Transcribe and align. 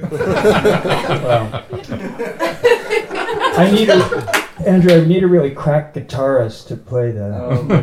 well, 0.00 1.64
I 3.58 3.70
need 3.72 3.88
a 3.88 4.46
Andrew. 4.66 4.92
I 4.92 5.04
need 5.04 5.22
a 5.22 5.28
really 5.28 5.50
crack 5.50 5.94
guitarist 5.94 6.68
to 6.68 6.76
play 6.76 7.12
the. 7.12 7.26
Um, 7.26 7.70
I 7.70 7.80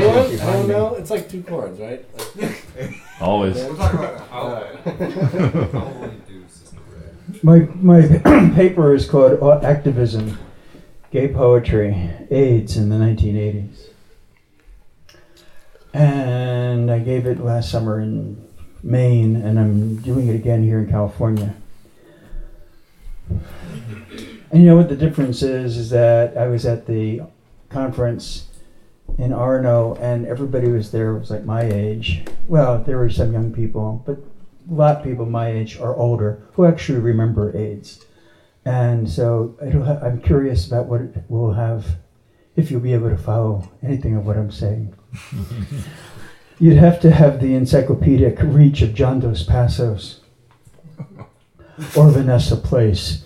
don't, 0.00 0.40
I 0.40 0.52
don't 0.52 0.68
know. 0.68 0.94
It's 0.94 1.10
like 1.10 1.28
two 1.28 1.42
chords, 1.42 1.80
right? 1.80 2.04
Like, 2.36 2.94
Always. 3.20 3.56
We're 3.56 3.76
talking 3.76 3.98
about 3.98 4.28
how, 4.28 4.40
Alright. 4.40 4.76
how 4.84 4.90
will 5.88 6.12
you 6.12 6.22
do 6.26 6.44
Sister 6.48 6.76
Red? 6.92 7.44
My 7.44 7.58
my 7.80 8.50
paper 8.54 8.94
is 8.94 9.08
called 9.08 9.64
Activism, 9.64 10.38
Gay 11.10 11.28
Poetry, 11.28 12.10
AIDS 12.30 12.76
in 12.76 12.88
the 12.88 12.96
1980s, 12.96 13.88
and 15.94 16.90
I 16.90 16.98
gave 16.98 17.26
it 17.26 17.40
last 17.40 17.70
summer 17.70 18.00
in 18.00 18.46
Maine, 18.82 19.36
and 19.36 19.58
I'm 19.58 19.96
doing 19.96 20.28
it 20.28 20.34
again 20.34 20.62
here 20.62 20.78
in 20.78 20.88
California. 20.90 21.54
And 23.28 24.62
you 24.62 24.68
know 24.68 24.76
what 24.76 24.88
the 24.88 24.96
difference 24.96 25.42
is? 25.42 25.76
Is 25.76 25.90
that 25.90 26.36
I 26.36 26.48
was 26.48 26.66
at 26.66 26.86
the 26.86 27.22
conference 27.68 28.46
in 29.18 29.30
Orono, 29.30 29.98
and 30.00 30.26
everybody 30.26 30.68
was 30.68 30.90
there 30.90 31.14
was 31.14 31.30
like 31.30 31.44
my 31.44 31.62
age. 31.62 32.22
Well, 32.48 32.78
there 32.78 32.98
were 32.98 33.10
some 33.10 33.32
young 33.32 33.52
people, 33.52 34.02
but 34.06 34.18
a 34.70 34.74
lot 34.74 34.96
of 34.98 35.04
people 35.04 35.26
my 35.26 35.50
age 35.50 35.78
are 35.78 35.94
older 35.96 36.42
who 36.54 36.64
actually 36.64 36.98
remember 37.00 37.56
AIDS. 37.56 38.04
And 38.64 39.08
so 39.08 39.56
ha- 39.62 40.00
I'm 40.02 40.20
curious 40.20 40.66
about 40.66 40.86
what 40.86 41.00
it 41.00 41.24
will 41.28 41.52
have, 41.54 41.86
if 42.56 42.70
you'll 42.70 42.80
be 42.80 42.94
able 42.94 43.10
to 43.10 43.16
follow 43.16 43.70
anything 43.82 44.16
of 44.16 44.26
what 44.26 44.36
I'm 44.36 44.50
saying. 44.50 44.94
You'd 46.60 46.76
have 46.76 47.00
to 47.00 47.10
have 47.10 47.40
the 47.40 47.54
encyclopedic 47.54 48.36
reach 48.42 48.82
of 48.82 48.92
John 48.92 49.20
Dos 49.20 49.42
Passos 49.42 50.20
or 51.96 52.10
Vanessa 52.10 52.54
Place 52.54 53.24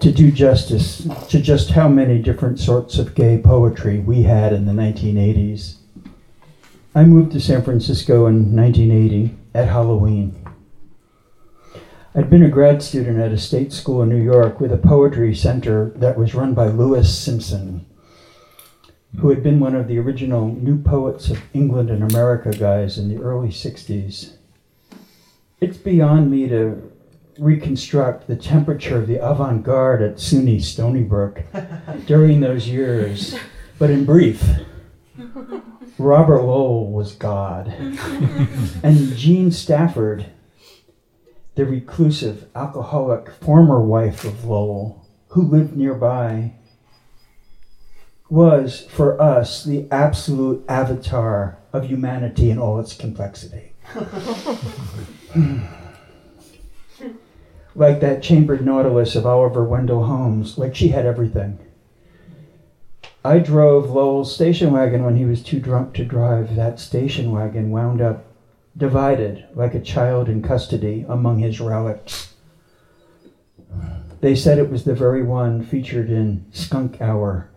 to 0.00 0.10
do 0.10 0.32
justice 0.32 1.06
to 1.28 1.42
just 1.42 1.72
how 1.72 1.88
many 1.88 2.18
different 2.18 2.58
sorts 2.58 2.98
of 2.98 3.14
gay 3.14 3.36
poetry 3.36 3.98
we 3.98 4.22
had 4.22 4.54
in 4.54 4.64
the 4.64 4.72
1980s. 4.72 5.74
I 6.94 7.04
moved 7.04 7.32
to 7.32 7.40
San 7.40 7.60
Francisco 7.60 8.26
in 8.26 8.56
1980 8.56 9.36
at 9.54 9.68
Halloween. 9.68 10.34
I'd 12.14 12.30
been 12.30 12.42
a 12.42 12.48
grad 12.48 12.82
student 12.82 13.20
at 13.20 13.30
a 13.30 13.36
state 13.36 13.74
school 13.74 14.00
in 14.00 14.08
New 14.08 14.16
York 14.16 14.58
with 14.58 14.72
a 14.72 14.78
poetry 14.78 15.34
center 15.34 15.92
that 15.96 16.16
was 16.16 16.34
run 16.34 16.54
by 16.54 16.68
Louis 16.68 17.14
Simpson, 17.14 17.84
who 19.18 19.28
had 19.28 19.42
been 19.42 19.60
one 19.60 19.74
of 19.74 19.88
the 19.88 19.98
original 19.98 20.48
new 20.48 20.80
poets 20.80 21.30
of 21.30 21.42
England 21.52 21.90
and 21.90 22.10
America 22.10 22.50
guys 22.50 22.96
in 22.96 23.08
the 23.08 23.22
early 23.22 23.48
60s. 23.48 24.34
It's 25.60 25.76
beyond 25.76 26.30
me 26.30 26.48
to 26.48 26.90
reconstruct 27.38 28.26
the 28.26 28.36
temperature 28.36 28.98
of 28.98 29.06
the 29.06 29.16
avant 29.16 29.62
garde 29.62 30.02
at 30.02 30.16
SUNY 30.16 30.62
Stony 30.62 31.02
Brook 31.02 31.42
during 32.06 32.40
those 32.40 32.68
years, 32.68 33.36
but 33.78 33.90
in 33.90 34.04
brief, 34.04 34.44
Robert 35.98 36.42
Lowell 36.42 36.90
was 36.90 37.14
God. 37.14 37.68
and 38.82 39.16
Jean 39.16 39.50
Stafford, 39.50 40.26
the 41.56 41.64
reclusive, 41.64 42.46
alcoholic 42.54 43.30
former 43.30 43.80
wife 43.80 44.24
of 44.24 44.44
Lowell, 44.44 45.06
who 45.28 45.42
lived 45.42 45.76
nearby, 45.76 46.54
was 48.30 48.86
for 48.88 49.20
us 49.20 49.64
the 49.64 49.86
absolute 49.90 50.64
avatar 50.68 51.58
of 51.72 51.86
humanity 51.86 52.50
in 52.50 52.58
all 52.58 52.78
its 52.78 52.94
complexity. 52.94 53.72
like 57.74 58.00
that 58.00 58.22
chambered 58.22 58.64
nautilus 58.64 59.16
of 59.16 59.26
Oliver 59.26 59.64
Wendell 59.64 60.04
Holmes, 60.04 60.56
like 60.56 60.76
she 60.76 60.88
had 60.88 61.04
everything. 61.04 61.58
I 63.24 63.38
drove 63.38 63.90
Lowell's 63.90 64.34
station 64.34 64.72
wagon 64.72 65.04
when 65.04 65.16
he 65.16 65.26
was 65.26 65.42
too 65.42 65.60
drunk 65.60 65.92
to 65.94 66.04
drive. 66.04 66.56
That 66.56 66.80
station 66.80 67.32
wagon 67.32 67.70
wound 67.70 68.00
up 68.00 68.24
divided 68.76 69.46
like 69.54 69.74
a 69.74 69.80
child 69.80 70.28
in 70.28 70.42
custody 70.42 71.04
among 71.08 71.38
his 71.38 71.60
relics. 71.60 72.34
They 74.20 74.34
said 74.34 74.58
it 74.58 74.70
was 74.70 74.84
the 74.84 74.94
very 74.94 75.22
one 75.22 75.64
featured 75.64 76.10
in 76.10 76.44
Skunk 76.52 77.00
Hour. 77.00 77.48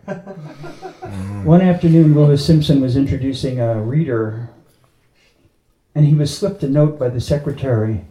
one 1.44 1.60
afternoon, 1.60 2.14
Louis 2.14 2.44
Simpson 2.44 2.80
was 2.80 2.96
introducing 2.96 3.60
a 3.60 3.82
reader, 3.82 4.48
and 5.94 6.06
he 6.06 6.14
was 6.14 6.36
slipped 6.36 6.62
a 6.62 6.68
note 6.68 6.98
by 6.98 7.10
the 7.10 7.20
secretary, 7.20 8.06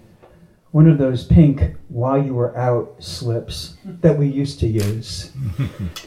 one 0.70 0.88
of 0.88 1.00
those 1.00 1.24
pink 1.24 1.76
while 1.88 2.24
you 2.24 2.36
were 2.36 2.56
out 2.56 2.96
slips 3.00 3.76
that 3.86 4.18
we 4.18 4.28
used 4.28 4.60
to 4.60 4.68
use 4.68 5.32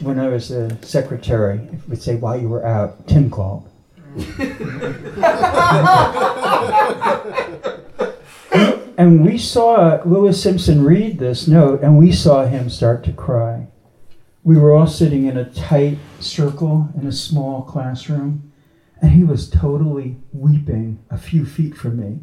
when 0.01 0.17
I 0.17 0.29
was 0.29 0.49
a 0.49 0.81
secretary. 0.85 1.57
It 1.57 1.89
would 1.89 2.01
say 2.01 2.15
while 2.15 2.39
you 2.39 2.47
were 2.47 2.65
out, 2.65 3.07
Tim 3.07 3.29
called. 3.29 3.69
and 8.97 9.23
we 9.23 9.37
saw 9.37 10.01
Louis 10.03 10.41
Simpson 10.41 10.83
read 10.83 11.19
this 11.19 11.47
note, 11.47 11.83
and 11.83 11.99
we 11.99 12.11
saw 12.11 12.45
him 12.45 12.69
start 12.69 13.03
to 13.03 13.13
cry. 13.13 13.67
We 14.43 14.57
were 14.57 14.73
all 14.73 14.87
sitting 14.87 15.25
in 15.25 15.37
a 15.37 15.49
tight 15.51 15.99
circle 16.19 16.89
in 16.99 17.05
a 17.05 17.11
small 17.11 17.61
classroom, 17.61 18.51
and 18.99 19.11
he 19.11 19.23
was 19.23 19.49
totally 19.49 20.17
weeping 20.33 20.99
a 21.11 21.17
few 21.17 21.45
feet 21.45 21.75
from 21.75 21.99
me. 21.99 22.19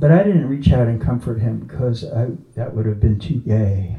But 0.00 0.10
I 0.10 0.24
didn't 0.24 0.48
reach 0.48 0.72
out 0.72 0.88
and 0.88 1.00
comfort 1.00 1.40
him 1.40 1.60
because 1.60 2.04
I, 2.04 2.30
that 2.56 2.74
would 2.74 2.86
have 2.86 2.98
been 2.98 3.20
too 3.20 3.36
gay. 3.36 3.98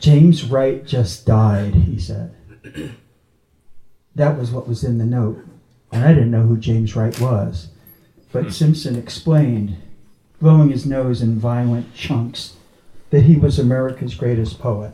James 0.00 0.44
Wright 0.44 0.84
just 0.84 1.24
died, 1.24 1.74
he 1.74 1.98
said. 1.98 2.34
That 4.14 4.38
was 4.38 4.50
what 4.50 4.66
was 4.66 4.82
in 4.82 4.98
the 4.98 5.04
note. 5.04 5.44
And 5.92 6.04
I 6.04 6.14
didn't 6.14 6.30
know 6.30 6.42
who 6.42 6.56
James 6.56 6.96
Wright 6.96 7.18
was. 7.20 7.68
But 8.32 8.52
Simpson 8.52 8.96
explained, 8.96 9.76
blowing 10.40 10.70
his 10.70 10.86
nose 10.86 11.22
in 11.22 11.38
violent 11.38 11.94
chunks, 11.94 12.54
that 13.10 13.22
he 13.22 13.36
was 13.36 13.58
America's 13.58 14.14
greatest 14.14 14.58
poet. 14.58 14.92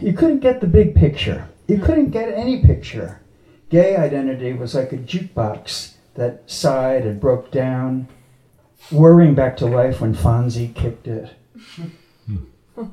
You 0.00 0.12
couldn't 0.12 0.40
get 0.40 0.60
the 0.60 0.66
big 0.66 0.94
picture. 0.94 1.48
You 1.66 1.78
couldn't 1.78 2.10
get 2.10 2.28
any 2.28 2.60
picture. 2.62 3.20
Gay 3.70 3.96
identity 3.96 4.52
was 4.52 4.74
like 4.74 4.92
a 4.92 4.98
jukebox 4.98 5.94
that 6.14 6.42
sighed 6.46 7.04
and 7.06 7.20
broke 7.20 7.50
down, 7.50 8.08
whirring 8.90 9.34
back 9.34 9.56
to 9.58 9.66
life 9.66 10.00
when 10.00 10.14
Fonzie 10.14 10.74
kicked 10.74 11.08
it. 11.08 11.30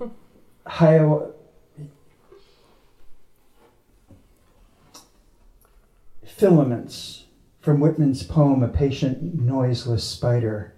Hio- 0.65 1.33
filaments 6.25 7.22
from 7.63 7.79
Whitman's 7.79 8.23
poem, 8.23 8.61
A 8.61 8.67
Patient 8.67 9.39
Noiseless 9.39 10.03
Spider. 10.03 10.73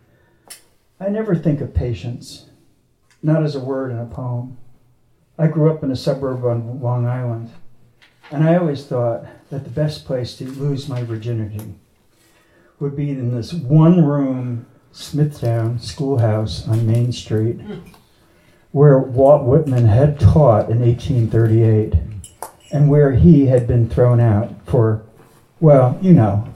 I 0.99 1.09
never 1.09 1.35
think 1.35 1.59
of 1.59 1.73
patience, 1.73 2.45
not 3.23 3.43
as 3.43 3.55
a 3.55 3.59
word 3.59 3.89
in 3.89 3.97
a 3.97 4.05
poem. 4.05 4.57
I 5.37 5.47
grew 5.47 5.73
up 5.73 5.83
in 5.83 5.89
a 5.89 5.95
suburb 5.95 6.45
on 6.45 6.79
Long 6.79 7.07
Island, 7.07 7.49
and 8.29 8.43
I 8.43 8.55
always 8.55 8.85
thought 8.85 9.25
that 9.49 9.63
the 9.63 9.71
best 9.71 10.05
place 10.05 10.37
to 10.37 10.45
lose 10.45 10.87
my 10.87 11.01
virginity 11.01 11.73
would 12.79 12.95
be 12.95 13.09
in 13.09 13.35
this 13.35 13.51
one 13.51 14.05
room 14.05 14.67
Smithtown 14.91 15.79
schoolhouse 15.79 16.67
on 16.67 16.85
Main 16.85 17.11
Street 17.11 17.59
where 18.71 18.99
Walt 18.99 19.43
Whitman 19.43 19.85
had 19.85 20.19
taught 20.19 20.69
in 20.69 20.81
1838 20.81 21.93
and 22.71 22.89
where 22.89 23.13
he 23.13 23.47
had 23.47 23.65
been 23.65 23.89
thrown 23.89 24.19
out 24.19 24.53
for, 24.65 25.01
well, 25.59 25.97
you 26.01 26.13
know. 26.13 26.47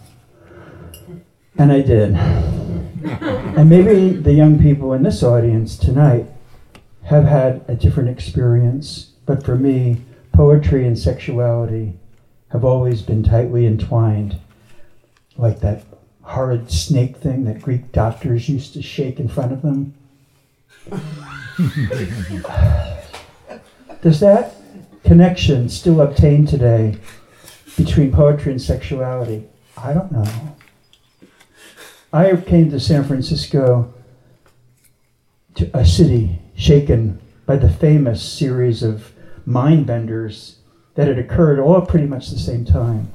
And 1.59 1.72
I 1.74 1.81
did. 1.81 2.16
and 2.16 3.70
maybe 3.70 4.12
the 4.12 4.31
young 4.31 4.62
people 4.62 4.94
in 4.94 5.04
this 5.04 5.22
audience 5.22 5.78
tonight 5.78 6.25
have 7.04 7.25
had 7.25 7.66
a 7.68 7.75
different 7.75 8.07
experience, 8.07 9.12
but 9.25 9.44
for 9.44 9.57
me, 9.57 9.98
poetry 10.31 10.88
and 10.88 10.98
sexuality 10.98 12.00
have 12.54 12.63
always 12.63 13.01
been 13.01 13.24
tightly 13.24 13.68
entwined, 13.68 14.39
like 15.36 15.60
that 15.60 15.84
horrid 16.22 16.72
snake 16.72 17.18
thing 17.18 17.44
that 17.44 17.62
Greek 17.62 17.92
doctors 17.92 18.48
used 18.48 18.72
to 18.75 18.81
shake 18.81 19.19
in 19.19 19.28
front 19.28 19.51
of 19.51 19.62
them. 19.62 19.94
Does 24.01 24.22
that 24.22 24.56
connection 25.04 25.68
still 25.68 26.00
obtain 26.00 26.45
today 26.45 26.95
between 27.75 28.13
poetry 28.13 28.54
and 28.54 28.62
sexuality? 28.62 29.44
I 29.75 29.94
don't 29.94 30.13
know. 30.13 30.56
I 32.12 32.36
came 32.38 32.72
to 32.72 32.80
San 32.80 33.04
Francisco, 33.04 33.94
to 35.54 35.70
a 35.78 35.86
city 35.86 36.42
shaken 36.56 37.22
by 37.46 37.58
the 37.58 37.70
famous 37.70 38.24
series 38.24 38.82
of 38.82 39.14
mind 39.46 39.86
benders 39.86 40.58
that 40.96 41.08
had 41.08 41.20
occurred 41.20 41.60
all 41.60 41.82
pretty 41.82 42.08
much 42.08 42.30
the 42.30 42.40
same 42.40 42.66
time. 42.66 43.12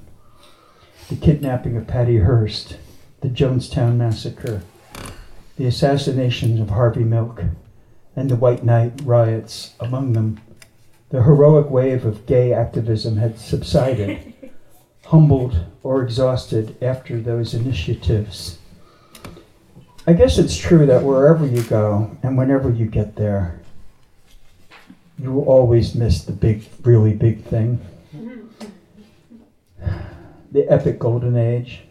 The 1.08 1.16
kidnapping 1.16 1.76
of 1.76 1.88
Patty 1.88 2.18
Hearst, 2.18 2.76
the 3.20 3.28
Jonestown 3.28 3.96
Massacre, 3.96 4.62
the 5.56 5.66
assassinations 5.66 6.60
of 6.60 6.70
Harvey 6.70 7.02
Milk, 7.02 7.42
and 8.14 8.30
the 8.30 8.36
White 8.36 8.62
Night 8.62 9.00
riots 9.02 9.74
among 9.80 10.12
them. 10.12 10.40
The 11.10 11.24
heroic 11.24 11.68
wave 11.68 12.04
of 12.04 12.26
gay 12.26 12.52
activism 12.52 13.16
had 13.16 13.40
subsided, 13.40 14.34
humbled 15.06 15.64
or 15.82 16.00
exhausted 16.00 16.76
after 16.80 17.20
those 17.20 17.54
initiatives. 17.54 18.58
I 20.06 20.12
guess 20.12 20.36
it's 20.36 20.56
true 20.56 20.84
that 20.84 21.02
wherever 21.02 21.46
you 21.46 21.62
go 21.62 22.14
and 22.22 22.36
whenever 22.36 22.68
you 22.68 22.84
get 22.84 23.16
there, 23.16 23.58
you 25.18 25.32
will 25.32 25.44
always 25.44 25.94
miss 25.94 26.22
the 26.24 26.32
big, 26.32 26.64
really 26.82 27.14
big 27.14 27.42
thing. 27.44 27.80
The 30.52 30.70
epic 30.70 30.98
golden 30.98 31.36
age. 31.36 31.84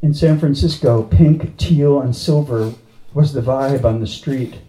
In 0.00 0.14
San 0.14 0.38
Francisco, 0.38 1.02
pink, 1.02 1.56
teal, 1.56 2.00
and 2.00 2.14
silver 2.14 2.74
was 3.12 3.32
the 3.32 3.42
vibe 3.42 3.84
on 3.84 4.00
the 4.00 4.06
street, 4.06 4.60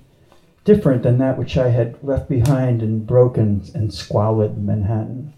different 0.66 1.04
than 1.04 1.20
that 1.20 1.38
which 1.38 1.58
I 1.58 1.70
had 1.70 2.04
left 2.04 2.28
behind 2.28 2.82
in 2.82 3.06
broken 3.06 3.64
and 3.76 3.94
squalid 3.94 4.58
Manhattan. 4.58 5.34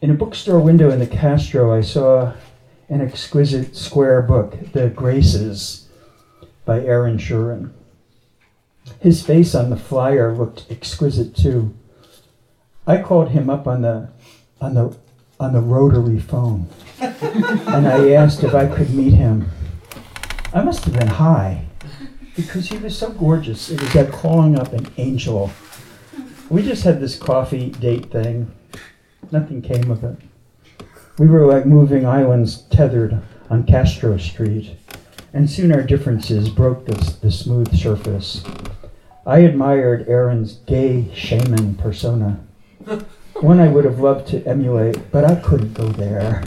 In 0.00 0.10
a 0.10 0.14
bookstore 0.14 0.60
window 0.60 0.90
in 0.90 1.00
the 1.00 1.06
Castro, 1.06 1.74
I 1.74 1.80
saw 1.80 2.32
an 2.88 3.00
exquisite 3.00 3.76
square 3.76 4.22
book, 4.22 4.72
The 4.72 4.88
Graces, 4.88 5.88
by 6.64 6.80
Aaron 6.80 7.18
Shurin. 7.18 7.70
His 9.00 9.22
face 9.24 9.54
on 9.54 9.70
the 9.70 9.76
flyer 9.76 10.34
looked 10.34 10.66
exquisite 10.70 11.36
too. 11.36 11.74
I 12.86 13.00
called 13.00 13.30
him 13.30 13.48
up 13.48 13.66
on 13.66 13.82
the 13.82 14.08
on 14.60 14.74
the 14.74 14.96
on 15.38 15.52
the 15.52 15.60
rotary 15.60 16.20
phone 16.20 16.68
and 17.00 17.88
I 17.88 18.10
asked 18.10 18.44
if 18.44 18.54
I 18.54 18.66
could 18.66 18.90
meet 18.90 19.14
him. 19.14 19.50
I 20.52 20.62
must 20.62 20.84
have 20.84 20.94
been 20.94 21.08
high 21.08 21.64
because 22.36 22.68
he 22.68 22.78
was 22.78 22.96
so 22.96 23.10
gorgeous. 23.10 23.70
It 23.70 23.80
was 23.80 23.94
like 23.94 24.12
calling 24.12 24.58
up 24.58 24.72
an 24.72 24.86
angel. 24.98 25.50
We 26.48 26.62
just 26.62 26.84
had 26.84 27.00
this 27.00 27.16
coffee 27.16 27.70
date 27.70 28.10
thing. 28.10 28.52
Nothing 29.30 29.62
came 29.62 29.90
of 29.90 30.04
it. 30.04 30.16
We 31.18 31.26
were 31.26 31.46
like 31.46 31.66
moving 31.66 32.06
islands 32.06 32.62
tethered 32.70 33.20
on 33.50 33.64
Castro 33.64 34.16
Street, 34.16 34.76
and 35.34 35.48
soon 35.48 35.70
our 35.70 35.82
differences 35.82 36.48
broke 36.48 36.86
the, 36.86 36.94
the 37.20 37.30
smooth 37.30 37.76
surface. 37.76 38.42
I 39.26 39.40
admired 39.40 40.08
Aaron's 40.08 40.54
gay 40.66 41.12
shaman 41.14 41.74
persona, 41.74 42.40
one 43.34 43.60
I 43.60 43.68
would 43.68 43.84
have 43.84 44.00
loved 44.00 44.28
to 44.28 44.44
emulate, 44.46 45.10
but 45.12 45.24
I 45.24 45.34
couldn't 45.36 45.74
go 45.74 45.88
there. 45.88 46.44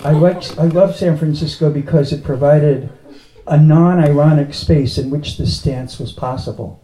I 0.00 0.10
liked, 0.12 0.58
I 0.58 0.64
loved 0.64 0.96
San 0.96 1.16
Francisco 1.16 1.70
because 1.70 2.12
it 2.12 2.24
provided 2.24 2.90
a 3.46 3.56
non-ironic 3.56 4.52
space 4.52 4.98
in 4.98 5.10
which 5.10 5.38
this 5.38 5.56
stance 5.56 6.00
was 6.00 6.12
possible. 6.12 6.82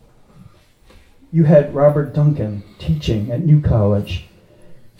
You 1.33 1.45
had 1.45 1.75
Robert 1.75 2.15
Duncan 2.15 2.63
teaching 2.79 3.33
at 3.33 3.45
New 3.45 3.61
College, 3.61 4.27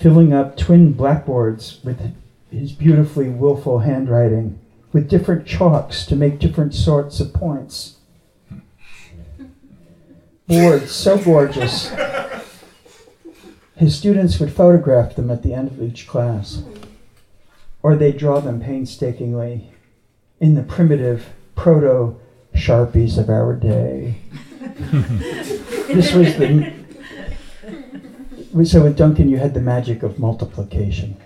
filling 0.03 0.33
up 0.33 0.57
twin 0.57 0.93
blackboards 0.93 1.79
with 1.85 2.15
his 2.51 2.73
beautifully 2.73 3.29
willful 3.29 3.79
handwriting, 3.79 4.59
with 4.93 5.09
different 5.09 5.47
chalks 5.47 6.05
to 6.05 6.17
make 6.17 6.39
different 6.39 6.75
sorts 6.75 7.21
of 7.21 7.33
points 7.33 7.97
boards 10.53 10.93
so 10.93 11.19
gorgeous. 11.19 11.91
His 13.77 13.97
students 13.97 14.39
would 14.39 14.53
photograph 14.53 15.17
them 15.17 15.31
at 15.31 15.43
the 15.43 15.55
end 15.55 15.69
of 15.69 15.83
each 15.83 16.07
class, 16.07 16.63
or 17.83 17.97
they'd 17.97 18.19
draw 18.19 18.41
them 18.41 18.61
painstakingly 18.61 19.71
in 20.41 20.55
the 20.55 20.63
primitive 20.63 21.31
proto 21.57 22.21
sharpies 22.55 23.19
of 23.19 23.31
our 23.31 23.55
day. 23.55 24.17
this 24.61 26.13
was 26.13 26.37
the. 26.37 26.82
So 28.53 28.83
with 28.83 28.99
Duncan, 28.99 29.31
you 29.31 29.39
had 29.39 29.55
the 29.55 29.61
magic 29.61 30.03
of 30.03 30.19
multiplication. 30.19 31.17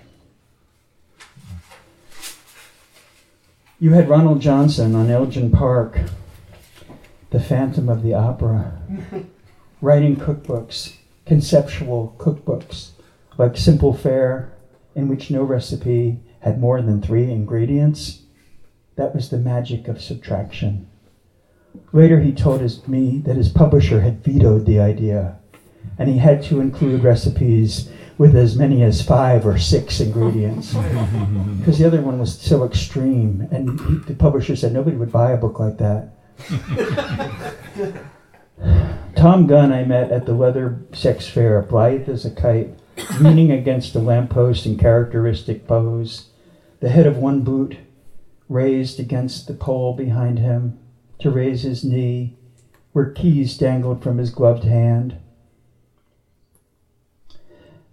You 3.81 3.93
had 3.93 4.09
Ronald 4.09 4.41
Johnson 4.41 4.95
on 4.95 5.11
Elgin 5.11 5.51
Park 5.51 5.99
the 7.31 7.41
Phantom 7.41 7.89
of 7.89 8.03
the 8.03 8.15
Opera, 8.15 8.81
writing 9.83 10.17
cookbooks, 10.17 10.95
conceptual 11.27 12.15
cookbooks, 12.19 12.91
like 13.37 13.57
Simple 13.57 13.93
Fare, 13.93 14.53
in 14.95 15.09
which 15.09 15.31
no 15.31 15.43
recipe 15.43 16.21
had 16.41 16.61
more 16.61 16.81
than 16.81 17.03
three 17.03 17.31
ingredients. 17.31 18.23
That 18.95 19.15
was 19.15 19.29
the 19.29 19.39
magic 19.39 19.89
of 19.89 20.01
subtraction. 20.01 20.89
Later, 21.93 22.21
he 22.21 22.33
told 22.33 22.61
his, 22.61 22.87
me 22.89 23.19
that 23.27 23.37
his 23.37 23.51
publisher 23.51 24.01
had 24.01 24.25
vetoed 24.25 24.65
the 24.65 24.81
idea, 24.81 25.39
and 25.99 26.09
he 26.09 26.19
had 26.19 26.43
to 26.45 26.61
include 26.61 27.03
recipes 27.03 27.91
with 28.19 28.35
as 28.35 28.57
many 28.57 28.83
as 28.83 29.03
five 29.03 29.47
or 29.47 29.59
six 29.59 30.01
ingredients. 30.01 30.75
Because 31.59 31.79
the 31.79 31.87
other 31.87 32.01
one 32.01 32.21
was 32.21 32.39
so 32.41 32.65
extreme, 32.65 33.49
and 33.51 33.81
he, 33.81 33.97
the 34.07 34.15
publisher 34.15 34.55
said 34.55 34.73
nobody 34.73 34.97
would 34.97 35.11
buy 35.11 35.33
a 35.33 35.37
book 35.37 35.59
like 35.59 35.79
that. 35.79 36.11
Thom 39.17 39.49
Gunn 39.49 39.73
I 39.73 39.85
met 39.85 40.13
at 40.13 40.27
the 40.27 40.33
leather 40.33 40.79
sex 40.93 41.27
fair, 41.27 41.61
blithe 41.63 42.09
as 42.09 42.25
a 42.25 42.31
kite, 42.31 42.79
leaning 43.21 43.51
against 43.51 43.97
a 43.97 43.99
lamppost 43.99 44.65
in 44.65 44.79
characteristic 44.79 45.67
pose, 45.67 46.29
the 46.81 46.89
head 46.89 47.07
of 47.07 47.17
one 47.17 47.41
boot 47.43 47.79
raised 48.49 49.01
against 49.01 49.49
the 49.49 49.55
pole 49.55 49.95
behind 49.95 50.39
him 50.39 50.79
to 51.19 51.31
raise 51.31 51.63
his 51.63 51.85
knee, 51.85 52.37
where 52.93 53.11
keys 53.11 53.59
dangled 53.59 54.03
from 54.03 54.19
his 54.19 54.31
gloved 54.31 54.65
hand. 54.65 55.17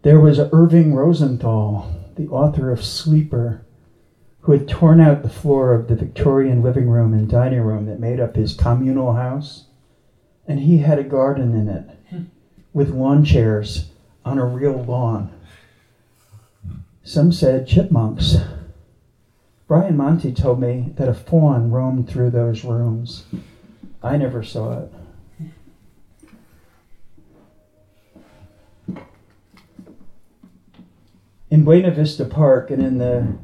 There 0.03 0.19
was 0.19 0.37
Irving 0.37 0.93
Rosenthal, 0.93 1.89
the 2.17 2.27
author 2.27 2.71
of 2.71 2.83
Sheeper, 2.83 3.61
who 4.41 4.51
had 4.51 4.67
torn 4.67 4.99
out 4.99 5.23
the 5.23 5.29
floor 5.29 5.73
of 5.73 5.87
the 5.87 5.95
Victorian 5.95 6.61
living 6.61 6.89
room 6.89 7.13
and 7.13 7.29
dining 7.29 7.61
room 7.61 7.85
that 7.85 8.01
made 8.01 8.19
up 8.19 8.35
his 8.35 8.53
communal 8.53 9.13
house, 9.13 9.67
and 10.45 10.59
he 10.59 10.79
had 10.79 10.99
a 10.99 11.05
garden 11.05 11.55
in 11.55 11.69
it 11.69 11.89
hmm. 12.09 12.23
with 12.73 12.89
lawn 12.89 13.23
chairs 13.23 13.91
on 14.25 14.37
a 14.37 14.45
real 14.45 14.83
lawn. 14.83 15.31
Some 17.03 17.31
said 17.31 17.65
chipmunks. 17.65 18.35
Brian 19.69 19.95
Monty 19.95 20.33
told 20.33 20.59
me 20.59 20.91
that 20.97 21.07
a 21.07 21.13
fawn 21.13 21.71
roamed 21.71 22.09
through 22.09 22.31
those 22.31 22.65
rooms. 22.65 23.23
I 24.03 24.17
never 24.17 24.43
saw 24.43 24.79
it. 24.79 24.91
In 31.53 31.63
Buena 31.63 31.91
Vista 31.91 32.25
Park 32.25 32.71
and 32.71 32.81
in 32.81 32.97
the 32.97 33.37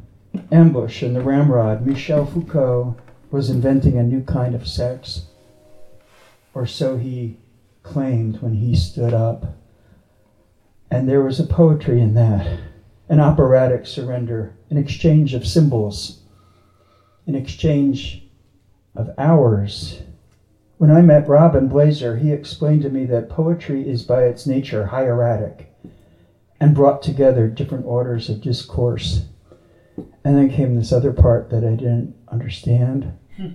ambush 0.51 1.03
and 1.03 1.15
the 1.15 1.21
ramrod, 1.21 1.85
Michel 1.85 2.25
Foucault 2.25 2.97
was 3.29 3.51
inventing 3.51 3.99
a 3.99 4.03
new 4.03 4.23
kind 4.23 4.55
of 4.55 4.67
sex, 4.67 5.27
or 6.55 6.65
so 6.65 6.97
he 6.97 7.37
claimed 7.83 8.41
when 8.41 8.55
he 8.55 8.75
stood 8.75 9.13
up. 9.13 9.55
And 10.89 11.07
there 11.07 11.21
was 11.21 11.39
a 11.39 11.45
poetry 11.45 12.01
in 12.01 12.15
that, 12.15 12.61
an 13.09 13.19
operatic 13.19 13.85
surrender, 13.85 14.55
an 14.71 14.77
exchange 14.77 15.35
of 15.35 15.45
symbols, 15.45 16.21
an 17.27 17.35
exchange 17.35 18.23
of 18.95 19.13
hours. 19.19 20.01
When 20.79 20.89
I 20.89 21.03
met 21.03 21.29
Robin 21.29 21.69
Blaser, 21.69 22.19
he 22.19 22.31
explained 22.31 22.81
to 22.81 22.89
me 22.89 23.05
that 23.05 23.29
poetry 23.29 23.87
is 23.87 24.01
by 24.01 24.23
its 24.23 24.47
nature 24.47 24.87
hieratic 24.87 25.69
and 26.59 26.75
brought 26.75 27.01
together 27.01 27.47
different 27.47 27.85
orders 27.85 28.29
of 28.29 28.41
discourse 28.41 29.25
and 30.23 30.37
then 30.37 30.49
came 30.49 30.75
this 30.75 30.91
other 30.91 31.13
part 31.13 31.49
that 31.49 31.63
I 31.63 31.71
didn't 31.71 32.15
understand. 32.27 33.17
Hmm. 33.35 33.51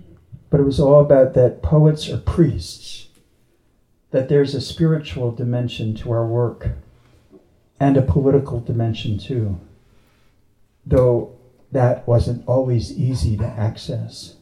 But 0.50 0.60
it 0.60 0.64
was 0.64 0.80
all 0.80 1.00
about 1.00 1.34
that 1.34 1.62
poets 1.62 2.08
are 2.08 2.18
priests, 2.18 3.08
that 4.10 4.28
there's 4.28 4.54
a 4.54 4.60
spiritual 4.60 5.32
dimension 5.32 5.94
to 5.96 6.12
our 6.12 6.26
work 6.26 6.68
and 7.80 7.96
a 7.96 8.02
political 8.02 8.60
dimension 8.60 9.18
too, 9.18 9.58
though 10.86 11.36
that 11.72 12.06
wasn't 12.06 12.46
always 12.46 12.92
easy 12.92 13.36
to 13.36 13.46
access. 13.46 14.36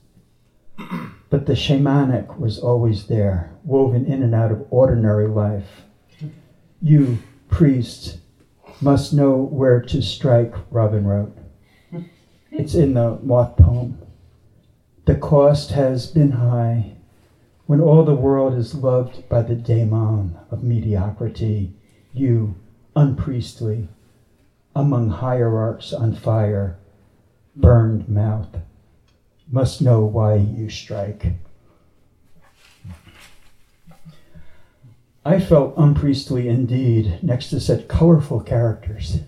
But 1.31 1.47
the 1.47 1.54
shamanic 1.54 2.38
was 2.38 2.59
always 2.59 3.07
there, 3.07 3.52
woven 3.64 4.04
in 4.04 4.23
and 4.23 4.35
out 4.35 4.52
of 4.52 4.66
ordinary 4.69 5.26
life. 5.26 5.85
Hmm. 6.21 6.28
You, 6.83 7.19
priests, 7.49 8.19
must 8.82 9.12
know 9.12 9.36
where 9.36 9.80
to 9.80 10.02
strike, 10.02 10.54
Robin 10.70 11.06
wrote. 11.06 11.36
It's 12.50 12.74
in 12.74 12.94
the 12.94 13.18
moth 13.22 13.56
poem. 13.56 13.98
The 15.04 15.14
cost 15.14 15.70
has 15.70 16.06
been 16.06 16.32
high 16.32 16.92
when 17.66 17.80
all 17.80 18.04
the 18.04 18.14
world 18.14 18.54
is 18.54 18.74
loved 18.74 19.28
by 19.28 19.42
the 19.42 19.54
daemon 19.54 20.36
of 20.50 20.62
mediocrity, 20.62 21.72
you, 22.12 22.54
unpriestly, 22.94 23.88
among 24.74 25.08
hierarchs 25.08 25.92
on 25.92 26.14
fire, 26.14 26.76
burned 27.56 28.08
mouth, 28.08 28.58
must 29.50 29.80
know 29.80 30.00
why 30.04 30.34
you 30.34 30.68
strike. 30.68 31.32
I 35.25 35.38
felt 35.38 35.75
unpriestly 35.76 36.49
indeed 36.49 37.21
next 37.23 37.50
to 37.50 37.61
such 37.61 37.87
colorful 37.87 38.41
characters. 38.41 39.21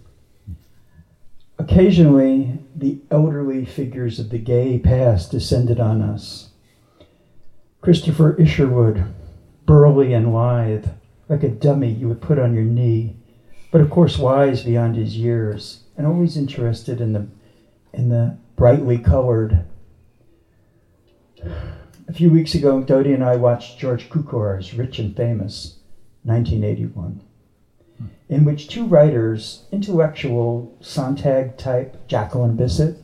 Occasionally, 1.57 2.59
the 2.75 2.99
elderly 3.13 3.65
figures 3.65 4.19
of 4.19 4.31
the 4.31 4.39
gay 4.39 4.79
past 4.79 5.31
descended 5.31 5.79
on 5.79 6.03
us. 6.03 6.51
Christopher 7.81 8.35
Isherwood, 8.41 9.05
burly 9.67 10.13
and 10.13 10.35
lithe, 10.35 10.89
like 11.29 11.45
a 11.45 11.49
dummy 11.49 11.91
you 11.91 12.09
would 12.09 12.21
put 12.21 12.41
on 12.41 12.55
your 12.55 12.65
knee, 12.65 13.17
but 13.71 13.81
of 13.81 13.91
course 13.91 14.19
wise 14.19 14.65
beyond 14.65 14.97
his 14.97 15.17
years, 15.17 15.85
and 15.97 16.07
always 16.07 16.37
interested 16.37 17.01
in 17.01 17.13
the 17.13 17.29
in 17.93 18.09
the 18.09 18.37
brightly 18.57 18.99
colored. 18.99 19.65
A 22.09 22.13
few 22.13 22.31
weeks 22.31 22.55
ago, 22.55 22.83
Dodie 22.83 23.13
and 23.13 23.25
I 23.25 23.37
watched 23.37 23.79
George 23.79 24.11
Cukor's 24.11 24.75
Rich 24.75 24.99
and 24.99 25.17
Famous, 25.17 25.74
1981 26.25 27.21
in 28.29 28.45
which 28.45 28.69
two 28.69 28.87
writers, 28.87 29.65
intellectual 29.71 30.77
Sontag 30.81 31.57
type 31.57 32.07
Jacqueline 32.09 32.57
Bisset 32.57 32.97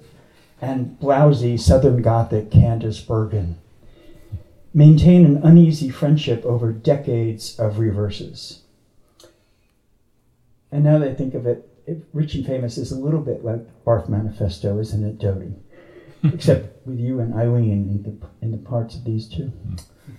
and 0.60 0.98
blousy 0.98 1.58
Southern 1.58 2.02
Gothic 2.02 2.50
Candice 2.50 3.06
Bergen, 3.06 3.56
maintain 4.72 5.24
an 5.24 5.38
uneasy 5.38 5.90
friendship 5.90 6.44
over 6.44 6.72
decades 6.72 7.58
of 7.58 7.78
reverses. 7.78 8.62
And 10.72 10.84
now 10.84 10.98
that 10.98 11.08
I 11.08 11.14
think 11.14 11.34
of 11.34 11.46
it, 11.46 11.68
it 11.86 12.04
Rich 12.12 12.34
and 12.34 12.46
Famous 12.46 12.78
is 12.78 12.92
a 12.92 12.98
little 12.98 13.20
bit 13.20 13.44
like 13.44 13.66
Barf 13.84 14.08
Manifesto, 14.08 14.78
isn't 14.78 15.04
it, 15.04 15.18
Dodie? 15.18 15.54
Except 16.22 16.86
with 16.86 16.98
you 16.98 17.20
and 17.20 17.34
Eileen 17.34 17.88
in 17.88 18.02
the, 18.02 18.26
in 18.42 18.52
the 18.52 18.58
parts 18.58 18.94
of 18.94 19.04
these 19.04 19.28
two. 19.28 19.44
Mm-hmm. 19.44 20.12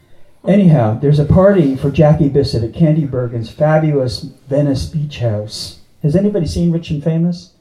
Anyhow, 0.48 1.00
there's 1.00 1.20
a 1.20 1.26
party 1.26 1.76
for 1.76 1.92
Jackie 1.92 2.30
Bisset 2.30 2.64
at 2.64 2.74
Candy 2.74 3.06
Bergen's 3.06 3.52
fabulous 3.52 4.22
Venice 4.22 4.88
Beach 4.88 5.20
House. 5.20 5.82
Has 6.02 6.16
anybody 6.16 6.48
seen 6.48 6.72
Rich 6.72 6.90
and 6.90 7.04
Famous? 7.04 7.54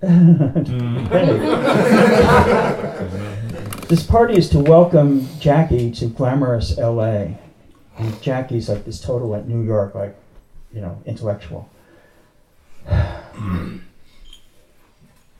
this 3.88 4.04
party 4.04 4.36
is 4.36 4.50
to 4.50 4.58
welcome 4.58 5.28
Jackie 5.38 5.92
to 5.92 6.06
glamorous 6.06 6.76
LA. 6.76 7.28
And 7.98 8.20
Jackie's 8.20 8.68
like 8.68 8.84
this 8.84 9.00
total 9.00 9.28
like 9.28 9.46
New 9.46 9.62
York, 9.62 9.94
like, 9.94 10.16
you 10.72 10.80
know, 10.80 11.00
intellectual. 11.06 11.70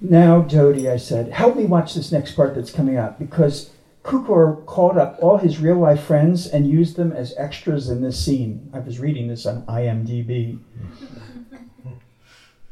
now, 0.00 0.42
Jody, 0.42 0.88
I 0.88 0.96
said, 0.96 1.32
help 1.32 1.56
me 1.56 1.64
watch 1.64 1.94
this 1.94 2.12
next 2.12 2.36
part 2.36 2.54
that's 2.54 2.70
coming 2.70 2.96
up 2.96 3.18
because 3.18 3.70
Cukor 4.04 4.64
called 4.66 4.98
up 4.98 5.18
all 5.20 5.38
his 5.38 5.58
real 5.58 5.78
life 5.78 6.02
friends 6.02 6.46
and 6.46 6.68
used 6.68 6.96
them 6.96 7.10
as 7.10 7.34
extras 7.38 7.88
in 7.88 8.02
this 8.02 8.22
scene. 8.22 8.70
I 8.72 8.78
was 8.80 9.00
reading 9.00 9.28
this 9.28 9.46
on 9.46 9.62
IMDb. 9.62 10.60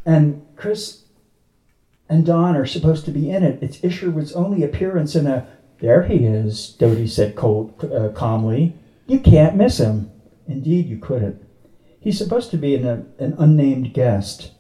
and 0.05 0.47
Chris 0.57 1.05
and 2.09 2.27
Don 2.27 2.55
are 2.55 2.67
supposed 2.67 3.07
to 3.07 3.11
be 3.11 3.31
in 3.31 3.43
it. 3.43 3.63
It's 3.63 3.83
Isherwood's 3.83 4.35
only 4.35 4.63
appearance 4.63 5.17
in 5.17 5.27
a. 5.27 5.47
There 5.81 6.03
he 6.03 6.27
is, 6.27 6.69
Dodie 6.75 7.09
said 7.09 7.35
cold, 7.35 7.83
uh, 7.83 8.11
calmly. 8.11 8.77
You 9.07 9.19
can't 9.19 9.57
miss 9.57 9.79
him. 9.79 10.13
Indeed, 10.47 10.87
you 10.87 10.99
couldn't. 10.99 11.43
He's 11.99 12.19
supposed 12.19 12.51
to 12.51 12.57
be 12.57 12.77
an, 12.77 13.13
an 13.19 13.35
unnamed 13.39 13.95
guest. 13.95 14.53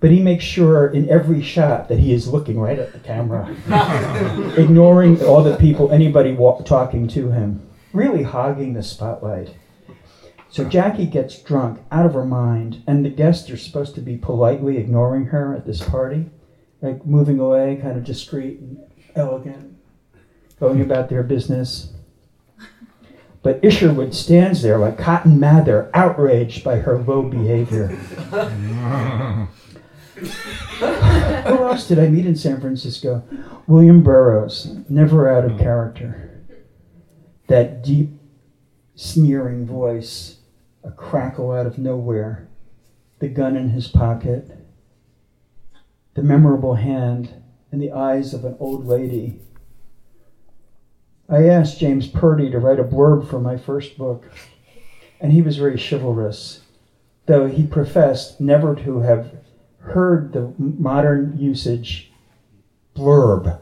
But 0.00 0.10
he 0.12 0.22
makes 0.22 0.44
sure 0.44 0.86
in 0.86 1.08
every 1.08 1.42
shot 1.42 1.88
that 1.88 1.98
he 1.98 2.12
is 2.12 2.28
looking 2.28 2.60
right 2.60 2.78
at 2.78 2.92
the 2.92 3.00
camera, 3.00 3.48
ignoring 4.56 5.20
all 5.24 5.42
the 5.42 5.56
people, 5.56 5.90
anybody 5.90 6.36
talking 6.64 7.08
to 7.08 7.32
him, 7.32 7.68
really 7.92 8.22
hogging 8.22 8.74
the 8.74 8.82
spotlight. 8.82 9.54
So 10.50 10.64
Jackie 10.64 11.06
gets 11.06 11.42
drunk, 11.42 11.80
out 11.90 12.06
of 12.06 12.14
her 12.14 12.24
mind, 12.24 12.82
and 12.86 13.04
the 13.04 13.10
guests 13.10 13.50
are 13.50 13.56
supposed 13.56 13.94
to 13.96 14.00
be 14.00 14.16
politely 14.16 14.78
ignoring 14.78 15.26
her 15.26 15.54
at 15.54 15.66
this 15.66 15.82
party, 15.82 16.30
like 16.80 17.04
moving 17.04 17.40
away, 17.40 17.78
kind 17.82 17.98
of 17.98 18.04
discreet 18.04 18.60
and 18.60 18.78
elegant, 19.16 19.76
going 20.60 20.80
about 20.80 21.08
their 21.08 21.22
business. 21.22 21.92
But 23.42 23.64
Isherwood 23.64 24.14
stands 24.14 24.62
there 24.62 24.78
like 24.78 24.96
Cotton 24.96 25.38
Mather, 25.38 25.90
outraged 25.92 26.64
by 26.64 26.76
her 26.76 26.98
low 26.98 27.22
behavior. 27.22 27.98
Who 30.18 31.64
else 31.64 31.86
did 31.86 31.98
I 31.98 32.08
meet 32.08 32.26
in 32.26 32.36
San 32.36 32.60
Francisco? 32.60 33.22
William 33.66 34.02
Burroughs, 34.02 34.74
never 34.88 35.28
out 35.28 35.44
of 35.44 35.58
character. 35.58 36.44
That 37.46 37.82
deep, 37.82 38.10
sneering 38.94 39.66
voice, 39.66 40.38
a 40.82 40.90
crackle 40.90 41.52
out 41.52 41.66
of 41.66 41.78
nowhere, 41.78 42.48
the 43.20 43.28
gun 43.28 43.56
in 43.56 43.70
his 43.70 43.88
pocket, 43.88 44.50
the 46.14 46.22
memorable 46.22 46.74
hand, 46.74 47.42
and 47.70 47.80
the 47.80 47.92
eyes 47.92 48.34
of 48.34 48.44
an 48.44 48.56
old 48.58 48.86
lady. 48.86 49.40
I 51.28 51.46
asked 51.46 51.78
James 51.78 52.08
Purdy 52.08 52.50
to 52.50 52.58
write 52.58 52.80
a 52.80 52.84
blurb 52.84 53.28
for 53.28 53.38
my 53.38 53.56
first 53.56 53.98
book, 53.98 54.30
and 55.20 55.32
he 55.32 55.42
was 55.42 55.58
very 55.58 55.78
chivalrous, 55.78 56.62
though 57.26 57.46
he 57.46 57.66
professed 57.66 58.40
never 58.40 58.74
to 58.76 59.00
have 59.00 59.30
heard 59.90 60.32
the 60.32 60.52
modern 60.58 61.38
usage 61.38 62.10
blurb. 62.94 63.58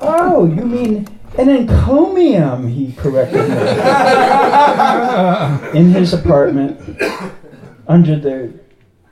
oh, 0.00 0.46
you 0.46 0.64
mean 0.64 1.06
an 1.36 1.48
encomium, 1.48 2.68
he 2.68 2.92
corrected 2.92 3.48
me. 3.48 3.56
In 5.78 5.90
his 5.92 6.12
apartment, 6.12 6.80
under 7.86 8.18
the 8.18 8.58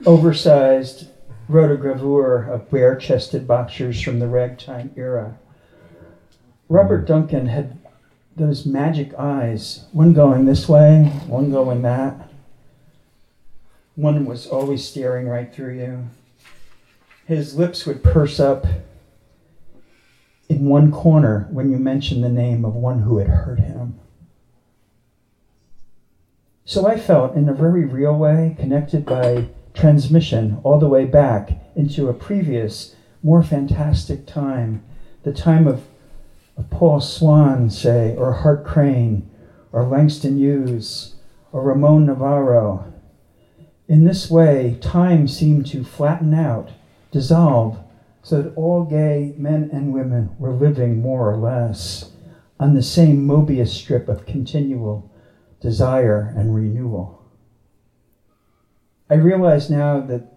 oversized 0.04 1.08
rotogravure 1.48 2.48
of 2.48 2.70
bare 2.70 2.96
chested 2.96 3.46
boxers 3.46 4.00
from 4.00 4.18
the 4.18 4.26
ragtime 4.26 4.92
era. 4.96 5.38
Robert 6.68 7.06
Duncan 7.06 7.46
had 7.46 7.78
those 8.36 8.66
magic 8.66 9.14
eyes, 9.14 9.86
one 9.92 10.12
going 10.12 10.44
this 10.44 10.68
way, 10.68 11.04
one 11.26 11.50
going 11.50 11.82
that. 11.82 12.25
One 13.96 14.26
was 14.26 14.46
always 14.46 14.86
staring 14.86 15.26
right 15.26 15.52
through 15.52 15.78
you. 15.78 16.08
His 17.26 17.56
lips 17.56 17.86
would 17.86 18.04
purse 18.04 18.38
up 18.38 18.66
in 20.50 20.66
one 20.66 20.92
corner 20.92 21.48
when 21.50 21.70
you 21.70 21.78
mentioned 21.78 22.22
the 22.22 22.28
name 22.28 22.64
of 22.64 22.74
one 22.74 23.00
who 23.00 23.16
had 23.16 23.28
hurt 23.28 23.58
him. 23.58 23.98
So 26.66 26.86
I 26.86 26.98
felt, 26.98 27.34
in 27.34 27.48
a 27.48 27.54
very 27.54 27.86
real 27.86 28.14
way, 28.14 28.54
connected 28.58 29.06
by 29.06 29.48
transmission 29.72 30.60
all 30.62 30.78
the 30.78 30.88
way 30.88 31.06
back 31.06 31.52
into 31.74 32.08
a 32.08 32.14
previous, 32.14 32.94
more 33.22 33.42
fantastic 33.42 34.26
time, 34.26 34.84
the 35.22 35.32
time 35.32 35.66
of, 35.66 35.84
of 36.58 36.68
Paul 36.68 37.00
Swan, 37.00 37.70
say, 37.70 38.14
or 38.16 38.32
Hart 38.32 38.64
Crane, 38.66 39.28
or 39.72 39.84
Langston 39.84 40.36
Hughes, 40.36 41.14
or 41.50 41.62
Ramon 41.62 42.06
Novarro, 42.06 42.92
in 43.88 44.04
this 44.04 44.30
way, 44.30 44.78
time 44.80 45.28
seemed 45.28 45.66
to 45.68 45.84
flatten 45.84 46.34
out, 46.34 46.70
dissolve, 47.12 47.78
so 48.22 48.42
that 48.42 48.54
all 48.56 48.84
gay 48.84 49.34
men 49.36 49.70
and 49.72 49.92
women 49.92 50.34
were 50.38 50.52
living 50.52 51.00
more 51.00 51.30
or 51.30 51.36
less 51.36 52.10
on 52.58 52.74
the 52.74 52.82
same 52.82 53.26
Mobius 53.26 53.68
strip 53.68 54.08
of 54.08 54.26
continual 54.26 55.10
desire 55.60 56.34
and 56.36 56.54
renewal. 56.54 57.24
I 59.08 59.14
realize 59.14 59.70
now 59.70 60.00
that 60.00 60.32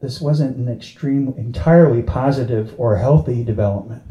this 0.00 0.20
wasn't 0.20 0.56
an 0.56 0.68
extreme, 0.68 1.34
entirely 1.36 2.02
positive 2.02 2.74
or 2.78 2.96
healthy 2.96 3.44
development. 3.44 4.02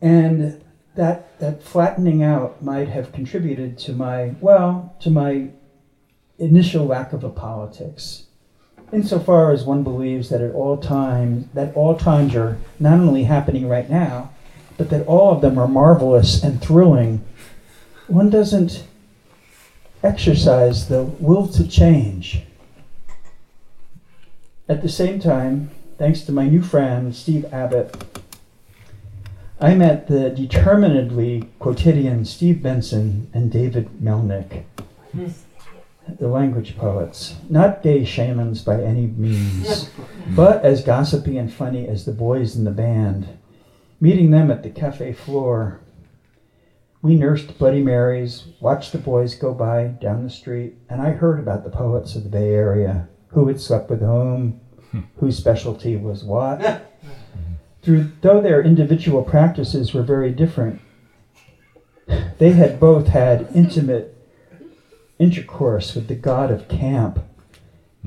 And 0.00 0.62
that, 0.94 1.38
that 1.40 1.62
flattening 1.62 2.22
out 2.22 2.62
might 2.62 2.88
have 2.88 3.12
contributed 3.12 3.78
to 3.78 3.92
my, 3.92 4.34
well, 4.40 4.94
to 5.00 5.10
my 5.10 5.50
initial 6.40 6.86
lack 6.86 7.12
of 7.12 7.22
a 7.22 7.28
politics. 7.28 8.24
Insofar 8.92 9.52
as 9.52 9.64
one 9.64 9.84
believes 9.84 10.30
that 10.30 10.40
at 10.40 10.52
all 10.52 10.76
times 10.76 11.46
that 11.54 11.74
all 11.76 11.96
times 11.96 12.34
are 12.34 12.58
not 12.80 12.98
only 12.98 13.24
happening 13.24 13.68
right 13.68 13.88
now, 13.88 14.30
but 14.76 14.90
that 14.90 15.06
all 15.06 15.32
of 15.32 15.42
them 15.42 15.58
are 15.58 15.68
marvelous 15.68 16.42
and 16.42 16.60
thrilling, 16.60 17.24
one 18.08 18.30
doesn't 18.30 18.84
exercise 20.02 20.88
the 20.88 21.04
will 21.04 21.46
to 21.46 21.68
change. 21.68 22.42
At 24.68 24.82
the 24.82 24.88
same 24.88 25.20
time, 25.20 25.70
thanks 25.98 26.22
to 26.22 26.32
my 26.32 26.48
new 26.48 26.62
friend 26.62 27.14
Steve 27.14 27.44
Abbott, 27.52 27.94
I 29.60 29.74
met 29.74 30.08
the 30.08 30.30
determinedly 30.30 31.44
quotidian 31.58 32.24
Steve 32.24 32.62
Benson 32.62 33.30
and 33.34 33.52
David 33.52 33.90
Melnick. 34.02 34.64
The 36.18 36.28
language 36.28 36.76
poets, 36.76 37.36
not 37.48 37.82
gay 37.82 38.04
shamans 38.04 38.62
by 38.62 38.82
any 38.82 39.06
means, 39.06 39.90
but 40.34 40.64
as 40.64 40.82
gossipy 40.82 41.38
and 41.38 41.52
funny 41.52 41.86
as 41.88 42.04
the 42.04 42.12
boys 42.12 42.56
in 42.56 42.64
the 42.64 42.70
band. 42.70 43.38
Meeting 44.00 44.30
them 44.30 44.50
at 44.50 44.62
the 44.62 44.70
cafe 44.70 45.12
Flore, 45.12 45.80
we 47.02 47.16
nursed 47.16 47.58
Bloody 47.58 47.82
Marys, 47.82 48.46
watched 48.60 48.92
the 48.92 48.98
boys 48.98 49.34
go 49.34 49.54
by 49.54 49.88
down 49.88 50.24
the 50.24 50.30
street, 50.30 50.74
and 50.88 51.00
I 51.00 51.10
heard 51.10 51.38
about 51.38 51.64
the 51.64 51.70
poets 51.70 52.14
of 52.14 52.24
the 52.24 52.28
Bay 52.28 52.52
Area, 52.54 53.08
who 53.28 53.48
had 53.48 53.60
slept 53.60 53.88
with 53.88 54.00
whom, 54.00 54.60
whose 55.16 55.38
specialty 55.38 55.96
was 55.96 56.24
what. 56.24 56.86
Through, 57.82 58.12
though 58.20 58.40
their 58.40 58.62
individual 58.62 59.22
practices 59.22 59.94
were 59.94 60.02
very 60.02 60.32
different, 60.32 60.80
they 62.38 62.52
had 62.52 62.80
both 62.80 63.08
had 63.08 63.48
intimate 63.54 64.16
intercourse 65.20 65.94
with 65.94 66.08
the 66.08 66.14
god 66.16 66.50
of 66.50 66.66
camp. 66.68 67.20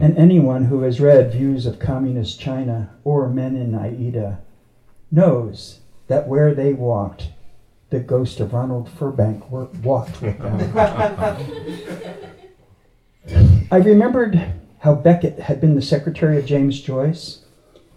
And 0.02 0.18
anyone 0.18 0.66
who 0.66 0.82
has 0.82 1.00
read 1.00 1.32
Views 1.32 1.66
of 1.68 1.80
Communist 1.80 2.40
China 2.40 2.90
or 3.04 3.30
Men 3.30 3.56
in 3.56 3.76
Aida 3.76 4.40
knows 5.12 5.80
that 6.08 6.28
where 6.28 6.56
they 6.56 6.74
walked, 6.74 7.30
the 7.92 8.00
ghost 8.00 8.40
of 8.40 8.54
Ronald 8.54 8.90
Firbank 8.90 9.48
walked 9.84 10.20
with 10.20 10.40
them. 10.40 10.74
I 13.72 13.78
remembered 13.78 14.42
how 14.80 14.96
Beckett 14.96 15.40
had 15.40 15.62
been 15.62 15.76
the 15.76 15.82
secretary 15.82 16.40
of 16.40 16.46
James 16.46 16.82
Joyce, 16.82 17.46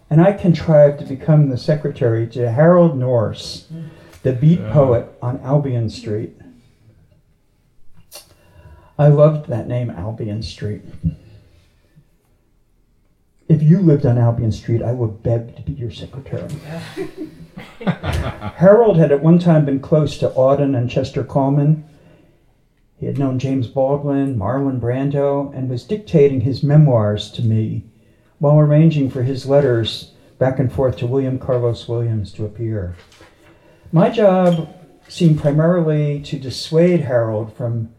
and 0.09 0.21
I 0.21 0.33
contrived 0.33 0.99
to 0.99 1.05
become 1.05 1.49
the 1.49 1.57
secretary 1.57 2.27
to 2.27 2.51
Harold 2.51 2.97
Norse, 2.97 3.67
the 4.21 4.33
beat 4.33 4.61
poet 4.69 5.09
on 5.21 5.39
Albion 5.41 5.89
Street. 5.89 6.39
I 8.99 9.09
loved 9.09 9.47
that 9.47 9.67
name, 9.67 9.91
Albion 9.91 10.41
Street. 10.41 10.81
If 13.47 13.61
you 13.61 13.79
lived 13.79 14.05
on 14.05 14.17
Albion 14.17 14.51
Street, 14.51 14.81
I 14.81 14.91
would 14.91 15.21
beg 15.21 15.55
to 15.55 15.61
be 15.61 15.73
your 15.73 15.91
secretary. 15.91 16.49
Harold 17.85 18.97
had 18.97 19.11
at 19.11 19.21
one 19.21 19.37
time 19.37 19.65
been 19.65 19.79
close 19.79 20.17
to 20.17 20.29
Auden 20.29 20.75
and 20.75 20.89
Chester 20.89 21.23
Kallman. 21.23 21.83
He 22.97 23.05
had 23.05 23.19
known 23.19 23.37
James 23.37 23.67
Baldwin, 23.67 24.35
Marlon 24.35 24.79
Brando, 24.79 25.55
and 25.55 25.69
was 25.69 25.83
dictating 25.83 26.41
his 26.41 26.63
memoirs 26.63 27.31
to 27.33 27.43
me 27.43 27.83
while 28.39 28.57
arranging 28.57 29.11
for 29.11 29.21
his 29.21 29.45
letters 29.45 30.13
back 30.39 30.57
and 30.57 30.73
forth 30.73 30.97
to 30.97 31.07
William 31.07 31.37
Carlos 31.37 31.87
Williams 31.87 32.31
to 32.33 32.45
appear. 32.45 32.95
My 33.91 34.09
job 34.09 34.67
seemed 35.07 35.39
primarily 35.39 36.19
to 36.21 36.39
dissuade 36.39 37.01
Harold 37.01 37.55
from 37.55 37.93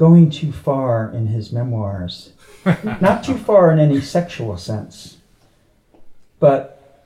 going 0.00 0.30
too 0.30 0.50
far 0.50 1.12
in 1.12 1.26
his 1.26 1.52
memoirs. 1.52 2.32
Not 3.02 3.22
too 3.22 3.36
far 3.36 3.70
in 3.70 3.78
any 3.78 4.00
sexual 4.00 4.56
sense, 4.56 5.18
but 6.38 7.04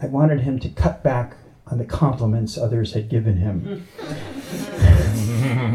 I 0.00 0.06
wanted 0.06 0.42
him 0.42 0.60
to 0.60 0.68
cut 0.68 1.02
back 1.02 1.36
on 1.66 1.78
the 1.78 1.84
compliments 1.84 2.56
others 2.56 2.92
had 2.92 3.08
given 3.08 3.38
him. 3.38 3.88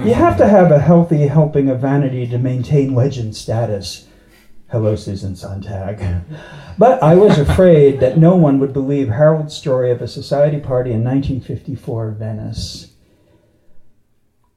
you 0.06 0.13
have 0.13 0.38
to 0.38 0.48
have 0.48 0.72
a 0.72 0.80
healthy 0.80 1.27
helping 1.27 1.68
of 1.70 1.82
vanity 1.82 2.25
to 2.27 2.38
maintain 2.38 2.96
legend 2.96 3.36
status. 3.36 4.08
Hello, 4.72 4.96
Susan 4.96 5.36
Sontag. 5.36 6.24
But 6.77 7.03
I 7.03 7.15
was 7.15 7.38
afraid 7.38 8.00
that 8.00 8.18
no 8.18 8.38
one 8.38 8.60
would 8.60 8.72
believe 8.72 9.10
Harold's 9.10 9.58
story 9.58 9.92
of 9.92 10.01
a 10.01 10.08
society 10.08 10.62
party 10.62 10.92
in 10.92 11.03
1954 11.03 12.12
Venice 12.12 12.93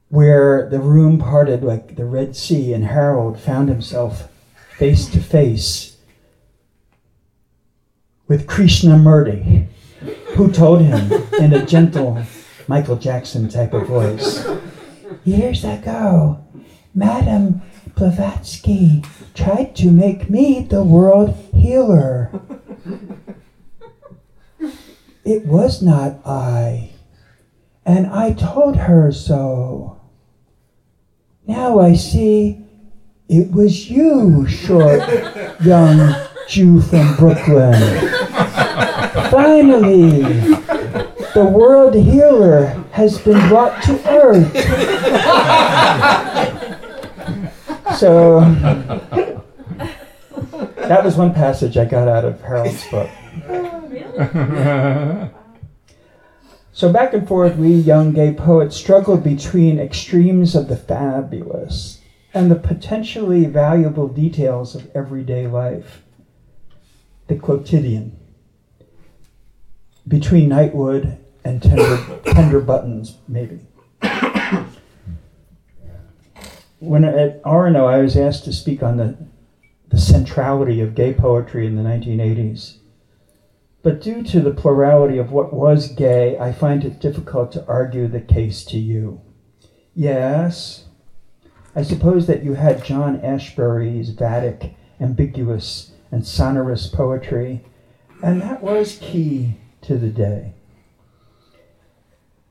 where 0.09 0.69
the 0.69 0.79
room 0.79 1.17
parted 1.17 1.63
like 1.63 1.95
the 1.95 2.05
Red 2.05 2.35
Sea, 2.35 2.73
and 2.73 2.85
Harold 2.85 3.39
found 3.39 3.69
himself 3.69 4.29
face 4.77 5.07
to 5.09 5.19
face 5.19 5.97
with 8.27 8.47
Krishnamurti, 8.47 9.67
who 10.35 10.51
told 10.51 10.81
him 10.81 11.11
in 11.39 11.53
a 11.53 11.65
gentle 11.65 12.21
Michael 12.67 12.97
Jackson 12.97 13.49
type 13.49 13.73
of 13.73 13.87
voice, 13.87 14.47
Years 15.23 15.63
ago, 15.63 16.43
Madame 16.93 17.61
Blavatsky 17.95 19.03
tried 19.33 19.75
to 19.77 19.91
make 19.91 20.29
me 20.29 20.61
the 20.61 20.83
world 20.83 21.35
healer. 21.53 22.31
It 25.25 25.45
was 25.45 25.81
not 25.81 26.25
I, 26.25 26.91
and 27.85 28.07
I 28.07 28.33
told 28.33 28.77
her 28.77 29.11
so. 29.11 29.96
Now 31.47 31.79
I 31.79 31.93
see 31.93 32.61
it 33.29 33.49
was 33.53 33.89
you, 33.89 34.45
short, 34.47 34.99
young 35.63 36.13
Jew 36.49 36.81
from 36.81 37.15
Brooklyn. 37.15 37.81
Finally, 39.31 40.21
the 41.33 41.45
world 41.49 41.95
healer 41.95 42.65
has 42.91 43.17
been 43.19 43.47
brought 43.47 43.81
to 43.83 43.93
earth. 44.09 44.53
so, 47.97 48.41
that 50.75 51.01
was 51.01 51.15
one 51.15 51.33
passage 51.33 51.77
I 51.77 51.85
got 51.85 52.09
out 52.09 52.25
of 52.25 52.41
Harold's 52.41 52.85
book. 52.89 53.09
So 56.77 56.93
back 56.93 57.15
and 57.15 57.27
forth, 57.27 57.57
we 57.57 57.73
young 57.73 58.13
gay 58.13 58.31
poets 58.35 58.77
struggled 58.77 59.23
between 59.23 59.79
extremes 59.79 60.53
of 60.53 60.67
the 60.67 60.77
fabulous 60.77 62.01
and 62.35 62.51
the 62.51 62.55
potentially 62.55 63.45
valuable 63.45 64.07
details 64.07 64.75
of 64.75 64.87
everyday 64.95 65.47
life, 65.47 66.03
the 67.29 67.35
quotidian, 67.35 68.15
between 70.07 70.51
Nightwood 70.51 71.17
and 71.43 71.63
tender, 71.63 72.19
tender 72.25 72.61
buttons, 72.61 73.17
maybe. 73.27 73.59
when 76.77 77.03
at 77.05 77.41
Orono, 77.41 77.87
I 77.87 78.03
was 78.03 78.15
asked 78.15 78.43
to 78.43 78.53
speak 78.53 78.83
on 78.83 78.97
the, 78.97 79.17
the 79.89 79.97
centrality 79.97 80.79
of 80.81 80.93
gay 80.93 81.15
poetry 81.15 81.65
in 81.65 81.75
the 81.75 81.81
1980s. 81.81 82.76
But 83.83 84.01
due 84.01 84.23
to 84.23 84.41
the 84.41 84.51
plurality 84.51 85.17
of 85.17 85.31
what 85.31 85.53
was 85.53 85.91
gay, 85.91 86.37
I 86.37 86.51
find 86.51 86.83
it 86.83 86.99
difficult 86.99 87.51
to 87.53 87.65
argue 87.67 88.07
the 88.07 88.19
case 88.19 88.65
to 88.65 88.77
you. 88.77 89.21
Yes, 89.93 90.85
I 91.75 91.83
suppose 91.83 92.27
that 92.27 92.43
you 92.43 92.55
had 92.55 92.83
John 92.83 93.19
Ashbery's 93.21 94.11
vatic, 94.11 94.73
ambiguous, 94.99 95.91
and 96.11 96.25
sonorous 96.25 96.87
poetry, 96.87 97.63
and 98.23 98.41
that 98.41 98.63
was 98.63 98.97
key 98.99 99.57
to 99.81 99.97
the 99.97 100.09
day. 100.09 100.53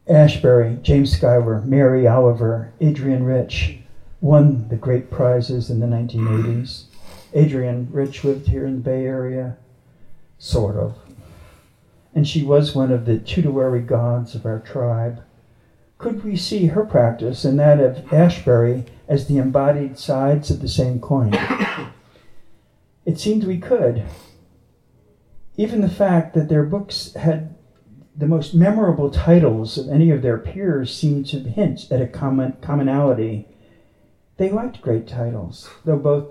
Ashbery, 0.08 0.80
James 0.82 1.10
Schuyler, 1.10 1.60
Mary 1.62 2.06
Oliver, 2.06 2.72
Adrienne 2.80 3.24
Rich 3.24 3.78
won 4.20 4.68
the 4.68 4.76
great 4.76 5.10
prizes 5.10 5.70
in 5.70 5.80
the 5.80 5.86
1980s. 5.86 6.84
Adrienne 7.34 7.88
Rich 7.90 8.22
lived 8.22 8.48
here 8.48 8.64
in 8.64 8.76
the 8.76 8.80
Bay 8.80 9.04
Area, 9.04 9.56
sort 10.38 10.76
of 10.76 10.96
and 12.16 12.26
she 12.26 12.42
was 12.42 12.74
one 12.74 12.90
of 12.90 13.04
the 13.04 13.18
tutelary 13.18 13.82
gods 13.82 14.34
of 14.34 14.46
our 14.46 14.58
tribe. 14.58 15.22
Could 15.98 16.24
we 16.24 16.34
see 16.34 16.68
her 16.68 16.82
practice 16.82 17.44
and 17.44 17.60
that 17.60 17.78
of 17.78 17.96
Ashbery 18.06 18.86
as 19.06 19.26
the 19.26 19.36
embodied 19.36 19.98
sides 19.98 20.50
of 20.50 20.62
the 20.62 20.68
same 20.68 20.98
coin? 20.98 21.34
it 23.04 23.20
seemed 23.20 23.44
we 23.44 23.58
could. 23.58 24.02
Even 25.58 25.82
the 25.82 25.90
fact 25.90 26.32
that 26.32 26.48
their 26.48 26.64
books 26.64 27.12
had 27.12 27.54
the 28.16 28.26
most 28.26 28.54
memorable 28.54 29.10
titles 29.10 29.76
of 29.76 29.90
any 29.90 30.10
of 30.10 30.22
their 30.22 30.38
peers 30.38 30.96
seemed 30.96 31.26
to 31.26 31.40
hint 31.40 31.92
at 31.92 32.00
a 32.00 32.06
common, 32.06 32.56
commonality. 32.62 33.46
They 34.38 34.50
liked 34.50 34.80
great 34.80 35.06
titles, 35.06 35.68
though 35.84 35.98
both 35.98 36.28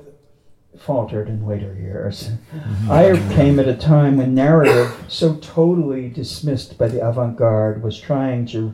faltered 0.79 1.27
in 1.27 1.45
later 1.45 1.73
years. 1.73 2.29
Mm-hmm. 2.53 2.91
I 2.91 3.35
came 3.35 3.59
at 3.59 3.67
a 3.67 3.75
time 3.75 4.17
when 4.17 4.35
narrative, 4.35 4.93
so 5.07 5.35
totally 5.35 6.09
dismissed 6.09 6.77
by 6.77 6.87
the 6.87 7.05
avant 7.07 7.37
garde, 7.37 7.83
was 7.83 7.99
trying 7.99 8.45
to 8.47 8.73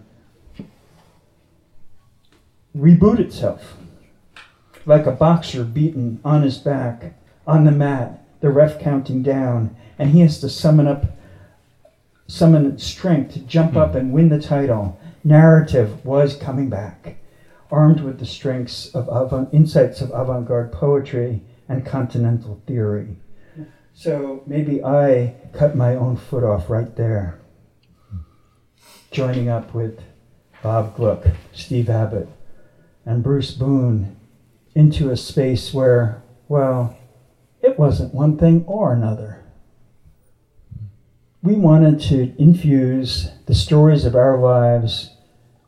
reboot 2.76 3.20
itself. 3.20 3.76
Like 4.86 5.06
a 5.06 5.12
boxer 5.12 5.64
beaten 5.64 6.20
on 6.26 6.42
his 6.42 6.58
back, 6.58 7.14
on 7.46 7.66
the 7.66 7.72
mat, 7.72 8.26
the 8.40 8.50
ref 8.50 8.80
counting 8.80 9.22
down, 9.22 9.76
and 10.00 10.10
he 10.10 10.22
has 10.22 10.40
to 10.40 10.50
summon 10.50 10.88
up 10.88 11.06
summon 12.28 12.78
strength 12.78 13.34
to 13.34 13.40
jump 13.42 13.76
up 13.76 13.94
and 13.94 14.14
win 14.14 14.30
the 14.30 14.40
title. 14.40 14.98
Narrative 15.24 16.04
was 16.06 16.36
coming 16.36 16.70
back, 16.70 17.18
armed 17.70 18.00
with 18.00 18.20
the 18.20 18.26
strengths 18.26 18.88
of 18.96 19.08
avant, 19.10 19.54
insights 19.54 20.02
of 20.02 20.12
avant-garde 20.12 20.72
poetry 20.72 21.42
and 21.68 21.86
continental 21.86 22.62
theory. 22.66 23.18
So 23.94 24.44
maybe 24.46 24.84
I 24.84 25.36
cut 25.54 25.76
my 25.76 25.96
own 25.96 26.16
foot 26.16 26.44
off 26.44 26.70
right 26.70 26.96
there, 26.96 27.40
joining 29.12 29.50
up 29.50 29.74
with 29.74 30.00
Bob 30.64 30.96
Gluck, 30.96 31.26
Steve 31.54 31.90
Abbott, 31.90 32.30
and 33.06 33.24
Bruce 33.24 33.52
Boone 33.52 34.16
into 34.76 35.10
a 35.10 35.18
space 35.18 35.74
where, 35.74 36.22
well, 36.48 36.98
it 37.62 37.78
wasn't 37.78 38.14
one 38.14 38.38
thing 38.38 38.64
or 38.66 38.94
another. 38.94 39.44
We 41.44 41.56
wanted 41.56 42.00
to 42.02 42.36
infuse 42.42 43.32
the 43.48 43.56
stories 43.56 44.06
of 44.06 44.16
our 44.16 44.38
lives 44.38 45.16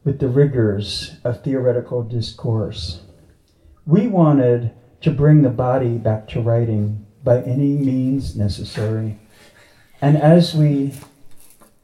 with 0.03 0.19
the 0.19 0.27
rigors 0.27 1.17
of 1.23 1.43
theoretical 1.43 2.03
discourse. 2.03 3.01
We 3.85 4.07
wanted 4.07 4.71
to 5.03 5.11
bring 5.11 5.41
the 5.41 5.49
body 5.49 5.97
back 5.97 6.27
to 6.29 6.41
writing 6.41 7.05
by 7.23 7.41
any 7.43 7.77
means 7.77 8.35
necessary. 8.35 9.19
And 10.01 10.17
as 10.17 10.55
we 10.55 10.93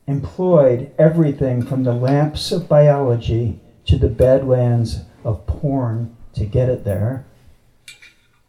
employed 0.07 0.91
everything 0.97 1.61
from 1.61 1.83
the 1.83 1.93
lamps 1.93 2.51
of 2.51 2.67
biology 2.67 3.59
to 3.85 3.97
the 3.97 4.09
badlands 4.09 5.01
of 5.23 5.45
porn 5.45 6.15
to 6.33 6.45
get 6.45 6.69
it 6.69 6.83
there, 6.83 7.25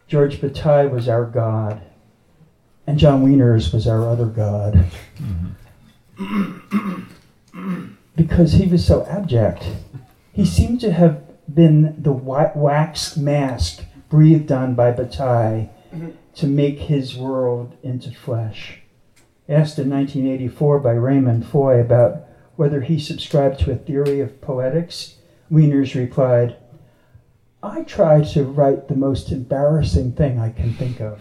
George 0.09 0.41
Bataille 0.41 0.89
was 0.89 1.09
our 1.09 1.25
God, 1.25 1.83
and 2.87 2.99
John 2.99 3.25
Wieners 3.25 3.73
was 3.73 3.87
our 3.87 4.09
other 4.09 4.27
God. 4.27 4.87
Mm-hmm. 6.17 7.03
because 8.17 8.53
he 8.53 8.67
was 8.67 8.85
so 8.85 9.07
abject. 9.07 9.65
He 10.33 10.45
seemed 10.45 10.81
to 10.81 10.93
have 10.93 11.23
been 11.53 11.95
the 12.03 12.13
wax 12.13 13.17
mask 13.17 13.85
breathed 14.11 14.53
on 14.53 14.75
by 14.75 14.91
Bataille 14.91 15.71
mm-hmm. 15.95 16.11
to 16.35 16.47
make 16.47 16.79
his 16.81 17.17
world 17.17 17.77
into 17.83 18.11
flesh. 18.11 18.81
Asked 19.49 19.79
in 19.79 19.89
1984 19.89 20.81
by 20.81 20.93
Raymond 20.93 21.47
Foye 21.47 21.81
about 21.81 22.27
whether 22.57 22.83
he 22.83 22.99
subscribed 22.99 23.61
to 23.61 23.73
a 23.73 23.77
theory 23.77 24.21
of 24.21 24.41
poetics, 24.43 25.15
Wieners 25.51 25.95
replied, 25.95 26.57
I 27.63 27.83
try 27.83 28.23
to 28.23 28.45
write 28.45 28.89
the 28.89 28.97
most 28.97 29.33
embarrassing 29.33 30.13
thing 30.13 30.39
I 30.39 30.51
can 30.51 30.75
think 30.75 31.01
of. 31.01 31.21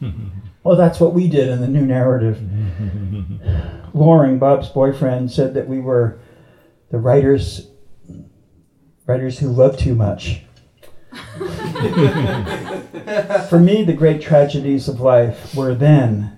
well, 0.62 0.76
that's 0.76 1.00
what 1.00 1.14
we 1.14 1.28
did 1.28 1.48
in 1.48 1.60
the 1.60 1.68
new 1.68 1.84
narrative. 1.84 2.40
Loring, 3.94 4.38
Bob's 4.38 4.68
boyfriend, 4.68 5.30
said 5.30 5.54
that 5.54 5.68
we 5.68 5.80
were 5.80 6.18
the 6.90 6.98
writers 6.98 7.68
writers 9.06 9.38
who 9.38 9.48
love 9.48 9.76
too 9.76 9.94
much. 9.94 10.42
For 13.48 13.58
me, 13.58 13.84
the 13.84 13.94
great 13.96 14.20
tragedies 14.20 14.88
of 14.88 15.00
life 15.00 15.54
were 15.54 15.74
then 15.74 16.36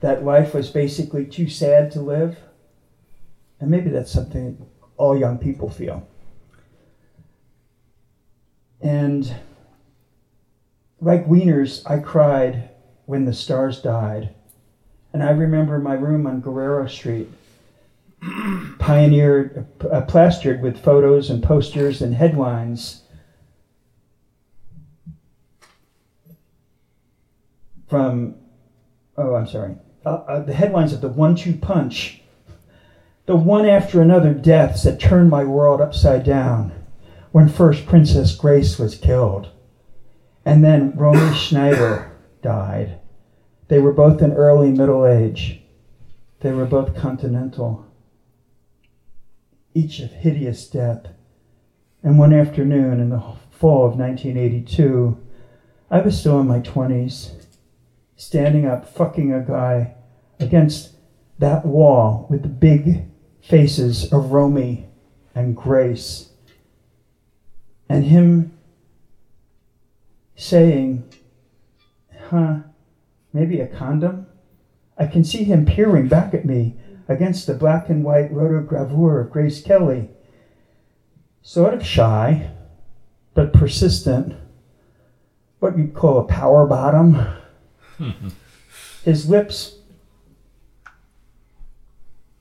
that 0.00 0.24
life 0.24 0.54
was 0.54 0.70
basically 0.70 1.26
too 1.26 1.48
sad 1.48 1.90
to 1.92 2.00
live. 2.00 2.38
And 3.60 3.70
maybe 3.70 3.90
that's 3.90 4.10
something 4.10 4.66
all 4.96 5.16
young 5.16 5.38
people 5.38 5.70
feel. 5.70 6.06
And 8.80 9.32
like 11.00 11.26
Wieners, 11.26 11.88
I 11.88 11.98
cried 11.98 12.70
when 13.06 13.24
the 13.24 13.34
stars 13.34 13.82
died. 13.82 14.34
And 15.12 15.22
I 15.22 15.30
remember 15.30 15.78
my 15.78 15.94
room 15.94 16.26
on 16.26 16.40
Guerrero 16.40 16.86
Street, 16.86 17.28
pioneered, 18.78 19.66
uh, 19.90 20.02
plastered 20.02 20.62
with 20.62 20.82
photos 20.82 21.30
and 21.30 21.42
posters 21.42 22.00
and 22.00 22.14
headlines 22.14 23.02
from, 27.90 28.36
oh, 29.18 29.34
I'm 29.34 29.48
sorry, 29.48 29.74
uh, 30.06 30.08
uh, 30.08 30.40
the 30.44 30.54
headlines 30.54 30.92
of 30.92 31.00
the 31.00 31.08
one 31.08 31.34
two 31.34 31.54
punch, 31.54 32.22
the 33.26 33.34
one 33.34 33.66
after 33.66 34.00
another 34.00 34.32
deaths 34.32 34.84
that 34.84 35.00
turned 35.00 35.28
my 35.28 35.42
world 35.42 35.80
upside 35.80 36.24
down 36.24 36.72
when 37.32 37.48
first 37.48 37.86
Princess 37.86 38.34
Grace 38.34 38.78
was 38.78 38.94
killed. 38.94 39.48
And 40.44 40.64
then 40.64 40.96
Romy 40.96 41.34
Schneider 41.36 42.12
died. 42.42 43.00
They 43.68 43.80
were 43.80 43.92
both 43.92 44.22
in 44.22 44.32
early 44.32 44.70
middle 44.70 45.04
age. 45.06 45.60
They 46.40 46.52
were 46.52 46.64
both 46.64 46.96
continental, 46.96 47.86
each 49.74 50.00
of 50.00 50.10
hideous 50.10 50.66
death. 50.68 51.08
And 52.02 52.18
one 52.18 52.32
afternoon 52.32 52.98
in 52.98 53.10
the 53.10 53.22
fall 53.50 53.84
of 53.84 53.98
1982, 53.98 55.20
I 55.90 56.00
was 56.00 56.18
still 56.18 56.40
in 56.40 56.46
my 56.46 56.60
20s, 56.60 57.39
standing 58.20 58.66
up, 58.66 58.86
fucking 58.86 59.32
a 59.32 59.40
guy 59.40 59.94
against 60.38 60.90
that 61.38 61.64
wall 61.64 62.26
with 62.28 62.42
the 62.42 62.48
big 62.48 63.06
faces 63.40 64.12
of 64.12 64.30
Romy 64.30 64.86
and 65.34 65.56
Grace 65.56 66.28
and 67.88 68.04
him 68.04 68.58
saying, 70.36 71.10
huh, 72.28 72.58
maybe 73.32 73.58
a 73.58 73.66
condom? 73.66 74.26
I 74.98 75.06
can 75.06 75.24
see 75.24 75.44
him 75.44 75.64
peering 75.64 76.06
back 76.06 76.34
at 76.34 76.44
me 76.44 76.76
against 77.08 77.46
the 77.46 77.54
black 77.54 77.88
and 77.88 78.04
white 78.04 78.34
rotogravure 78.34 79.24
of 79.24 79.30
Grace 79.30 79.62
Kelly. 79.62 80.10
Sort 81.40 81.72
of 81.72 81.86
shy, 81.86 82.50
but 83.32 83.54
persistent. 83.54 84.34
What 85.58 85.78
you'd 85.78 85.94
call 85.94 86.18
a 86.18 86.24
power 86.24 86.66
bottom. 86.66 87.39
His 89.04 89.28
lips 89.28 89.76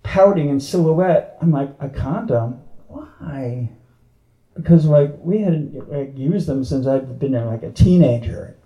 pouting 0.04 0.50
in 0.50 0.60
silhouette. 0.60 1.38
I'm 1.41 1.52
like, 1.52 1.69
a 1.80 1.89
condom? 1.89 2.62
Why? 2.88 3.69
because 4.62 4.86
like 4.86 5.15
we 5.19 5.39
hadn't 5.39 5.91
like, 5.91 6.17
used 6.17 6.48
them 6.48 6.63
since 6.63 6.86
I've 6.86 7.19
been 7.19 7.32
there 7.32 7.45
like 7.45 7.63
a 7.63 7.72
teenager, 7.72 8.58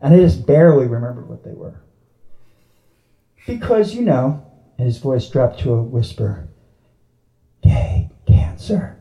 and 0.00 0.14
I 0.14 0.18
just 0.18 0.46
barely 0.46 0.86
remembered 0.86 1.28
what 1.28 1.44
they 1.44 1.52
were. 1.52 1.80
Because 3.46 3.94
you 3.94 4.02
know, 4.02 4.44
his 4.76 4.98
voice 4.98 5.28
dropped 5.28 5.60
to 5.60 5.72
a 5.72 5.82
whisper. 5.82 6.48
Gay 7.62 8.10
cancer. 8.26 8.98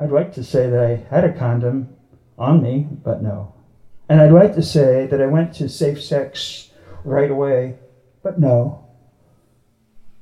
I'd 0.00 0.10
like 0.10 0.32
to 0.34 0.44
say 0.44 0.68
that 0.68 0.80
I 0.80 1.14
had 1.14 1.24
a 1.24 1.32
condom 1.32 1.94
on 2.38 2.62
me, 2.62 2.88
but 2.90 3.22
no. 3.22 3.54
And 4.12 4.20
I'd 4.20 4.30
like 4.30 4.54
to 4.56 4.62
say 4.62 5.06
that 5.06 5.22
I 5.22 5.26
went 5.26 5.54
to 5.54 5.70
safe 5.70 6.02
sex 6.04 6.68
right 7.02 7.30
away, 7.30 7.78
but 8.22 8.38
no. 8.38 8.84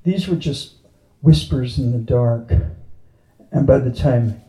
These 0.05 0.29
were 0.29 0.37
just 0.37 0.75
whispers 1.23 1.77
in 1.77 1.91
the 1.91 1.99
dark. 1.99 2.53
And 3.51 3.67
by 3.67 3.79
the 3.79 3.91
time 3.91 4.43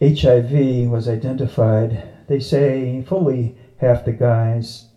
HIV 0.00 0.90
was 0.90 1.08
identified, 1.08 2.26
they 2.26 2.40
say 2.40 3.00
fully 3.02 3.56
half 3.78 4.04
the 4.04 4.10
guys 4.10 4.88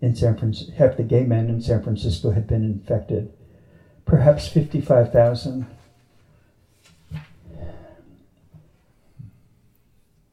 in 0.00 0.14
San 0.14 0.38
Francisco, 0.38 0.72
half 0.74 0.96
the 0.96 1.02
gay 1.02 1.24
men 1.24 1.48
in 1.48 1.60
San 1.60 1.82
Francisco 1.82 2.30
had 2.30 2.46
been 2.46 2.62
infected. 2.62 3.32
Perhaps 4.04 4.46
55,000 4.46 5.66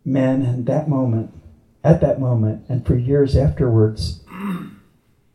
men 0.05 0.43
in 0.43 0.65
that 0.65 0.87
moment, 0.87 1.40
at 1.83 2.01
that 2.01 2.19
moment, 2.19 2.65
and 2.69 2.85
for 2.85 2.95
years 2.95 3.35
afterwards, 3.35 4.21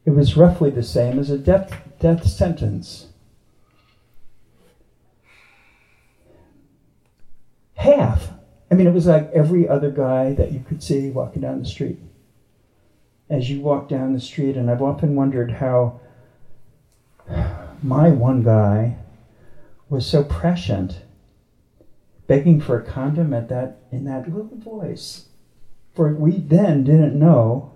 it 0.05 0.11
was 0.11 0.37
roughly 0.37 0.71
the 0.71 0.83
same 0.83 1.19
as 1.19 1.31
a 1.31 1.39
death, 1.39 1.77
death 1.99 2.27
sentence. 2.27 3.09
half. 7.87 8.31
I 8.71 8.75
mean, 8.75 8.87
it 8.87 8.95
was 8.95 9.07
like 9.07 9.31
every 9.33 9.69
other 9.69 9.91
guy 9.91 10.33
that 10.35 10.53
you 10.53 10.61
could 10.61 10.83
see 10.83 11.11
walking 11.11 11.43
down 11.43 11.61
the 11.61 11.69
street. 11.69 11.99
As 13.31 13.49
you 13.51 13.61
walk 13.61 13.89
down 13.89 14.13
the 14.13 14.21
street, 14.21 14.57
and 14.57 14.71
I've 14.71 14.83
often 14.83 15.15
wondered 15.15 15.53
how 15.53 16.01
my 17.83 18.09
one 18.11 18.43
guy 18.43 18.97
was 19.89 20.07
so 20.07 20.25
prescient, 20.25 21.03
begging 22.27 22.61
for 22.61 22.79
a 22.79 22.85
condom 22.85 23.33
at 23.33 23.49
that 23.49 23.79
in 23.93 24.05
that 24.05 24.29
little 24.29 24.57
voice. 24.57 25.27
For 25.97 26.13
we 26.13 26.33
then 26.33 26.85
didn't 26.85 27.19
know, 27.19 27.73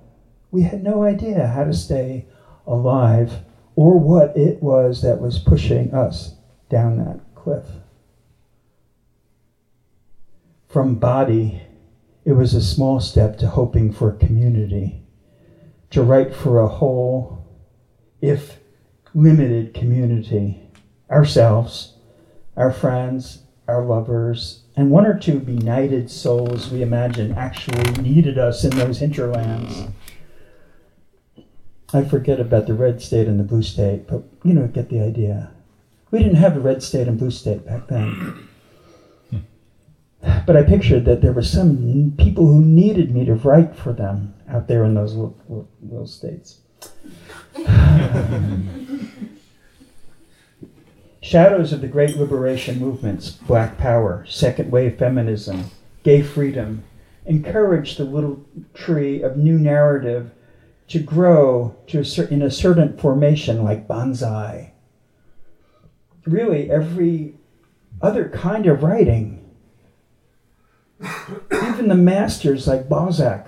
we 0.51 0.63
had 0.63 0.83
no 0.83 1.03
idea 1.03 1.47
how 1.47 1.65
to 1.65 1.73
stay 1.73 2.27
alive 2.67 3.33
or 3.75 3.99
what 3.99 4.37
it 4.37 4.63
was 4.63 5.01
that 5.01 5.23
was 5.23 5.39
pushing 5.39 5.95
us 5.95 6.35
down 6.69 6.99
that 6.99 7.21
cliff. 7.35 7.65
From 10.69 10.97
body, 10.97 11.63
it 12.27 12.33
was 12.33 12.53
a 12.53 12.63
small 12.63 13.01
step 13.01 13.39
to 13.39 13.49
hoping 13.49 13.91
for 13.91 14.13
community, 14.13 15.03
to 15.89 16.03
write 16.03 16.35
for 16.35 16.61
a 16.61 16.69
whole, 16.69 17.47
if 18.21 18.59
limited 19.15 19.73
community, 19.73 20.71
ourselves, 21.11 21.95
our 22.55 22.71
friends, 22.71 23.45
our 23.67 23.83
lovers, 23.83 24.65
and 24.81 24.91
one 24.91 25.05
or 25.05 25.19
two 25.19 25.39
benighted 25.39 26.11
souls 26.11 26.71
we 26.71 26.81
imagine 26.81 27.33
actually 27.33 27.93
needed 28.01 28.39
us 28.39 28.65
in 28.65 28.71
those 28.71 28.99
hinterlands. 28.99 29.89
I 31.93 32.03
forget 32.03 32.41
about 32.41 32.67
the 32.67 32.73
red 32.73 33.03
state 33.03 33.29
and 33.29 33.39
the 33.39 33.45
blue 33.45 33.63
state, 33.63 34.09
but 34.09 34.23
you 34.43 34.55
know, 34.55 34.69
get 34.69 34.89
the 34.89 35.03
idea. 35.03 35.51
We 36.11 36.21
didn't 36.21 36.37
have 36.37 36.57
a 36.57 36.61
red 36.61 36.83
state 36.83 37.09
and 37.09 37.19
blue 37.19 37.31
state 37.31 37.67
back 37.67 37.89
then. 37.89 38.49
Hmm. 39.29 39.41
but 40.47 40.57
I 40.57 40.63
pictured 40.63 41.05
that 41.05 41.21
there 41.21 41.35
were 41.35 41.43
some 41.43 42.15
people 42.17 42.47
who 42.47 42.63
needed 42.63 43.15
me 43.15 43.27
to 43.27 43.35
write 43.35 43.77
for 43.77 43.93
them 43.93 44.33
out 44.49 44.67
there 44.67 44.85
in 44.85 44.95
those 44.95 45.13
little, 45.13 45.37
little, 45.47 45.69
little 45.83 46.07
states. 46.07 46.61
Shadows 51.21 51.73
of 51.73 51.83
the 51.83 51.89
great 51.89 52.17
liberation 52.17 52.79
movements, 52.79 53.31
Black 53.31 53.77
Power, 53.77 54.25
Second 54.27 54.71
Wave 54.73 54.99
Feminism, 54.99 55.67
Gay 56.03 56.23
Freedom, 56.23 56.83
encouraged 57.27 57.99
the 57.99 58.05
little 58.05 58.45
tree 58.73 59.23
of 59.23 59.37
new 59.37 59.59
narrative 59.59 60.31
to 60.89 60.99
grow 60.99 61.77
to 61.87 62.01
a 62.01 62.05
cer- 62.05 62.25
in 62.25 62.41
a 62.41 62.51
certain 62.51 62.97
formation 62.97 63.63
like 63.63 63.87
bonsai. 63.87 64.71
Really, 66.25 66.71
every 66.71 67.35
other 68.01 68.29
kind 68.31 68.67
of 68.67 68.83
writing, 68.83 69.45
even 71.53 71.89
the 71.89 71.95
masters 71.95 72.67
like 72.67 72.89
Balzac 72.89 73.47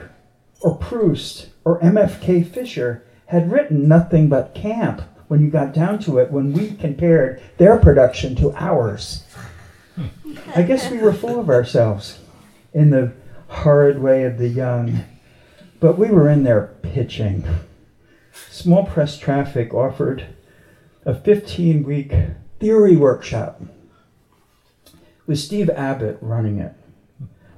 or 0.60 0.76
Proust 0.76 1.48
or 1.64 1.80
MFK 1.80 2.46
Fisher, 2.46 3.04
had 3.26 3.50
written 3.50 3.88
nothing 3.88 4.28
but 4.28 4.54
camp 4.54 5.02
when 5.32 5.40
you 5.40 5.48
got 5.48 5.72
down 5.72 5.98
to 5.98 6.18
it 6.18 6.30
when 6.30 6.52
we 6.52 6.72
compared 6.72 7.40
their 7.56 7.78
production 7.78 8.36
to 8.36 8.52
ours. 8.54 9.24
I 10.54 10.60
guess 10.60 10.90
we 10.90 10.98
were 10.98 11.14
full 11.14 11.40
of 11.40 11.48
ourselves 11.48 12.18
in 12.74 12.90
the 12.90 13.14
horrid 13.48 13.98
way 13.98 14.24
of 14.24 14.36
the 14.36 14.48
young, 14.48 15.06
but 15.80 15.96
we 15.96 16.10
were 16.10 16.28
in 16.28 16.44
there 16.44 16.74
pitching. 16.82 17.46
Small 18.50 18.84
press 18.84 19.18
traffic 19.18 19.72
offered 19.72 20.26
a 21.06 21.14
15 21.14 21.82
week 21.82 22.12
theory 22.60 22.94
workshop 22.94 23.62
with 25.26 25.38
Steve 25.38 25.70
Abbott 25.70 26.18
running 26.20 26.58
it. 26.58 26.74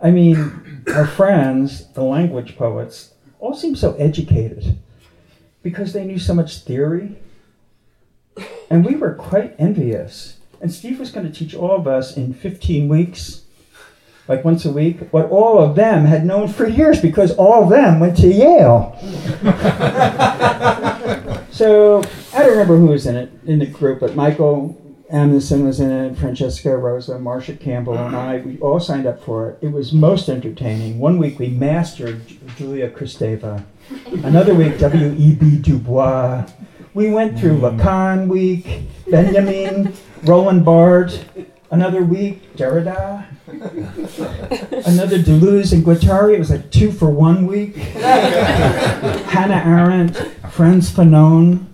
I 0.00 0.12
mean, 0.12 0.84
our 0.94 1.08
friends, 1.08 1.92
the 1.94 2.04
language 2.04 2.56
poets, 2.56 3.14
all 3.40 3.56
seemed 3.56 3.78
so 3.78 3.96
educated 3.96 4.78
because 5.64 5.92
they 5.92 6.04
knew 6.04 6.20
so 6.20 6.34
much 6.34 6.58
theory. 6.58 7.18
And 8.70 8.84
we 8.84 8.96
were 8.96 9.14
quite 9.14 9.54
envious. 9.58 10.38
And 10.60 10.72
Steve 10.72 10.98
was 10.98 11.10
going 11.10 11.30
to 11.30 11.32
teach 11.32 11.54
all 11.54 11.76
of 11.76 11.86
us 11.86 12.16
in 12.16 12.32
15 12.32 12.88
weeks, 12.88 13.42
like 14.28 14.44
once 14.44 14.64
a 14.64 14.72
week, 14.72 15.12
what 15.12 15.30
all 15.30 15.58
of 15.58 15.76
them 15.76 16.06
had 16.06 16.24
known 16.24 16.48
for 16.48 16.66
years 16.66 17.00
because 17.00 17.32
all 17.32 17.64
of 17.64 17.70
them 17.70 18.00
went 18.00 18.16
to 18.18 18.28
Yale. 18.28 18.96
so 21.50 22.02
I 22.32 22.38
don't 22.38 22.50
remember 22.50 22.78
who 22.78 22.86
was 22.86 23.06
in 23.06 23.16
it 23.16 23.30
in 23.44 23.58
the 23.58 23.66
group, 23.66 24.00
but 24.00 24.16
Michael 24.16 24.80
Amnasan 25.12 25.64
was 25.64 25.80
in 25.80 25.90
it, 25.90 26.16
Francesca 26.16 26.76
Rosa, 26.76 27.18
Marcia 27.18 27.54
Campbell, 27.54 27.98
and 27.98 28.16
I. 28.16 28.38
We 28.38 28.58
all 28.58 28.80
signed 28.80 29.06
up 29.06 29.22
for 29.22 29.50
it. 29.50 29.58
It 29.60 29.70
was 29.70 29.92
most 29.92 30.28
entertaining. 30.28 30.98
One 30.98 31.18
week 31.18 31.38
we 31.38 31.48
mastered 31.48 32.22
Julia 32.56 32.90
Kristeva. 32.90 33.64
Another 34.24 34.54
week 34.54 34.78
W.E.B. 34.78 35.58
Du 35.58 35.78
Bois. 35.78 36.46
We 36.94 37.10
went 37.10 37.40
through 37.40 37.58
Lacan 37.58 38.28
week, 38.28 38.82
Benjamin, 39.10 39.92
Roland 40.22 40.64
Barthes. 40.64 41.24
Another 41.72 42.04
week, 42.04 42.54
Derrida. 42.54 43.26
Another 44.86 45.18
Deleuze 45.18 45.72
and 45.72 45.84
Guattari. 45.84 46.34
It 46.34 46.38
was 46.38 46.50
like 46.50 46.70
two 46.70 46.92
for 46.92 47.10
one 47.10 47.48
week. 47.48 47.74
Hannah 47.74 49.64
Arendt, 49.66 50.16
Frantz 50.52 50.92
Fanon. 50.92 51.66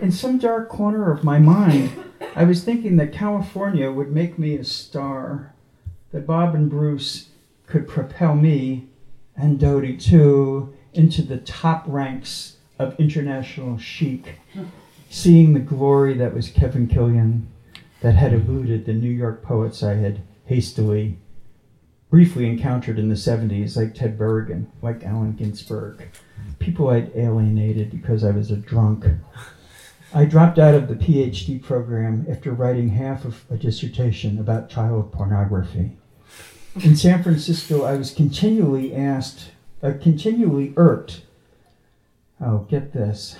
In 0.00 0.12
some 0.12 0.38
dark 0.38 0.68
corner 0.68 1.10
of 1.10 1.24
my 1.24 1.40
mind, 1.40 1.90
I 2.36 2.44
was 2.44 2.62
thinking 2.62 2.96
that 2.98 3.12
California 3.12 3.90
would 3.90 4.12
make 4.12 4.38
me 4.38 4.54
a 4.54 4.62
star, 4.62 5.54
that 6.12 6.24
Bob 6.24 6.54
and 6.54 6.70
Bruce 6.70 7.30
could 7.66 7.88
propel 7.88 8.36
me, 8.36 8.86
and 9.36 9.58
Dodie 9.58 9.96
too, 9.96 10.72
into 10.94 11.22
the 11.22 11.38
top 11.38 11.82
ranks 11.88 12.55
of 12.78 12.98
international 12.98 13.78
chic, 13.78 14.38
seeing 15.10 15.54
the 15.54 15.60
glory 15.60 16.14
that 16.14 16.34
was 16.34 16.48
Kevin 16.48 16.86
Killian, 16.86 17.48
that 18.00 18.14
had 18.14 18.32
eluded 18.32 18.84
the 18.84 18.92
New 18.92 19.10
York 19.10 19.42
poets 19.42 19.82
I 19.82 19.94
had 19.94 20.20
hastily, 20.44 21.18
briefly 22.10 22.46
encountered 22.46 22.98
in 22.98 23.08
the 23.08 23.14
70s, 23.14 23.76
like 23.76 23.94
Ted 23.94 24.18
Berrigan, 24.18 24.66
like 24.82 25.04
Allen 25.04 25.32
Ginsberg, 25.32 26.08
people 26.58 26.88
I'd 26.88 27.10
alienated 27.16 27.90
because 27.90 28.24
I 28.24 28.30
was 28.30 28.50
a 28.50 28.56
drunk. 28.56 29.06
I 30.14 30.24
dropped 30.24 30.58
out 30.58 30.74
of 30.74 30.88
the 30.88 30.94
PhD 30.94 31.62
program 31.62 32.26
after 32.30 32.52
writing 32.52 32.90
half 32.90 33.24
of 33.24 33.44
a 33.50 33.56
dissertation 33.56 34.38
about 34.38 34.70
child 34.70 35.12
pornography. 35.12 35.96
In 36.82 36.96
San 36.96 37.22
Francisco, 37.22 37.84
I 37.84 37.96
was 37.96 38.12
continually 38.12 38.94
asked, 38.94 39.50
uh, 39.82 39.92
continually 40.00 40.74
irked. 40.76 41.22
Oh, 42.40 42.66
get 42.68 42.92
this. 42.92 43.36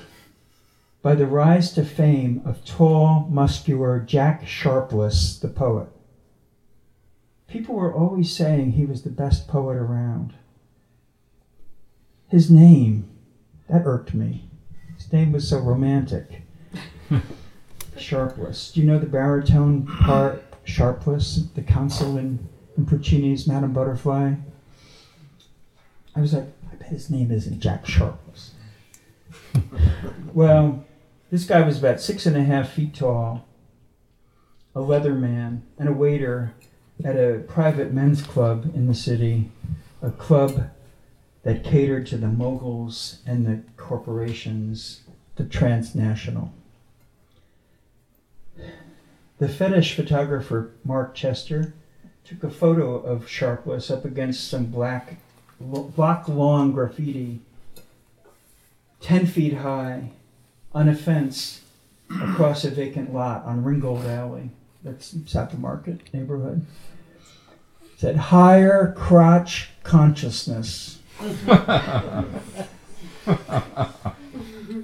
By 1.03 1.15
the 1.15 1.27
rise 1.27 1.73
to 1.75 1.85
fame 1.85 2.43
of 2.45 2.65
tall, 2.65 3.29
muscular 3.31 4.01
Jack 4.01 4.47
Sharpless, 4.47 5.39
the 5.39 5.49
poet. 5.49 5.89
People 7.49 7.77
were 7.77 7.95
always 7.95 8.35
saying 8.35 8.73
he 8.73 8.87
was 8.87 9.03
the 9.03 9.11
best 9.11 9.47
poet 9.47 9.77
around. 9.77 10.35
His 12.29 12.51
name, 12.51 13.09
that 13.69 13.87
irked 13.87 14.15
me. 14.15 14.49
His 14.97 15.13
name 15.13 15.33
was 15.33 15.49
so 15.49 15.61
romantic. 15.61 16.43
Sharpless. 17.97 18.73
Do 18.73 18.81
you 18.81 18.87
know 18.87 18.99
the 18.99 19.07
baritone 19.07 19.87
part, 19.87 20.43
Sharpless, 20.65 21.47
the 21.55 21.63
consul 21.63 22.19
in, 22.19 22.49
in 22.77 22.85
Puccini's 22.85 23.47
Madame 23.47 23.73
Butterfly? 23.73 24.35
I 26.17 26.21
was 26.21 26.35
like, 26.35 26.49
I 26.73 26.75
bet 26.75 26.89
his 26.89 27.11
name 27.11 27.31
isn't 27.31 27.61
Jack 27.61 27.87
Sharpless. 27.87 28.53
Well, 30.33 30.85
this 31.31 31.45
guy 31.45 31.61
was 31.63 31.79
about 31.79 32.01
six 32.01 32.27
and 32.27 32.37
a 32.37 32.45
half 32.45 32.73
feet 32.73 32.95
tall, 32.95 33.47
a 34.75 34.81
leather 34.81 35.15
man, 35.15 35.63
and 35.79 35.89
a 35.89 35.93
waiter 35.93 36.53
at 37.05 37.17
a 37.17 37.45
private 37.47 37.93
men's 37.93 38.23
club 38.23 38.71
in 38.75 38.87
the 38.87 38.95
city, 38.95 39.51
a 40.03 40.11
club 40.11 40.71
that 41.43 41.65
catered 41.65 42.07
to 42.07 42.17
the 42.17 42.27
moguls 42.27 43.21
and 43.27 43.47
the 43.47 43.63
corporations, 43.77 45.03
the 45.37 45.45
transnational. 45.45 46.53
The 49.39 49.49
fetish 49.49 49.95
photographer 49.95 50.73
Mark 50.85 51.15
Chester 51.15 51.75
took 52.25 52.43
a 52.43 52.51
photo 52.51 52.97
of 52.97 53.29
Sharpless 53.29 53.91
up 53.91 54.05
against 54.05 54.49
some 54.49 54.67
black 54.67 55.17
block 55.61 56.29
long 56.29 56.73
graffiti, 56.73 57.41
10 59.07 59.27
feet 59.27 59.53
high, 59.59 60.11
on 60.73 60.89
a 60.89 60.95
fence 60.95 61.61
across 62.21 62.65
a 62.65 62.71
vacant 62.71 63.15
lot 63.15 63.45
on 63.45 63.63
Ringgold 63.63 64.05
Alley. 64.05 64.51
That's 64.83 65.15
South 65.27 65.53
of 65.53 65.61
Market 65.61 66.13
neighborhood. 66.13 66.67
It 67.85 68.01
said 68.01 68.17
higher 68.17 68.93
crotch 68.99 69.69
consciousness. 69.85 70.99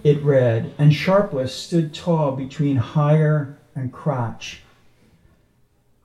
it 0.05 0.23
read, 0.23 0.73
and 0.79 0.95
Sharpless 0.95 1.53
stood 1.53 1.93
tall 1.93 2.37
between 2.37 2.77
higher 2.77 3.59
and 3.75 3.93
crotch, 3.93 4.61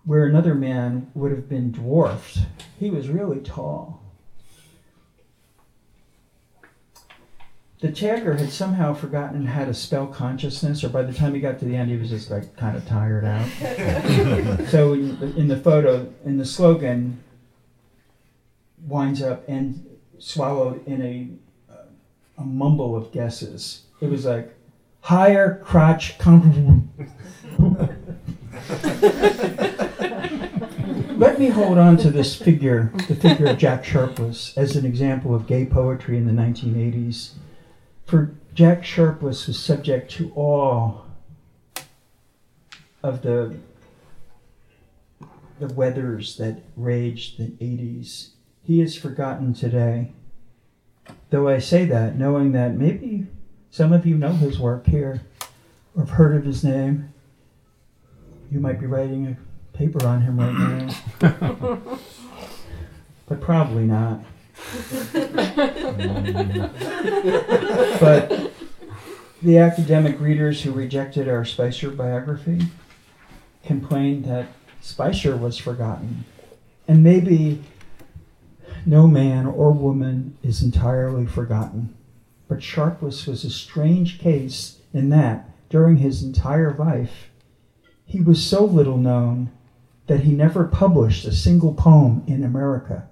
where 0.06 0.26
another 0.26 0.56
man 0.56 1.12
would 1.14 1.30
have 1.30 1.48
been 1.48 1.72
dwarfed. 1.72 2.40
He 2.80 2.90
was 2.90 3.10
really 3.10 3.42
tall. 3.42 4.02
The 7.80 7.90
tagger 7.90 8.40
had 8.40 8.50
somehow 8.50 8.96
forgotten 8.96 9.46
how 9.46 9.66
to 9.66 9.74
spell 9.74 10.08
consciousness, 10.08 10.84
or 10.84 10.90
by 10.90 11.04
the 11.04 11.14
time 11.14 11.36
he 11.36 11.40
got 11.40 11.60
to 11.60 11.66
the 11.66 11.76
end, 11.76 11.92
he 11.92 11.98
was 11.98 12.10
just 12.10 12.32
like 12.32 12.58
kind 12.58 12.76
of 12.76 12.88
tired 12.88 13.24
out. 13.24 13.48
so 14.70 14.94
in 14.94 15.20
the, 15.20 15.38
in 15.38 15.48
the 15.48 15.58
photo, 15.58 16.12
in 16.26 16.38
the 16.38 16.46
slogan, 16.46 17.24
winds 18.88 19.22
up 19.22 19.44
and 19.48 19.86
swallowed 20.18 20.86
in 20.88 21.02
a 21.02 21.30
a 22.38 22.44
mumble 22.44 22.96
of 22.96 23.12
guesses. 23.12 23.84
It 24.00 24.10
was 24.10 24.26
like 24.26 24.54
higher 25.02 25.62
crotch 25.64 26.18
con- 26.20 26.90
Let 31.18 31.40
me 31.40 31.48
hold 31.50 31.80
on 31.80 31.98
to 31.98 32.12
this 32.12 32.36
figure, 32.36 32.92
the 33.08 33.16
figure 33.16 33.48
of 33.48 33.58
Jack 33.58 33.84
Sharpless, 33.84 34.56
as 34.56 34.76
an 34.76 34.86
example 34.86 35.34
of 35.34 35.48
gay 35.48 35.66
poetry 35.66 36.16
in 36.18 36.28
the 36.28 36.34
1980s. 36.34 37.32
For 38.08 38.34
Jack 38.54 38.86
Sharpless 38.86 39.48
was 39.48 39.60
subject 39.60 40.10
to 40.12 40.32
all 40.34 41.06
of 43.04 43.22
the 43.22 43.58
the 45.60 45.74
weathers 45.74 46.38
that 46.38 46.64
raged 46.78 47.38
the 47.38 47.50
80s. 47.64 48.30
He 48.64 48.80
is 48.80 48.96
forgotten 48.96 49.54
today. 49.54 50.14
Though 51.32 51.50
I 51.50 51.60
say 51.60 51.84
that 51.86 52.16
knowing 52.16 52.54
that 52.54 52.76
maybe 52.76 53.28
some 53.72 53.92
of 53.92 54.06
you 54.06 54.18
know 54.18 54.34
his 54.34 54.58
work 54.58 54.88
here 54.88 55.24
or 55.94 56.04
have 56.04 56.12
heard 56.12 56.36
of 56.36 56.46
his 56.46 56.64
name. 56.64 57.14
You 58.50 58.62
might 58.62 58.80
be 58.80 58.86
writing 58.86 59.28
a 59.28 59.78
paper 59.78 60.06
on 60.08 60.22
him 60.22 60.40
right 60.40 60.54
now. 61.20 62.00
but 63.28 63.42
probably 63.42 63.84
not. 63.84 64.22
but 68.00 68.52
the 69.42 69.58
academic 69.58 70.20
readers 70.20 70.64
who 70.64 70.72
rejected 70.72 71.30
our 71.30 71.46
Spicer 71.46 71.90
biography 71.90 72.62
complained 73.64 74.26
that 74.26 74.48
Spicer 74.82 75.38
was 75.38 75.58
forgotten. 75.58 76.26
And 76.88 77.04
maybe 77.04 77.64
no 78.86 79.08
man 79.08 79.46
or 79.46 79.72
woman 79.72 80.38
is 80.44 80.64
entirely 80.64 81.26
forgotten. 81.26 81.96
But 82.48 82.64
Sharpless 82.64 83.28
was 83.28 83.44
a 83.44 83.50
strange 83.50 84.20
case 84.20 84.80
in 84.94 85.10
that, 85.10 85.50
during 85.70 85.98
his 85.98 86.24
entire 86.24 86.74
life, 86.74 87.30
he 88.06 88.22
was 88.22 88.42
so 88.42 88.64
little 88.64 88.98
known 88.98 89.52
that 90.08 90.22
he 90.22 90.32
never 90.32 90.64
published 90.64 91.26
a 91.26 91.34
single 91.34 91.74
poem 91.74 92.24
in 92.26 92.44
America. 92.44 93.10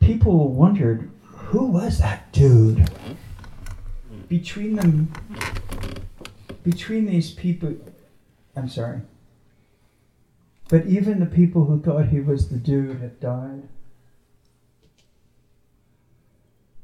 People 0.00 0.52
wondered, 0.52 1.10
who 1.22 1.66
was 1.66 1.98
that 1.98 2.32
dude? 2.32 2.90
Between 4.28 4.76
them, 4.76 5.12
between 6.62 7.06
these 7.06 7.30
people, 7.30 7.74
I'm 8.56 8.68
sorry. 8.68 9.00
But 10.68 10.86
even 10.86 11.18
the 11.18 11.26
people 11.26 11.64
who 11.64 11.80
thought 11.80 12.08
he 12.08 12.20
was 12.20 12.48
the 12.48 12.58
dude 12.58 13.00
had 13.00 13.18
died. 13.20 13.62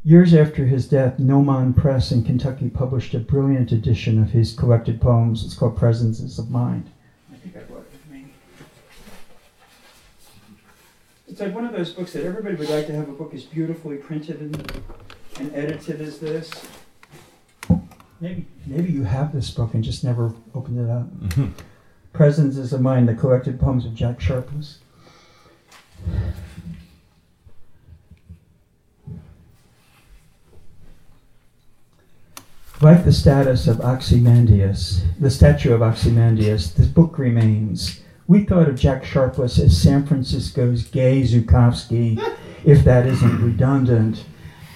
Years 0.07 0.35
after 0.35 0.67
his 0.67 0.87
death, 0.87 1.19
Gnomon 1.19 1.73
Press 1.73 2.13
in 2.13 2.25
Kentucky 2.25 2.69
published 2.69 3.15
a 3.15 3.19
brilliant 3.19 3.73
edition 3.73 4.23
of 4.23 4.31
his 4.31 4.55
collected 4.55 5.01
poems. 5.01 5.45
It's 5.45 5.55
called 5.55 5.79
Presences 5.79 6.39
of 6.39 6.51
Mind. 6.51 6.91
I 7.33 7.37
think 7.37 7.57
I 7.57 7.61
brought 7.61 7.81
it 7.81 7.93
with 7.93 8.11
me. 8.11 8.27
It's 11.35 11.41
like 11.41 11.53
one 11.53 11.65
of 11.65 11.73
those 11.73 11.91
books 11.91 12.13
that 12.13 12.25
everybody 12.25 12.55
would 12.55 12.71
like 12.71 12.87
to 12.87 12.95
have 12.95 13.09
a 13.09 13.13
book 13.13 13.35
as 13.35 13.43
beautifully 13.43 13.97
printed 13.97 14.41
and, 14.41 14.83
and 15.41 15.53
edited 15.53 16.01
as 16.01 16.21
this. 16.21 16.49
Maybe, 18.21 18.47
maybe 18.67 18.93
you 18.93 19.03
have 19.03 19.33
this 19.33 19.51
book 19.51 19.75
and 19.75 19.83
just 19.83 20.05
never 20.05 20.33
opened 20.55 20.79
it 20.79 20.89
up. 20.89 21.11
Mm-hmm. 21.11 21.47
Presences 22.13 22.73
of 22.73 22.83
Mind, 22.83 23.09
the 23.09 23.17
collected 23.17 23.59
poems 23.59 23.85
of 23.85 23.97
Jack 23.97 24.21
Sharpless. 24.21 24.79
Like 32.81 33.05
the 33.05 33.13
status 33.13 33.67
of 33.67 33.81
Ozymandias, 33.81 35.03
the 35.19 35.33
statue 35.33 35.75
of 35.75 35.83
Ozymandias, 35.83 36.75
this 36.75 36.87
book 36.87 37.19
remains. 37.19 38.04
We 38.27 38.45
thought 38.45 38.69
of 38.69 38.79
Jack 38.79 39.05
Sharpless 39.05 39.59
as 39.59 39.81
San 39.81 40.07
Francisco's 40.07 40.85
gay 40.85 41.23
Zukofsky, 41.23 42.19
if 42.65 42.85
that 42.85 43.07
isn't 43.07 43.43
redundant. 43.43 44.25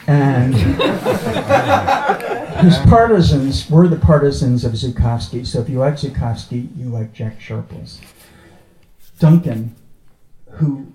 And 0.07 0.55
his 2.65 2.77
partisans 2.89 3.69
were 3.71 3.89
the 3.89 3.97
partisans 3.97 4.65
of 4.65 4.73
Zukofsky. 4.73 5.47
So 5.47 5.61
if 5.61 5.69
you 5.69 5.79
like 5.79 5.95
Zukofsky, 5.95 6.69
you 6.77 6.91
like 6.91 7.13
Jack 7.13 7.41
Sharpless. 7.41 8.01
Duncan, 9.19 9.75
who 10.53 10.93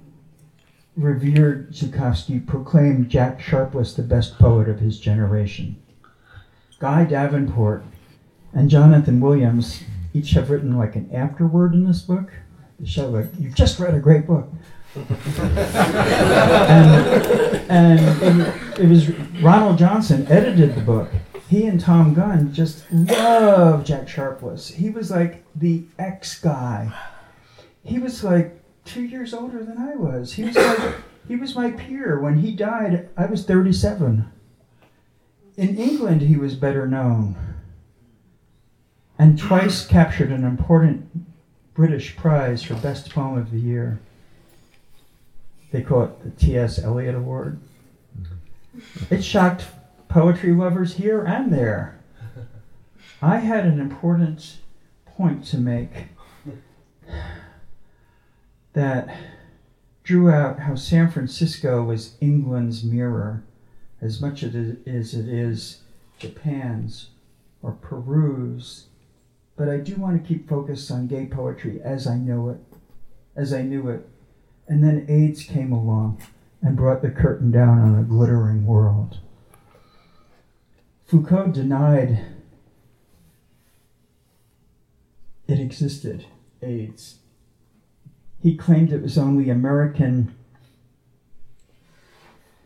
revered 0.95 1.71
Zukofsky, 1.71 2.45
proclaimed 2.45 3.09
Jack 3.09 3.41
Sharpless 3.41 3.95
the 3.95 4.03
best 4.03 4.37
poet 4.37 4.69
of 4.69 4.79
his 4.79 4.99
generation. 4.99 5.81
Guy 6.79 7.05
Davenport 7.05 7.83
and 8.53 8.69
Jonathan 8.69 9.19
Williams 9.19 9.81
each 10.13 10.31
have 10.31 10.51
written 10.51 10.77
like 10.77 10.95
an 10.95 11.09
afterword 11.11 11.73
in 11.73 11.85
this 11.85 12.01
book 12.01 12.31
show 12.85 13.09
like 13.09 13.27
you've 13.39 13.55
just 13.55 13.79
read 13.79 13.93
a 13.93 13.99
great 13.99 14.27
book. 14.27 14.49
and, 14.95 15.09
and 17.69 18.41
it, 18.41 18.79
it 18.79 18.89
was 18.89 19.09
Ronald 19.41 19.77
Johnson 19.77 20.27
edited 20.27 20.75
the 20.75 20.81
book. 20.81 21.09
He 21.49 21.65
and 21.65 21.79
Thom 21.79 22.13
Gunn 22.13 22.53
just 22.53 22.91
loved 22.91 23.87
Jack 23.87 24.07
Sharpless. 24.07 24.69
He 24.69 24.89
was 24.89 25.11
like 25.11 25.43
the 25.55 25.83
ex 25.97 26.39
guy. 26.39 26.93
He 27.83 27.99
was 27.99 28.23
like 28.23 28.59
two 28.85 29.03
years 29.03 29.33
older 29.33 29.63
than 29.63 29.77
I 29.77 29.95
was. 29.95 30.33
He 30.33 30.43
was 30.43 30.55
like 30.55 30.95
he 31.27 31.35
was 31.35 31.55
my 31.55 31.71
peer. 31.71 32.19
When 32.19 32.39
he 32.39 32.51
died, 32.51 33.09
I 33.17 33.25
was 33.25 33.45
37. 33.45 34.31
In 35.55 35.77
England, 35.77 36.21
he 36.21 36.35
was 36.35 36.55
better 36.55 36.87
known 36.87 37.53
and 39.17 39.37
twice 39.37 39.85
captured 39.85 40.31
an 40.31 40.43
important 40.43 41.07
British 41.73 42.15
prize 42.15 42.63
for 42.63 42.75
Best 42.75 43.09
Poem 43.09 43.37
of 43.37 43.51
the 43.51 43.59
Year. 43.59 43.99
They 45.71 45.81
call 45.81 46.03
it 46.03 46.23
the 46.23 46.29
T.S. 46.29 46.77
Eliot 46.77 47.15
Award. 47.15 47.59
Mm-hmm. 48.19 49.13
It 49.13 49.23
shocked 49.23 49.65
poetry 50.07 50.53
lovers 50.53 50.95
here 50.95 51.23
and 51.23 51.51
there. 51.51 51.99
I 53.21 53.37
had 53.37 53.65
an 53.65 53.79
important 53.79 54.57
point 55.05 55.45
to 55.45 55.57
make 55.57 55.89
that 58.73 59.17
drew 60.03 60.29
out 60.29 60.59
how 60.59 60.75
San 60.75 61.09
Francisco 61.09 61.83
was 61.83 62.17
England's 62.19 62.83
mirror 62.83 63.43
as 64.01 64.19
much 64.19 64.43
as 64.43 64.53
it 64.53 64.85
is 64.85 65.81
Japan's 66.19 67.09
or 67.61 67.71
Peru's. 67.71 68.87
But 69.55 69.69
I 69.69 69.77
do 69.77 69.95
want 69.95 70.21
to 70.21 70.27
keep 70.27 70.49
focused 70.49 70.89
on 70.91 71.07
gay 71.07 71.25
poetry 71.27 71.79
as 71.83 72.07
I 72.07 72.17
know 72.17 72.49
it, 72.49 72.57
as 73.35 73.53
I 73.53 73.61
knew 73.61 73.87
it. 73.89 74.07
And 74.67 74.83
then 74.83 75.05
AIDS 75.07 75.43
came 75.43 75.71
along 75.71 76.21
and 76.61 76.75
brought 76.75 77.01
the 77.01 77.09
curtain 77.09 77.51
down 77.51 77.79
on 77.79 77.99
a 77.99 78.03
glittering 78.03 78.65
world. 78.65 79.19
Foucault 81.05 81.51
denied 81.51 82.25
it 85.47 85.59
existed, 85.59 86.25
AIDS. 86.61 87.19
He 88.41 88.55
claimed 88.55 88.91
it 88.91 89.01
was 89.01 89.17
only 89.17 89.49
American 89.49 90.33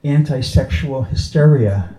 anti 0.04 0.42
sexual 0.42 1.04
hysteria. 1.04 1.97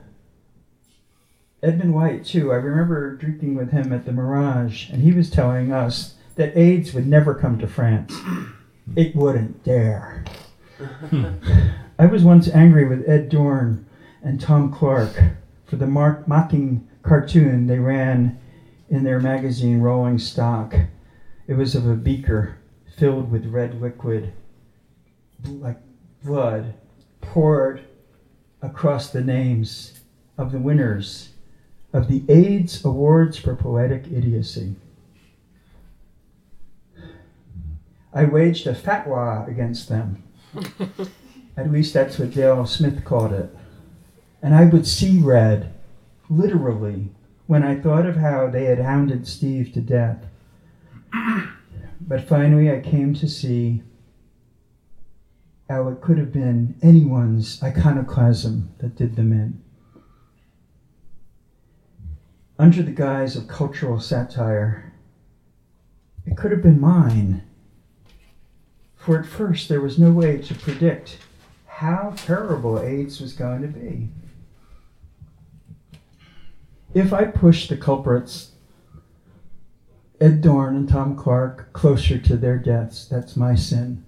Edmund 1.60 1.92
White, 1.92 2.24
too, 2.24 2.52
I 2.52 2.56
remember 2.56 3.16
drinking 3.16 3.56
with 3.56 3.70
him 3.70 3.92
at 3.92 4.04
the 4.04 4.12
Mirage, 4.12 4.90
and 4.90 5.02
he 5.02 5.12
was 5.12 5.28
telling 5.28 5.72
us 5.72 6.14
that 6.36 6.56
AIDS 6.56 6.94
would 6.94 7.06
never 7.06 7.34
come 7.34 7.58
to 7.58 7.66
France. 7.66 8.14
It 8.96 9.14
wouldn't 9.14 9.64
dare. 9.64 10.24
I 11.98 12.06
was 12.06 12.24
once 12.24 12.48
angry 12.48 12.88
with 12.88 13.06
Ed 13.06 13.28
Dorn 13.28 13.84
and 14.22 14.40
Tom 14.40 14.72
Clark 14.72 15.14
for 15.66 15.76
the 15.76 15.86
mark- 15.86 16.26
mocking 16.26 16.88
cartoon 17.02 17.66
they 17.66 17.78
ran 17.78 18.38
in 18.88 19.04
their 19.04 19.20
magazine 19.20 19.80
Rolling 19.80 20.18
Stock. 20.18 20.74
It 21.46 21.52
was 21.52 21.74
of 21.74 21.86
a 21.86 21.96
beaker 21.96 22.56
filled 22.96 23.30
with 23.30 23.44
red 23.44 23.78
liquid, 23.78 24.32
like 25.46 25.80
blood, 26.24 26.72
poured 27.20 27.82
across 28.62 29.10
the 29.10 29.22
names 29.22 30.00
of 30.38 30.50
the 30.50 30.58
winners 30.58 31.27
of 31.92 32.08
the 32.08 32.22
AIDS 32.28 32.84
Awards 32.84 33.38
for 33.38 33.56
Poetic 33.56 34.06
Idiocy. 34.06 34.76
I 38.12 38.24
waged 38.24 38.66
a 38.66 38.74
fatwa 38.74 39.48
against 39.48 39.88
them. 39.88 40.22
At 41.56 41.70
least 41.70 41.94
that's 41.94 42.18
what 42.18 42.32
Dale 42.32 42.66
Smith 42.66 43.04
called 43.04 43.32
it. 43.32 43.54
And 44.42 44.54
I 44.54 44.64
would 44.64 44.86
see 44.86 45.18
red, 45.18 45.74
literally, 46.30 47.10
when 47.46 47.62
I 47.62 47.80
thought 47.80 48.06
of 48.06 48.16
how 48.16 48.48
they 48.48 48.64
had 48.64 48.78
hounded 48.78 49.26
Steve 49.26 49.72
to 49.74 49.80
death. 49.80 50.24
But 52.00 52.26
finally, 52.26 52.70
I 52.70 52.80
came 52.80 53.12
to 53.16 53.28
see 53.28 53.82
how 55.68 55.88
it 55.88 56.00
could 56.00 56.16
have 56.16 56.32
been 56.32 56.74
anyone's 56.80 57.62
iconoclasm 57.62 58.70
that 58.78 58.96
did 58.96 59.16
them 59.16 59.30
in. 59.30 59.62
Under 62.58 62.82
the 62.82 62.90
guise 62.90 63.36
of 63.36 63.46
cultural 63.46 64.00
satire, 64.00 64.92
it 66.26 66.36
could 66.36 66.50
have 66.50 66.62
been 66.62 66.80
mine. 66.80 67.42
For 68.96 69.20
at 69.20 69.26
first, 69.26 69.68
there 69.68 69.80
was 69.80 69.98
no 69.98 70.10
way 70.10 70.38
to 70.38 70.54
predict 70.54 71.18
how 71.66 72.14
terrible 72.16 72.80
AIDS 72.80 73.20
was 73.20 73.32
going 73.32 73.62
to 73.62 73.68
be. 73.68 74.08
If 76.94 77.12
I 77.12 77.26
pushed 77.26 77.68
the 77.68 77.76
culprits, 77.76 78.52
Ed 80.20 80.40
Dorn 80.40 80.74
and 80.74 80.88
Tom 80.88 81.16
Clark, 81.16 81.72
closer 81.72 82.18
to 82.18 82.36
their 82.36 82.58
deaths, 82.58 83.06
that's 83.06 83.36
my 83.36 83.54
sin. 83.54 84.04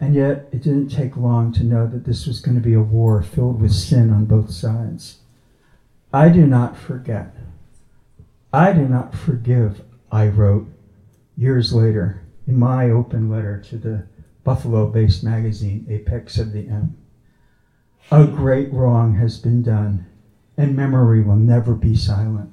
And 0.00 0.14
yet, 0.14 0.48
it 0.52 0.62
didn't 0.62 0.90
take 0.90 1.16
long 1.16 1.52
to 1.54 1.64
know 1.64 1.88
that 1.88 2.04
this 2.04 2.26
was 2.26 2.40
going 2.40 2.54
to 2.54 2.60
be 2.62 2.74
a 2.74 2.80
war 2.80 3.20
filled 3.22 3.60
with 3.60 3.72
sin 3.72 4.10
on 4.10 4.26
both 4.26 4.52
sides. 4.52 5.19
I 6.12 6.28
do 6.28 6.46
not 6.46 6.76
forget. 6.76 7.36
I 8.52 8.72
do 8.72 8.88
not 8.88 9.14
forgive, 9.14 9.82
I 10.10 10.26
wrote. 10.26 10.66
years 11.36 11.72
later 11.72 12.22
in 12.46 12.58
my 12.58 12.90
open 12.90 13.30
letter 13.30 13.62
to 13.68 13.78
the 13.78 14.06
Buffalo 14.42 14.88
based 14.88 15.22
magazine, 15.22 15.86
Apex 15.88 16.36
of 16.36 16.52
the 16.52 16.68
M. 16.68 16.96
A 18.10 18.26
great 18.26 18.72
wrong 18.72 19.14
has 19.14 19.38
been 19.38 19.62
done, 19.62 20.06
and 20.56 20.74
memory 20.74 21.22
will 21.22 21.36
never 21.36 21.74
be 21.74 21.94
silent. 21.94 22.50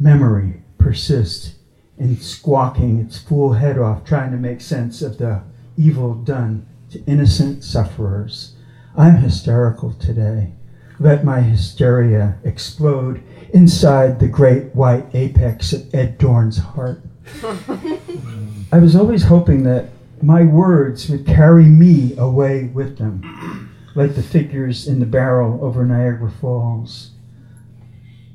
Memory 0.00 0.64
persists 0.78 1.54
in 1.96 2.16
squawking 2.16 2.98
its 2.98 3.16
fool 3.16 3.52
head 3.52 3.78
off, 3.78 4.04
trying 4.04 4.32
to 4.32 4.36
make 4.36 4.60
sense 4.60 5.02
of 5.02 5.18
the 5.18 5.42
evil 5.76 6.14
done 6.14 6.66
to 6.90 7.04
innocent 7.04 7.62
sufferers. 7.62 8.56
I'm 8.96 9.18
hysterical 9.18 9.92
today. 9.92 10.54
Let 11.02 11.24
my 11.24 11.40
hysteria 11.40 12.38
explode 12.44 13.24
inside 13.52 14.20
the 14.20 14.28
great 14.28 14.72
white 14.72 15.12
apex 15.14 15.72
of 15.72 15.92
Ed 15.92 16.16
Dorn's 16.16 16.58
heart. 16.58 17.02
I 18.72 18.78
was 18.78 18.94
always 18.94 19.24
hoping 19.24 19.64
that 19.64 19.88
my 20.22 20.44
words 20.44 21.08
would 21.08 21.26
carry 21.26 21.64
me 21.64 22.16
away 22.16 22.66
with 22.66 22.98
them, 22.98 23.74
like 23.96 24.14
the 24.14 24.22
figures 24.22 24.86
in 24.86 25.00
the 25.00 25.06
barrel 25.06 25.64
over 25.64 25.84
Niagara 25.84 26.30
Falls, 26.30 27.10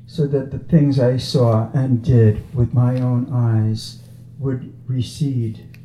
so 0.06 0.26
that 0.26 0.50
the 0.50 0.58
things 0.58 1.00
I 1.00 1.16
saw 1.16 1.70
and 1.72 2.04
did 2.04 2.54
with 2.54 2.74
my 2.74 3.00
own 3.00 3.32
eyes 3.32 4.02
would 4.38 4.74
recede. 4.86 5.78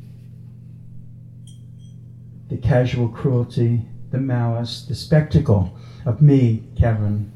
The 2.49 2.57
casual 2.57 3.07
cruelty, 3.07 3.85
the 4.13 4.19
malice, 4.19 4.85
the 4.87 4.93
spectacle 4.93 5.75
of 6.05 6.21
me, 6.21 6.63
Kevin, 6.77 7.31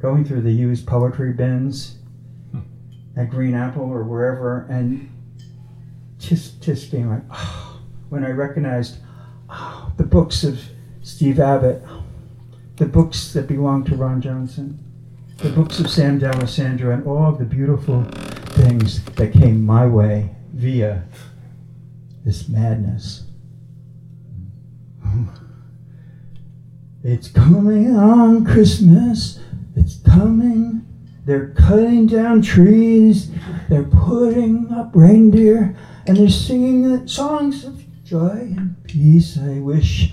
going 0.00 0.24
through 0.24 0.40
the 0.40 0.52
used 0.52 0.86
poetry 0.86 1.32
bins 1.32 1.96
hmm. 2.52 2.60
at 3.16 3.28
Green 3.28 3.54
Apple 3.54 3.82
or 3.82 4.04
wherever, 4.04 4.64
and 4.70 5.10
just 6.18 6.62
just 6.62 6.92
being 6.92 7.10
like, 7.10 7.24
oh, 7.32 7.80
when 8.10 8.24
I 8.24 8.30
recognized 8.30 8.98
oh, 9.50 9.92
the 9.96 10.04
books 10.04 10.44
of 10.44 10.60
Steve 11.02 11.40
Abbott, 11.40 11.82
the 12.76 12.86
books 12.86 13.32
that 13.32 13.48
belong 13.48 13.82
to 13.86 13.96
Ron 13.96 14.22
Johnson, 14.22 14.78
the 15.38 15.50
books 15.50 15.80
of 15.80 15.90
Sam 15.90 16.20
D'Alessandro, 16.20 16.94
and 16.94 17.04
all 17.04 17.26
of 17.26 17.38
the 17.40 17.44
beautiful 17.44 18.04
things 18.54 19.02
that 19.16 19.32
came 19.32 19.66
my 19.66 19.84
way 19.84 20.30
via 20.52 21.02
this 22.24 22.48
madness. 22.48 23.24
Hmm. 25.02 25.24
It's 27.04 27.26
coming 27.26 27.96
on 27.96 28.44
Christmas. 28.44 29.40
It's 29.74 29.96
coming. 30.02 30.86
They're 31.24 31.48
cutting 31.48 32.06
down 32.06 32.42
trees. 32.42 33.32
They're 33.68 33.82
putting 33.82 34.72
up 34.72 34.92
reindeer. 34.94 35.76
And 36.06 36.16
they're 36.16 36.28
singing 36.28 37.08
songs 37.08 37.64
of 37.64 37.82
joy 38.04 38.54
and 38.56 38.76
peace. 38.84 39.36
I 39.36 39.58
wish 39.58 40.12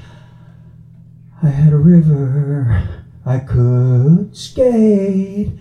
I 1.43 1.49
had 1.49 1.73
a 1.73 1.77
river 1.77 3.05
I 3.23 3.37
could 3.37 4.35
skate 4.35 5.51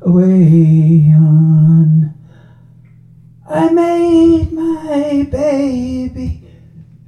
away 0.00 1.12
on. 1.14 2.14
I 3.46 3.68
made 3.68 4.52
my 4.52 5.28
baby 5.30 6.48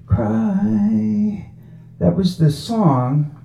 cry. 0.06 1.50
That 1.98 2.14
was 2.14 2.36
the 2.36 2.50
song 2.50 3.39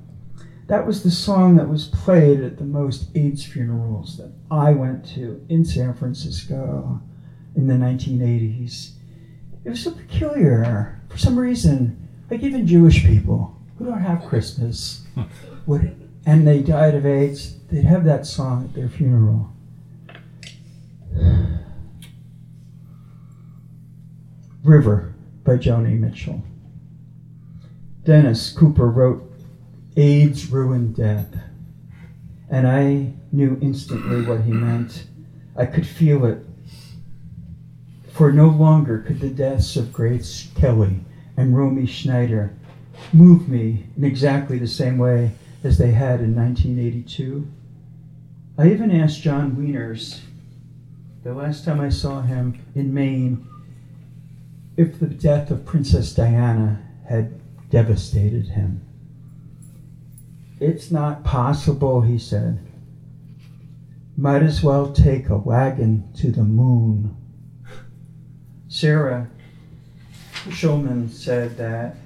that 0.67 0.85
was 0.85 1.03
the 1.03 1.11
song 1.11 1.55
that 1.57 1.69
was 1.69 1.87
played 1.87 2.41
at 2.41 2.57
the 2.57 2.63
most 2.63 3.15
AIDS 3.15 3.45
funerals 3.45 4.17
that 4.17 4.31
I 4.49 4.71
went 4.71 5.05
to 5.13 5.45
in 5.47 5.63
San 5.63 5.93
Francisco 5.93 7.01
in 7.55 7.67
the 7.67 7.75
1980s. 7.75 8.91
It 9.63 9.69
was 9.69 9.83
so 9.83 9.91
peculiar. 9.91 11.01
For 11.09 11.17
some 11.17 11.37
reason, 11.37 12.07
like 12.29 12.41
even 12.41 12.65
Jewish 12.65 13.05
people 13.05 13.55
who 13.77 13.85
don't 13.85 14.01
have 14.01 14.25
Christmas 14.25 15.05
would, 15.67 16.09
and 16.25 16.47
they 16.47 16.61
died 16.61 16.95
of 16.95 17.05
AIDS, 17.05 17.59
they'd 17.67 17.85
have 17.85 18.03
that 18.05 18.25
song 18.25 18.65
at 18.65 18.73
their 18.73 18.89
funeral. 18.89 19.51
River 24.63 25.13
by 25.43 25.57
Joni 25.57 25.99
Mitchell. 25.99 26.43
Dennis 28.03 28.51
Cooper 28.51 28.89
wrote 28.89 29.31
AIDS 29.97 30.51
ruined 30.51 30.95
death. 30.95 31.33
And 32.49 32.67
I 32.67 33.13
knew 33.31 33.57
instantly 33.61 34.21
what 34.21 34.41
he 34.41 34.51
meant. 34.51 35.07
I 35.55 35.65
could 35.65 35.87
feel 35.87 36.25
it. 36.25 36.45
For 38.11 38.31
no 38.31 38.47
longer 38.47 38.99
could 38.99 39.19
the 39.19 39.29
deaths 39.29 39.75
of 39.75 39.93
Grace 39.93 40.49
Kelly 40.55 41.01
and 41.35 41.57
Romy 41.57 41.85
Schneider 41.85 42.55
move 43.11 43.49
me 43.49 43.87
in 43.97 44.03
exactly 44.03 44.57
the 44.57 44.67
same 44.67 44.97
way 44.97 45.31
as 45.63 45.77
they 45.77 45.91
had 45.91 46.21
in 46.21 46.35
1982. 46.35 47.47
I 48.57 48.69
even 48.69 48.91
asked 48.91 49.21
John 49.21 49.55
Wieners, 49.55 50.21
the 51.23 51.33
last 51.33 51.65
time 51.65 51.81
I 51.81 51.89
saw 51.89 52.21
him 52.21 52.63
in 52.75 52.93
Maine, 52.93 53.45
if 54.77 54.99
the 54.99 55.07
death 55.07 55.51
of 55.51 55.65
Princess 55.65 56.13
Diana 56.13 56.81
had 57.09 57.39
devastated 57.69 58.49
him. 58.49 58.84
It's 60.59 60.89
not 60.89 61.23
possible, 61.23 62.01
he 62.01 62.17
said. 62.17 62.59
Might 64.15 64.43
as 64.43 64.63
well 64.63 64.93
take 64.93 65.29
a 65.29 65.37
wagon 65.37 66.09
to 66.15 66.31
the 66.31 66.43
moon. 66.43 67.17
Sarah 68.69 69.29
Schulman 70.49 71.09
said 71.09 71.57
that 71.57 71.97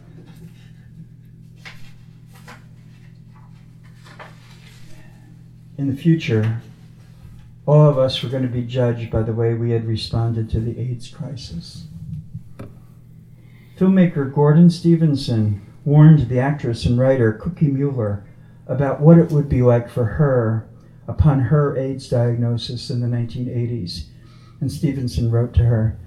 in 5.78 5.88
the 5.88 5.96
future, 5.96 6.62
all 7.68 7.88
of 7.88 8.00
us 8.00 8.24
were 8.24 8.30
going 8.30 8.44
to 8.44 8.50
be 8.50 8.64
judged 8.64 9.12
by 9.12 9.22
the 9.22 9.34
way 9.34 9.54
we 9.54 9.72
had 9.72 9.86
responded 9.86 10.50
to 10.50 10.60
the 10.60 10.80
AIDS 10.80 11.08
crisis. 11.08 11.86
Filmmaker 13.78 14.34
Gordon 14.34 14.72
Stevenson 14.72 15.62
warned 15.86 16.30
the 16.30 16.40
actress 16.40 16.86
and 16.86 16.98
writer 16.98 17.32
Cookie 17.34 17.68
Mueller 17.68 18.26
about 18.70 19.02
what 19.02 19.18
it 19.18 19.32
would 19.32 19.50
be 19.50 19.64
like 19.64 19.90
for 19.90 20.06
her 20.06 20.70
upon 21.08 21.40
her 21.40 21.76
AIDS 21.76 22.08
diagnosis 22.08 22.92
in 22.92 23.02
the 23.02 23.08
1980s. 23.08 24.06
And 24.62 24.72
Stevenson 24.72 25.32
wrote 25.32 25.54
to 25.56 25.64
her, 25.66 26.00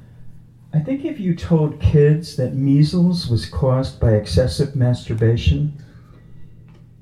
I 0.73 0.79
think 0.79 1.05
if 1.05 1.19
you 1.21 1.35
told 1.35 1.81
kids 1.81 2.37
that 2.37 2.55
measles 2.55 3.29
was 3.29 3.47
caused 3.47 4.01
by 4.01 4.13
excessive 4.13 4.77
masturbation 4.77 5.77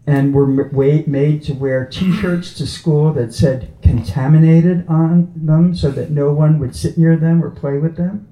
and 0.06 0.34
were 0.34 0.46
made 0.46 1.42
to 1.42 1.52
wear 1.52 1.86
t 1.86 2.10
shirts 2.16 2.54
to 2.54 2.66
school 2.66 3.12
that 3.12 3.32
said 3.32 3.72
contaminated 3.82 4.88
on 4.88 5.30
them 5.36 5.76
so 5.76 5.90
that 5.90 6.10
no 6.10 6.32
one 6.32 6.58
would 6.58 6.74
sit 6.74 6.98
near 6.98 7.16
them 7.16 7.44
or 7.44 7.50
play 7.50 7.78
with 7.78 7.96
them, 7.96 8.26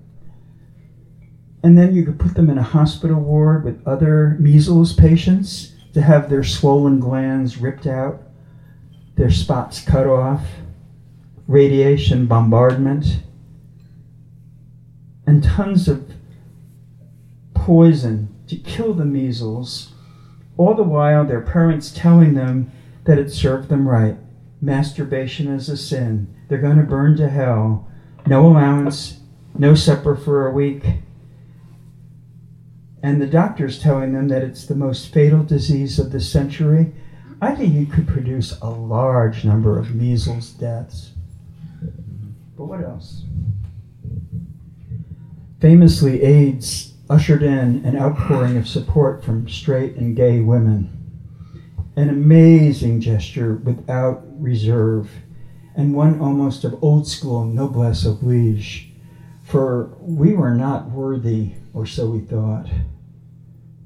and 1.63 1.79
then 1.79 1.95
you 1.95 2.05
could 2.05 2.19
put 2.19 2.35
them 2.35 2.51
in 2.51 2.59
a 2.59 2.63
hospital 2.63 3.21
ward 3.21 3.65
with 3.65 3.87
other 3.87 4.37
measles 4.41 4.93
patients 4.93 5.75
to 5.99 6.05
have 6.05 6.31
their 6.31 6.45
swollen 6.45 7.01
glands 7.01 7.59
ripped 7.59 7.85
out, 7.85 8.23
their 9.17 9.33
spots 9.33 9.81
cut 9.81 10.07
off, 10.07 10.45
radiation 11.49 12.25
bombardment, 12.25 13.19
and 15.27 15.43
tons 15.43 15.89
of 15.89 16.13
poison 17.53 18.33
to 18.47 18.55
kill 18.55 18.95
the 18.95 19.05
measles, 19.05 19.93
all 20.57 20.73
the 20.73 20.85
while 20.85 21.25
their 21.25 21.41
parents 21.41 21.91
telling 21.91 22.35
them 22.35 22.71
that 23.03 23.19
it 23.19 23.33
served 23.33 23.69
them 23.69 23.89
right. 23.89 24.17
Masturbation 24.61 25.49
is 25.49 25.69
a 25.69 25.77
sin. 25.77 26.33
They're 26.47 26.59
going 26.59 26.77
to 26.77 26.85
burn 26.85 27.17
to 27.17 27.29
hell. 27.29 27.89
No 28.25 28.47
allowance, 28.47 29.19
no 29.59 29.75
supper 29.75 30.15
for 30.15 30.47
a 30.47 30.53
week 30.53 30.85
and 33.03 33.21
the 33.21 33.27
doctor's 33.27 33.81
telling 33.81 34.13
them 34.13 34.29
that 34.29 34.43
it's 34.43 34.67
the 34.67 34.75
most 34.75 35.13
fatal 35.13 35.45
disease 35.45 35.99
of 35.99 36.11
the 36.11 36.21
century, 36.21 36.93
I 37.41 37.55
think 37.55 37.77
it 37.77 37.93
could 37.93 38.09
produce 38.09 38.59
a 38.61 38.71
large 38.71 39.45
number 39.45 39.79
of 39.79 39.95
measles 39.95 40.51
deaths. 40.51 41.13
But 42.57 42.65
what 42.65 42.83
else? 42.83 43.23
Famously, 45.61 46.23
AIDS 46.23 46.95
ushered 47.09 47.43
in 47.43 47.85
an 47.85 47.97
outpouring 47.97 48.57
of 48.57 48.69
support 48.69 49.25
from 49.25 49.49
straight 49.49 49.95
and 49.95 50.17
gay 50.17 50.41
women. 50.41 50.95
An 51.97 52.09
amazing 52.09 53.01
gesture 53.01 53.55
without 53.55 54.23
reserve, 54.41 55.11
and 55.77 55.95
one 55.95 56.21
almost 56.21 56.65
of 56.65 56.83
old 56.83 57.07
school 57.07 57.45
noblesse 57.45 58.05
oblige, 58.05 58.93
for 59.43 59.97
we 60.01 60.35
were 60.35 60.55
not 60.55 60.91
worthy 60.91 61.55
or 61.79 61.87
so 61.87 62.11
we 62.11 62.21
thought. 62.21 62.67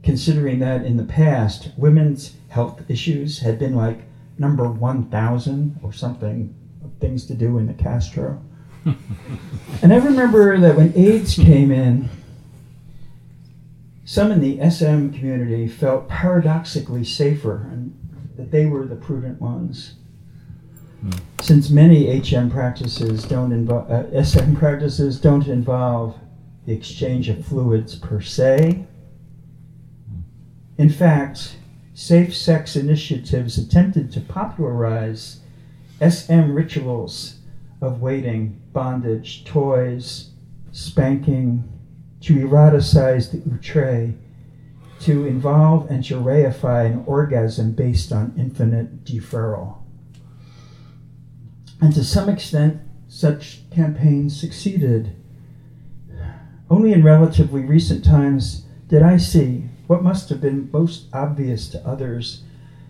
Considering 0.03 0.59
that 0.59 0.85
in 0.85 0.97
the 0.97 1.05
past, 1.05 1.71
women's 1.77 2.37
health 2.49 2.83
issues 2.89 3.41
had 3.41 3.59
been 3.59 3.77
like 3.77 4.01
number 4.39 4.69
1,000 4.69 5.79
or 5.83 5.93
something, 5.93 6.55
of 6.85 6.91
things 6.99 7.27
to 7.27 7.35
do 7.35 7.59
in 7.59 7.67
the 7.67 7.75
Castro 7.75 8.43
and 9.83 9.93
I 9.93 9.97
remember 9.97 10.59
that 10.59 10.77
when 10.77 10.93
AIDS 10.97 11.37
came 11.37 11.71
in, 11.71 12.09
some 14.05 14.33
in 14.33 14.41
the 14.41 14.59
SM 14.69 15.11
community 15.11 15.69
felt 15.69 16.09
paradoxically 16.09 17.05
safer 17.05 17.69
and 17.71 17.97
that 18.37 18.51
they 18.51 18.67
were 18.67 18.87
the 18.87 18.97
prudent 18.97 19.41
ones. 19.41 19.95
Hmm. 21.01 21.11
Since 21.41 21.71
many 21.71 22.21
HM 22.21 22.51
practices 22.51 23.25
don't 23.25 23.53
involve, 23.53 23.91
uh, 23.91 24.25
SM 24.25 24.57
practices 24.57 25.21
don't 25.21 25.47
involve 25.47 26.19
the 26.67 26.73
exchange 26.73 27.29
of 27.29 27.45
fluids 27.45 27.95
per 27.97 28.21
se. 28.21 28.87
In 30.79 30.89
fact, 30.89 31.57
safe 31.95 32.35
sex 32.35 32.77
initiatives 32.77 33.59
attempted 33.59 34.13
to 34.13 34.21
popularize 34.21 35.41
SM 36.01 36.53
rituals 36.53 37.39
of 37.81 38.01
waiting, 38.01 38.61
bondage, 38.73 39.45
toys, 39.45 40.31
spanking, 40.73 41.69
to 42.21 42.35
eroticize 42.35 43.31
the 43.31 43.43
outre, 43.53 44.15
to 45.01 45.27
involve 45.27 45.91
and 45.91 46.05
to 46.05 46.15
reify 46.15 46.87
an 46.87 47.03
orgasm 47.07 47.73
based 47.73 48.13
on 48.13 48.35
infinite 48.39 49.05
deferral. 49.05 49.79
And 51.81 51.93
to 51.95 52.05
some 52.05 52.29
extent, 52.29 52.81
such 53.09 53.69
campaigns 53.71 54.41
succeeded. 54.41 55.17
Only 56.73 56.95
in 56.95 57.05
relatively 57.05 57.67
recent 57.67 58.03
times 58.03 58.65
did 58.89 59.03
I 59.03 59.19
see 59.19 59.69
what 59.89 60.03
must 60.03 60.31
have 60.31 60.41
been 60.41 60.71
most 60.73 61.05
obvious 61.13 61.69
to 61.69 61.87
others 61.87 62.45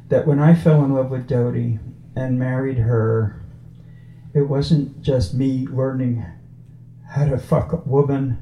that 0.09 0.24
when 0.24 0.39
I 0.39 0.55
fell 0.55 0.85
in 0.85 0.95
love 0.95 1.11
with 1.11 1.26
Dodie 1.26 1.80
and 2.14 2.39
married 2.39 2.78
her, 2.78 3.43
it 4.35 4.43
wasn't 4.43 5.03
just 5.03 5.35
me 5.35 5.66
learning 5.66 6.24
how 7.09 7.24
to 7.24 7.37
fuck 7.37 7.72
a 7.72 7.78
woman, 7.78 8.39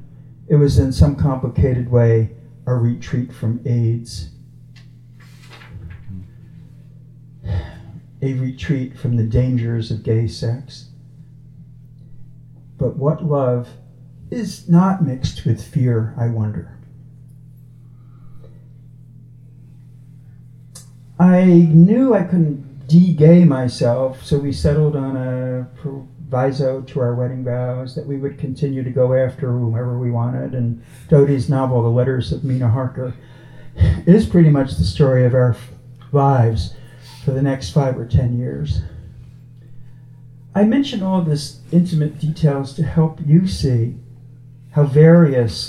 it 0.46 0.56
was 0.56 0.78
in 0.78 0.92
some 0.92 1.16
complicated 1.16 1.90
way 1.90 2.32
a 2.66 2.74
retreat 2.74 3.32
from 3.32 3.62
AIDS. 3.64 4.28
A 8.20 8.34
retreat 8.34 8.98
from 8.98 9.16
the 9.16 9.24
dangers 9.24 9.90
of 9.90 10.02
gay 10.02 10.28
sex. 10.28 10.90
But 12.76 12.98
what 12.98 13.24
love 13.24 13.70
is 14.30 14.68
not 14.68 15.04
mixed 15.04 15.44
with 15.44 15.62
fear, 15.62 16.14
I 16.16 16.28
wonder. 16.28 16.76
I 21.18 21.44
knew 21.44 22.14
I 22.14 22.22
couldn't 22.22 22.86
de-gay 22.86 23.44
myself, 23.44 24.24
so 24.24 24.38
we 24.38 24.52
settled 24.52 24.96
on 24.96 25.16
a 25.16 25.68
proviso 25.76 26.80
to 26.80 27.00
our 27.00 27.14
wedding 27.14 27.44
vows 27.44 27.94
that 27.94 28.06
we 28.06 28.16
would 28.16 28.38
continue 28.38 28.82
to 28.82 28.90
go 28.90 29.12
after 29.14 29.52
whomever 29.52 29.98
we 29.98 30.10
wanted. 30.10 30.54
And 30.54 30.82
Dodie's 31.08 31.48
novel, 31.48 31.82
The 31.82 31.88
Letters 31.88 32.32
of 32.32 32.42
Mina 32.42 32.68
Harker, 32.68 33.14
is 34.06 34.26
pretty 34.26 34.48
much 34.48 34.76
the 34.76 34.84
story 34.84 35.26
of 35.26 35.34
our 35.34 35.56
lives 36.12 36.74
for 37.24 37.32
the 37.32 37.42
next 37.42 37.70
five 37.70 37.98
or 37.98 38.06
ten 38.06 38.38
years. 38.38 38.80
I 40.54 40.64
mention 40.64 41.02
all 41.02 41.22
this 41.22 41.60
intimate 41.70 42.18
details 42.18 42.74
to 42.74 42.82
help 42.82 43.20
you 43.24 43.46
see 43.46 43.96
how 44.72 44.84
various 44.84 45.68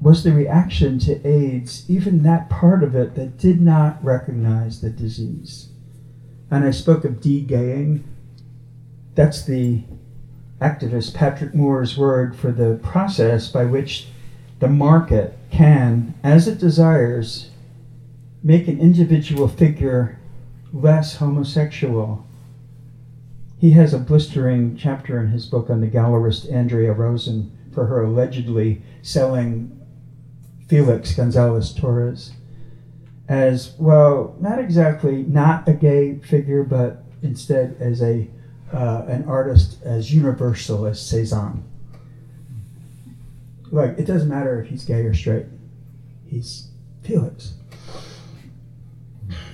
was 0.00 0.22
the 0.22 0.32
reaction 0.32 0.98
to 1.00 1.26
AIDS, 1.26 1.84
even 1.88 2.22
that 2.22 2.48
part 2.48 2.82
of 2.82 2.94
it 2.94 3.14
that 3.14 3.36
did 3.36 3.60
not 3.60 4.02
recognize 4.02 4.80
the 4.80 4.90
disease. 4.90 5.68
And 6.50 6.64
I 6.64 6.70
spoke 6.70 7.04
of 7.04 7.20
de-gaying. 7.20 8.04
That's 9.14 9.44
the 9.44 9.82
activist 10.60 11.14
Patrick 11.14 11.54
Moore's 11.54 11.96
word 11.96 12.36
for 12.36 12.52
the 12.52 12.78
process 12.82 13.50
by 13.50 13.64
which 13.64 14.08
the 14.60 14.68
market 14.68 15.36
can, 15.50 16.14
as 16.22 16.48
it 16.48 16.58
desires, 16.58 17.50
make 18.42 18.68
an 18.68 18.80
individual 18.80 19.48
figure 19.48 20.18
less 20.72 21.16
homosexual. 21.16 22.24
He 23.58 23.72
has 23.72 23.92
a 23.92 23.98
blistering 23.98 24.76
chapter 24.76 25.20
in 25.20 25.28
his 25.28 25.46
book 25.46 25.68
on 25.68 25.80
the 25.80 25.88
gallerist 25.88 26.52
Andrea 26.52 26.92
Rosen 26.92 27.52
for 27.78 27.86
her 27.86 28.02
allegedly 28.02 28.82
selling 29.02 29.70
Felix 30.66 31.14
Gonzalez 31.14 31.72
Torres 31.72 32.32
as 33.28 33.76
well, 33.78 34.34
not 34.40 34.58
exactly 34.58 35.22
not 35.22 35.68
a 35.68 35.74
gay 35.74 36.18
figure, 36.18 36.64
but 36.64 37.04
instead 37.22 37.76
as 37.78 38.02
a 38.02 38.28
uh, 38.72 39.04
an 39.06 39.24
artist 39.28 39.80
as 39.84 40.12
universal 40.12 40.86
as 40.86 41.00
Cezanne. 41.00 41.62
Like 43.70 43.96
it 43.96 44.06
doesn't 44.06 44.28
matter 44.28 44.60
if 44.60 44.70
he's 44.70 44.84
gay 44.84 45.02
or 45.02 45.14
straight, 45.14 45.46
he's 46.26 46.70
Felix. 47.04 47.54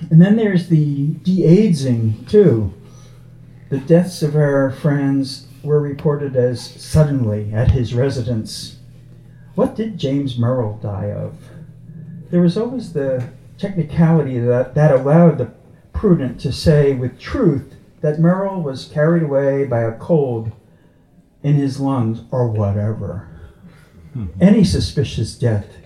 And 0.09 0.19
then 0.19 0.35
there's 0.35 0.69
the 0.69 1.09
de 1.21 1.45
aging, 1.45 2.25
too. 2.25 2.73
The 3.69 3.77
deaths 3.77 4.23
of 4.23 4.35
our 4.35 4.71
friends 4.71 5.44
were 5.65 5.81
reported 5.81 6.35
as 6.35 6.61
suddenly 6.61 7.53
at 7.53 7.71
his 7.71 7.93
residence 7.93 8.77
what 9.55 9.75
did 9.75 9.97
James 9.97 10.37
Merrill 10.37 10.77
die 10.81 11.11
of? 11.11 11.37
There 12.29 12.41
was 12.41 12.57
always 12.57 12.91
the 12.91 13.29
technicality 13.57 14.37
that, 14.39 14.75
that 14.75 14.93
allowed 14.93 15.37
the 15.37 15.51
prudent 15.93 16.41
to 16.41 16.51
say 16.51 16.93
with 16.93 17.19
truth 17.19 17.75
that 18.01 18.19
Merrill 18.19 18.61
was 18.61 18.89
carried 18.93 19.23
away 19.23 19.65
by 19.65 19.81
a 19.81 19.97
cold 19.97 20.51
in 21.41 21.55
his 21.55 21.79
lungs 21.79 22.23
or 22.31 22.49
whatever. 22.49 23.29
Hmm. 24.13 24.27
Any 24.41 24.65
suspicious 24.65 25.37
death, 25.37 25.77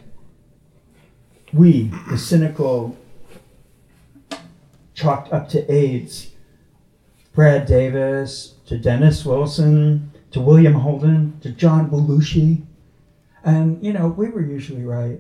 we, 1.54 1.92
the 2.10 2.18
cynical, 2.18 2.98
chalked 4.96 5.32
up 5.32 5.48
to 5.50 5.72
AIDS. 5.72 6.32
Brad 7.34 7.68
Davis, 7.68 8.56
to 8.70 8.78
Dennis 8.78 9.26
Wilson, 9.26 10.12
to 10.30 10.40
William 10.40 10.76
Holden, 10.76 11.40
to 11.42 11.50
John 11.50 11.90
Belushi, 11.90 12.62
and, 13.44 13.84
you 13.84 13.92
know, 13.92 14.10
we 14.10 14.30
were 14.30 14.46
usually 14.46 14.84
right. 14.84 15.20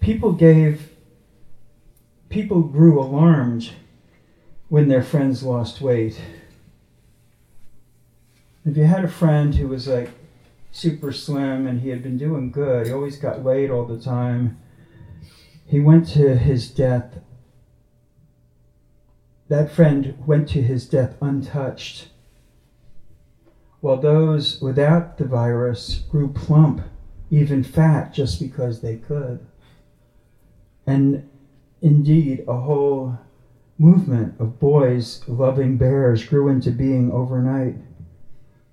People 0.00 0.32
gave, 0.32 0.92
people 2.30 2.62
grew 2.62 2.98
alarmed 2.98 3.70
when 4.70 4.88
their 4.88 5.02
friends 5.02 5.42
lost 5.42 5.82
weight. 5.82 6.18
If 8.64 8.74
you 8.74 8.84
had 8.84 9.04
a 9.04 9.08
friend 9.08 9.54
who 9.54 9.68
was 9.68 9.86
like 9.86 10.08
super 10.72 11.12
slim 11.12 11.66
and 11.66 11.82
he 11.82 11.90
had 11.90 12.02
been 12.02 12.16
doing 12.16 12.50
good, 12.50 12.86
he 12.86 12.92
always 12.94 13.18
got 13.18 13.44
laid 13.44 13.70
all 13.70 13.84
the 13.84 14.00
time, 14.00 14.58
he 15.66 15.80
went 15.80 16.08
to 16.14 16.34
his 16.34 16.70
death. 16.70 17.18
That 19.48 19.70
friend 19.70 20.14
went 20.26 20.48
to 20.50 20.62
his 20.62 20.86
death 20.86 21.16
untouched 21.20 22.08
while 23.80 23.96
those 23.96 24.60
without 24.60 25.18
the 25.18 25.24
virus 25.24 26.00
grew 26.10 26.28
plump, 26.32 26.82
even 27.30 27.62
fat, 27.62 28.12
just 28.12 28.40
because 28.40 28.80
they 28.80 28.96
could. 28.96 29.46
And 30.86 31.28
indeed, 31.80 32.44
a 32.48 32.56
whole 32.56 33.18
movement 33.78 34.34
of 34.40 34.58
boys 34.58 35.22
loving 35.28 35.76
bears 35.76 36.24
grew 36.24 36.48
into 36.48 36.70
being 36.70 37.12
overnight. 37.12 37.76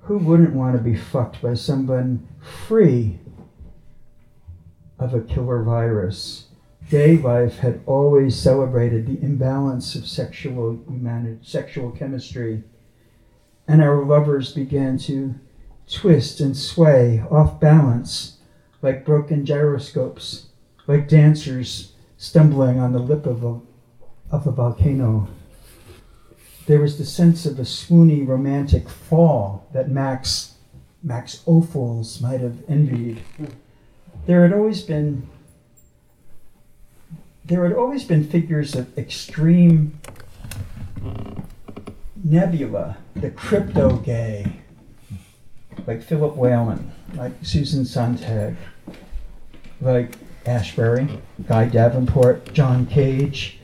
Who 0.01 0.17
wouldn't 0.17 0.55
want 0.55 0.75
to 0.75 0.81
be 0.81 0.95
fucked 0.95 1.41
by 1.41 1.53
someone 1.53 2.27
free 2.41 3.19
of 4.97 5.13
a 5.13 5.21
killer 5.21 5.61
virus? 5.63 6.44
Gay 6.89 7.17
life 7.17 7.59
had 7.59 7.81
always 7.85 8.35
celebrated 8.35 9.07
the 9.07 9.23
imbalance 9.23 9.95
of 9.95 10.07
sexual 10.07 10.79
humanity, 10.87 11.39
sexual 11.43 11.91
chemistry 11.91 12.63
and 13.67 13.81
our 13.81 14.03
lovers 14.03 14.53
began 14.53 14.97
to 14.97 15.35
twist 15.89 16.39
and 16.39 16.55
sway 16.55 17.23
off 17.29 17.59
balance 17.59 18.37
like 18.81 19.05
broken 19.05 19.45
gyroscopes, 19.45 20.47
like 20.87 21.07
dancers 21.07 21.93
stumbling 22.17 22.79
on 22.79 22.93
the 22.93 22.99
lip 22.99 23.25
of 23.25 23.43
a, 23.43 23.59
of 24.31 24.45
a 24.45 24.51
volcano. 24.51 25.27
There 26.67 26.79
was 26.79 26.97
the 26.97 27.05
sense 27.05 27.45
of 27.45 27.59
a 27.59 27.63
swoony 27.63 28.27
romantic 28.27 28.89
fall 28.89 29.67
that 29.73 29.89
Max 29.89 30.53
Max 31.03 31.43
Ophuls 31.45 32.19
might 32.19 32.41
have 32.41 32.63
envied. 32.67 33.21
There 34.25 34.41
had 34.41 34.53
always 34.53 34.81
been 34.81 35.29
there 37.45 37.63
had 37.63 37.73
always 37.73 38.03
been 38.03 38.23
figures 38.27 38.75
of 38.75 38.97
extreme 38.97 39.99
nebula, 42.23 42.97
the 43.15 43.29
crypto 43.29 43.97
gay, 43.97 44.61
like 45.85 46.01
Philip 46.01 46.35
Whalen, 46.35 46.91
like 47.13 47.33
Susan 47.43 47.85
Sontag, 47.85 48.55
like 49.79 50.15
Ashbery, 50.45 51.19
Guy 51.47 51.67
Davenport, 51.67 52.51
John 52.53 52.87
Cage. 52.87 53.59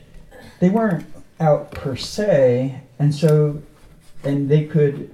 They 0.60 0.68
weren't 0.68 1.06
out 1.40 1.72
per 1.72 1.96
se, 1.96 2.80
and 3.00 3.12
so, 3.12 3.62
and 4.22 4.48
they 4.48 4.64
could 4.64 5.12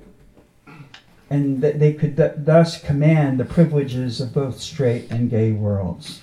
and 1.31 1.61
they 1.61 1.93
could 1.93 2.17
th- 2.17 2.33
thus 2.39 2.81
command 2.83 3.39
the 3.39 3.45
privileges 3.45 4.19
of 4.19 4.33
both 4.33 4.61
straight 4.61 5.11
and 5.11 5.29
gay 5.29 5.53
worlds. 5.53 6.23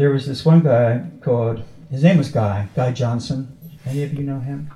There 0.00 0.08
was 0.08 0.26
this 0.26 0.46
one 0.46 0.62
guy 0.62 1.02
called, 1.20 1.62
his 1.90 2.02
name 2.02 2.16
was 2.16 2.30
Guy, 2.30 2.68
Guy 2.74 2.90
Johnson. 2.90 3.54
Any 3.84 4.02
of 4.02 4.14
you 4.14 4.22
know 4.22 4.40
him? 4.40 4.70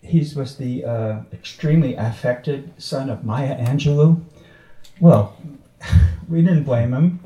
He 0.00 0.20
was 0.36 0.56
the 0.56 0.84
uh, 0.84 1.22
extremely 1.32 1.96
affected 1.96 2.72
son 2.78 3.10
of 3.10 3.24
Maya 3.24 3.58
Angelou. 3.58 4.22
Well, 5.00 5.36
we 6.28 6.42
didn't 6.42 6.62
blame 6.62 6.94
him. 6.94 7.20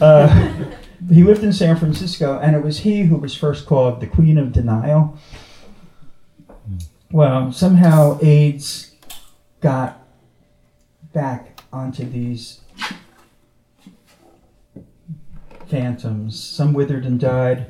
Uh, 0.00 0.64
he 1.12 1.24
lived 1.24 1.44
in 1.44 1.52
San 1.52 1.76
Francisco, 1.76 2.38
and 2.38 2.56
it 2.56 2.62
was 2.62 2.78
he 2.78 3.02
who 3.02 3.16
was 3.16 3.34
first 3.34 3.66
called 3.66 4.00
the 4.00 4.06
Queen 4.06 4.38
of 4.38 4.50
Denial. 4.50 5.18
Well, 7.12 7.52
somehow 7.52 8.18
AIDS 8.22 8.92
got 9.60 10.02
back 11.12 11.60
onto 11.70 12.08
these 12.08 12.62
phantoms. 15.68 16.42
Some 16.42 16.72
withered 16.72 17.04
and 17.04 17.20
died, 17.20 17.66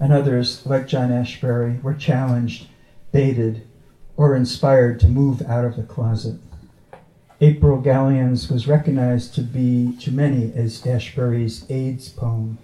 and 0.00 0.12
others, 0.12 0.64
like 0.66 0.86
John 0.86 1.10
Ashbery, 1.10 1.82
were 1.82 1.94
challenged, 1.94 2.68
baited, 3.12 3.66
or 4.16 4.36
inspired 4.36 5.00
to 5.00 5.08
move 5.08 5.42
out 5.42 5.64
of 5.64 5.76
the 5.76 5.82
closet. 5.82 6.36
April 7.40 7.80
Galleons 7.80 8.50
was 8.50 8.68
recognized 8.68 9.34
to 9.34 9.42
be, 9.42 9.96
to 10.00 10.12
many, 10.12 10.52
as 10.54 10.80
Ashbery's 10.82 11.68
AIDS 11.68 12.08
poem. 12.08 12.58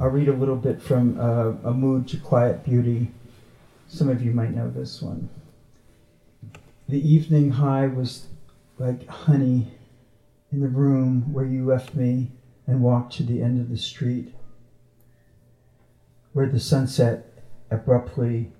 I'll 0.00 0.08
read 0.08 0.28
a 0.28 0.32
little 0.32 0.56
bit 0.56 0.82
from 0.82 1.18
uh, 1.18 1.68
A 1.68 1.72
Mood 1.72 2.08
to 2.08 2.18
Quiet 2.18 2.64
Beauty. 2.64 3.08
Some 3.88 4.08
of 4.08 4.22
you 4.22 4.32
might 4.32 4.54
know 4.54 4.70
this 4.70 5.00
one. 5.00 5.28
The 6.88 7.00
evening 7.00 7.52
high 7.52 7.86
was 7.86 8.26
like 8.78 9.06
honey 9.08 9.68
in 10.52 10.60
the 10.60 10.68
room 10.68 11.32
where 11.32 11.44
you 11.44 11.64
left 11.64 11.94
me 11.94 12.30
and 12.68 12.82
walked 12.82 13.14
to 13.14 13.24
the 13.24 13.42
end 13.42 13.58
of 13.58 13.70
the 13.70 13.78
street, 13.78 14.34
where 16.34 16.46
the 16.46 16.60
sunset 16.60 17.42
abruptly 17.70 18.52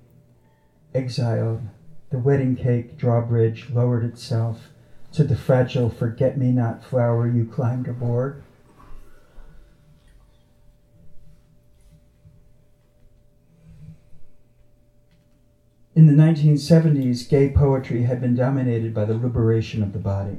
exiled. 0.95 1.61
The 2.11 2.19
wedding 2.19 2.57
cake 2.57 2.97
drawbridge 2.97 3.69
lowered 3.71 4.03
itself 4.03 4.71
to 5.13 5.25
the 5.25 5.37
fragile 5.37 5.91
forget 5.91 6.39
me 6.39 6.53
not 6.53 6.83
flower 6.83 7.29
you 7.29 7.45
climbed 7.45 7.87
aboard. 7.87 8.43
In 15.95 16.07
the 16.07 16.13
1970s, 16.13 17.29
gay 17.29 17.51
poetry 17.51 18.05
had 18.05 18.21
been 18.21 18.37
dominated 18.37 18.95
by 18.95 19.05
the 19.05 19.19
liberation 19.19 19.83
of 19.83 19.93
the 19.93 19.99
body. 19.99 20.39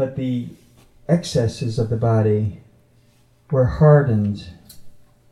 But 0.00 0.16
the 0.16 0.48
excesses 1.10 1.78
of 1.78 1.90
the 1.90 1.96
body 1.98 2.62
were 3.50 3.66
hardened 3.66 4.48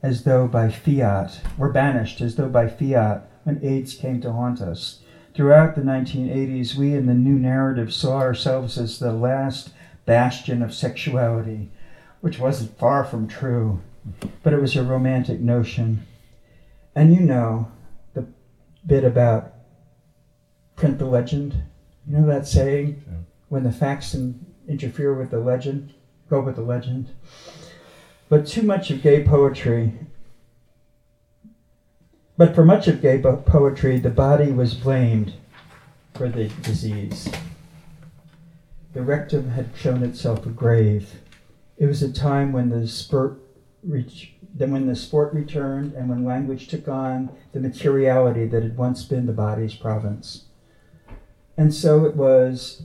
as 0.03 0.25
though 0.25 0.47
by 0.47 0.69
fiat, 0.69 1.41
were 1.57 1.73
banished 1.73 2.21
as 2.21 2.37
though 2.37 2.51
by 2.51 2.69
fiat 2.69 3.31
when 3.45 3.64
AIDS 3.64 3.95
came 3.95 4.21
to 4.21 4.31
haunt 4.31 4.61
us. 4.61 5.01
Throughout 5.33 5.75
the 5.75 5.81
1980s, 5.81 6.75
we 6.75 6.93
in 6.93 7.07
the 7.07 7.14
new 7.14 7.39
narrative 7.39 7.95
saw 7.95 8.19
ourselves 8.19 8.77
as 8.77 8.99
the 8.99 9.14
last 9.14 9.71
bastion 10.05 10.62
of 10.62 10.75
sexuality, 10.75 11.71
which 12.21 12.39
wasn't 12.39 12.77
far 12.79 13.05
from 13.05 13.27
true 13.27 13.81
but 14.43 14.53
it 14.53 14.61
was 14.61 14.77
a 14.77 14.83
romantic 14.83 15.41
notion. 15.41 16.07
And 16.95 17.14
you 17.14 17.21
know 17.21 17.73
the 18.12 18.27
bit 18.87 19.05
about 19.05 19.55
print 20.77 20.99
the 20.99 21.07
legend. 21.07 21.62
You 22.07 22.19
know 22.19 22.27
that 22.27 22.47
saying? 22.47 23.03
Yeah. 23.07 23.14
When 23.49 23.64
the 23.64 23.73
facts 23.73 24.12
interfere 24.69 25.14
with 25.14 25.31
the 25.31 25.41
legend, 25.41 25.95
go 26.29 26.41
with 26.41 26.57
the 26.57 26.62
legend. 26.62 27.09
But 28.29 28.47
too 28.47 28.62
much 28.62 28.91
of 28.91 29.03
gay 29.03 29.25
poetry, 29.25 29.95
but 32.37 32.55
for 32.55 32.64
much 32.64 32.87
of 32.87 33.03
gay 33.03 33.21
poetry, 33.21 33.99
the 33.99 34.11
body 34.11 34.53
was 34.53 34.75
blamed 34.75 35.35
for 36.14 36.29
the 36.29 36.49
disease. 36.62 37.29
The 38.93 39.03
rectum 39.03 39.51
had 39.51 39.71
shown 39.77 40.03
itself 40.03 40.47
a 40.47 40.51
grave. 40.51 41.21
It 41.77 41.87
was 41.87 42.03
a 42.03 42.12
time 42.12 42.53
when 42.53 42.69
the 42.69 42.87
spurt 42.87 43.41
reach, 43.83 44.33
then 44.55 44.73
when 44.73 44.87
the 44.87 44.97
sport 44.97 45.33
returned 45.33 45.95
and 45.95 46.09
when 46.09 46.25
language 46.25 46.69
took 46.69 46.89
on 46.89 47.31
the 47.53 47.61
materiality 47.61 48.47
that 48.47 48.62
had 48.62 48.77
once 48.77 49.05
been 49.05 49.27
the 49.27 49.33
body's 49.33 49.75
province. 49.75 50.45
And 51.57 51.75
so 51.75 52.05
it 52.05 52.14
was. 52.14 52.83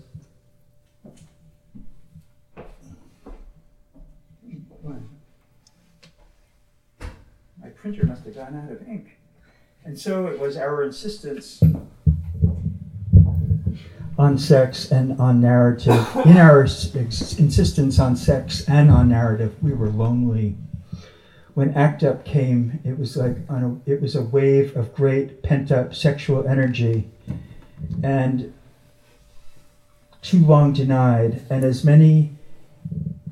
My 7.62 7.70
printer 7.84 8.06
must 8.06 8.24
have 8.24 8.34
gone 8.34 8.56
out 8.56 8.72
of 8.72 8.88
ink. 8.88 9.18
And 9.84 10.00
so 10.00 10.28
it 10.28 10.40
was 10.40 10.56
our 10.56 10.84
insistence 10.84 11.62
on 14.18 14.40
sex 14.40 14.90
and 14.90 15.20
on 15.20 15.42
narrative. 15.42 16.08
In 16.26 16.38
our 16.38 16.62
insistence 16.64 18.00
on 18.00 18.16
sex 18.16 18.64
and 18.70 18.90
on 18.90 19.10
narrative, 19.10 19.62
we 19.62 19.74
were 19.74 19.90
lonely 19.90 20.56
when 21.54 21.72
ACT 21.76 22.04
UP 22.04 22.26
came, 22.26 22.80
it 22.84 22.98
was 22.98 23.16
like 23.16 23.38
a, 23.50 23.76
it 23.86 24.02
was 24.02 24.16
a 24.16 24.22
wave 24.22 24.76
of 24.76 24.94
great 24.96 25.44
pent 25.44 25.72
up 25.72 25.94
sexual 25.94 26.48
energy, 26.48 27.10
and 28.02 28.54
too 30.22 30.44
long 30.44 30.74
denied. 30.74 31.46
And 31.50 31.64
as 31.64 31.84
many 31.84 32.32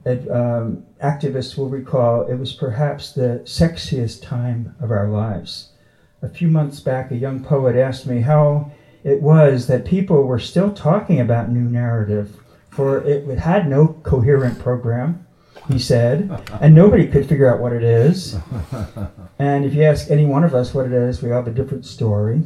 um, 0.06 0.86
activists 1.02 1.58
will 1.58 1.70
recall, 1.70 2.24
it 2.28 2.36
was 2.36 2.54
perhaps 2.54 3.12
the 3.12 3.42
sexiest 3.44 4.22
time 4.22 4.76
of 4.80 4.92
our 4.92 5.10
lives. 5.10 5.70
A 6.22 6.30
few 6.30 6.48
months 6.48 6.80
back, 6.80 7.12
a 7.12 7.16
young 7.16 7.44
poet 7.44 7.76
asked 7.76 8.06
me 8.06 8.22
how 8.22 8.72
it 9.04 9.22
was 9.22 9.68
that 9.68 9.86
people 9.86 10.24
were 10.24 10.40
still 10.40 10.72
talking 10.72 11.20
about 11.20 11.50
new 11.50 11.70
narrative, 11.70 12.38
for 12.70 13.00
it 13.00 13.40
had 13.40 13.68
no 13.68 14.00
coherent 14.04 14.60
program 14.60 15.26
he 15.72 15.80
said, 15.80 16.42
and 16.60 16.74
nobody 16.74 17.08
could 17.08 17.28
figure 17.28 17.52
out 17.52 17.62
what 17.62 17.74
it 17.74 17.84
is. 17.84 18.36
And 19.38 19.66
if 19.66 19.74
you 19.74 19.84
ask 19.84 20.10
any 20.10 20.26
one 20.26 20.44
of 20.44 20.54
us 20.54 20.74
what 20.74 20.86
it 20.86 20.92
is, 20.92 21.22
we 21.22 21.30
have 21.30 21.48
a 21.48 21.52
different 21.52 21.86
story. 21.86 22.44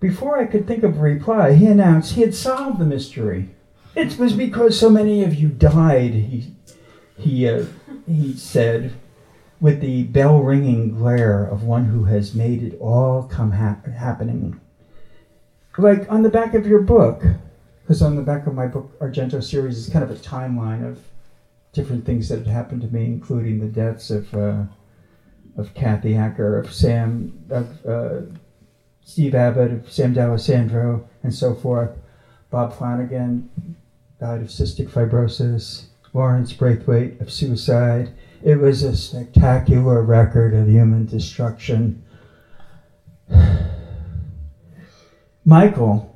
Before 0.00 0.38
I 0.38 0.46
could 0.46 0.66
think 0.66 0.82
of 0.82 0.96
a 0.96 1.00
reply, 1.00 1.54
he 1.54 1.66
announced 1.66 2.14
he 2.14 2.22
had 2.22 2.34
solved 2.34 2.78
the 2.78 2.84
mystery. 2.84 3.50
It 3.94 4.18
was 4.18 4.32
because 4.32 4.78
so 4.78 4.88
many 4.88 5.24
of 5.24 5.34
you 5.34 5.48
died, 5.48 6.12
he, 6.12 6.54
he, 7.20 7.48
uh, 7.48 7.64
he 8.06 8.34
said, 8.34 8.92
with 9.60 9.80
the 9.80 10.04
bell 10.04 10.40
ringing 10.40 10.94
glare 10.94 11.44
of 11.44 11.64
one 11.64 11.84
who 11.84 12.04
has 12.04 12.34
made 12.34 12.62
it 12.62 12.78
all 12.80 13.24
come 13.24 13.52
hap- 13.52 13.86
happening. 13.86 14.58
Like 15.76 16.10
on 16.10 16.22
the 16.22 16.30
back 16.30 16.54
of 16.54 16.66
your 16.66 16.80
book, 16.80 17.22
because 17.82 18.02
on 18.02 18.16
the 18.16 18.22
back 18.22 18.46
of 18.46 18.54
my 18.54 18.66
book, 18.66 18.98
Argento 19.00 19.42
series 19.42 19.78
is 19.78 19.88
kind 19.88 20.04
of 20.04 20.10
a 20.10 20.14
timeline 20.14 20.86
of 20.86 21.00
different 21.72 22.04
things 22.04 22.28
that 22.28 22.38
had 22.38 22.46
happened 22.46 22.82
to 22.82 22.88
me, 22.88 23.04
including 23.04 23.60
the 23.60 23.66
deaths 23.66 24.10
of 24.10 24.34
uh, 24.34 24.64
of 25.56 25.74
Kathy 25.74 26.16
Acker, 26.16 26.58
of 26.58 26.72
Sam, 26.72 27.44
of 27.50 27.86
uh, 27.86 28.20
Steve 29.04 29.34
Abbott, 29.34 29.72
of 29.72 29.92
Sam 29.92 30.12
D'Alessandro, 30.12 31.08
and 31.22 31.34
so 31.34 31.54
forth. 31.54 31.90
Bob 32.50 32.76
Flanagan 32.76 33.76
died 34.18 34.40
of 34.40 34.48
cystic 34.48 34.88
fibrosis. 34.90 35.86
Lawrence 36.12 36.52
Braithwaite 36.52 37.20
of 37.20 37.30
suicide. 37.30 38.12
It 38.42 38.56
was 38.56 38.82
a 38.82 38.96
spectacular 38.96 40.02
record 40.02 40.54
of 40.54 40.68
human 40.68 41.06
destruction. 41.06 42.02
Michael, 45.44 46.14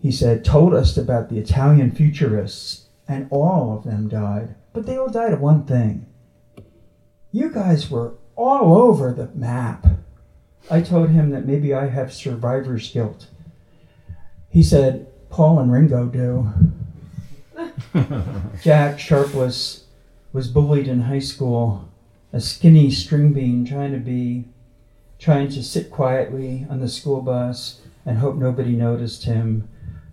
he 0.00 0.12
said, 0.12 0.44
told 0.44 0.74
us 0.74 0.96
about 0.96 1.28
the 1.28 1.38
Italian 1.38 1.90
futurists, 1.90 2.86
and 3.08 3.26
all 3.30 3.76
of 3.76 3.84
them 3.84 4.08
died 4.08 4.54
but 4.74 4.84
they 4.84 4.98
all 4.98 5.08
died 5.08 5.32
of 5.32 5.40
one 5.40 5.64
thing. 5.64 6.04
You 7.32 7.48
guys 7.48 7.90
were 7.90 8.14
all 8.36 8.76
over 8.76 9.12
the 9.12 9.28
map. 9.34 9.86
I 10.70 10.82
told 10.82 11.10
him 11.10 11.30
that 11.30 11.46
maybe 11.46 11.72
I 11.72 11.86
have 11.86 12.12
survivor's 12.12 12.90
guilt. 12.90 13.28
He 14.50 14.62
said, 14.62 15.06
Paul 15.30 15.60
and 15.60 15.72
Ringo 15.72 16.06
do. 16.06 16.52
Jack 18.62 18.98
Sharpless 18.98 19.84
was 20.32 20.48
bullied 20.48 20.88
in 20.88 21.02
high 21.02 21.20
school, 21.20 21.88
a 22.32 22.40
skinny 22.40 22.90
string 22.90 23.32
bean 23.32 23.64
trying 23.64 23.92
to 23.92 23.98
be 23.98 24.44
trying 25.18 25.48
to 25.48 25.62
sit 25.62 25.90
quietly 25.90 26.66
on 26.68 26.80
the 26.80 26.88
school 26.88 27.22
bus 27.22 27.80
and 28.04 28.18
hope 28.18 28.36
nobody 28.36 28.72
noticed 28.72 29.24
him. 29.24 29.68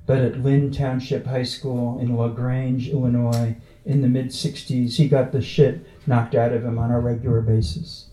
But 0.05 0.19
at 0.19 0.43
Lyons 0.43 0.77
Township 0.77 1.25
High 1.25 1.43
School 1.43 1.99
in 1.99 2.17
LaGrange, 2.17 2.89
Illinois, 2.89 3.55
in 3.85 4.01
the 4.01 4.07
mid 4.07 4.27
60s, 4.27 4.95
he 4.95 5.07
got 5.07 5.31
the 5.31 5.41
shit 5.41 5.85
knocked 6.07 6.35
out 6.35 6.53
of 6.53 6.63
him 6.63 6.77
on 6.77 6.91
a 6.91 6.99
regular 6.99 7.41
basis. 7.41 8.07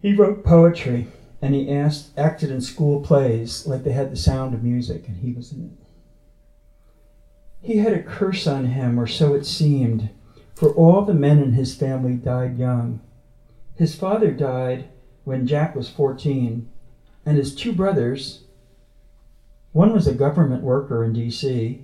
He 0.00 0.12
wrote 0.12 0.44
poetry 0.44 1.08
and 1.40 1.54
he 1.54 1.70
asked, 1.70 2.10
acted 2.18 2.50
in 2.50 2.60
school 2.60 3.00
plays 3.00 3.66
like 3.66 3.84
they 3.84 3.92
had 3.92 4.10
the 4.10 4.16
sound 4.16 4.54
of 4.54 4.62
music, 4.62 5.06
and 5.08 5.18
he 5.18 5.32
was 5.32 5.52
in 5.52 5.64
it. 5.64 5.83
He 7.64 7.78
had 7.78 7.94
a 7.94 8.02
curse 8.02 8.46
on 8.46 8.66
him, 8.66 9.00
or 9.00 9.06
so 9.06 9.32
it 9.32 9.46
seemed, 9.46 10.10
for 10.54 10.74
all 10.74 11.02
the 11.02 11.14
men 11.14 11.38
in 11.38 11.54
his 11.54 11.74
family 11.74 12.12
died 12.12 12.58
young. 12.58 13.00
His 13.74 13.94
father 13.94 14.32
died 14.32 14.90
when 15.24 15.46
Jack 15.46 15.74
was 15.74 15.88
14, 15.88 16.68
and 17.24 17.36
his 17.38 17.54
two 17.54 17.72
brothers, 17.72 18.44
one 19.72 19.94
was 19.94 20.06
a 20.06 20.12
government 20.12 20.62
worker 20.62 21.02
in 21.02 21.14
D.C., 21.14 21.82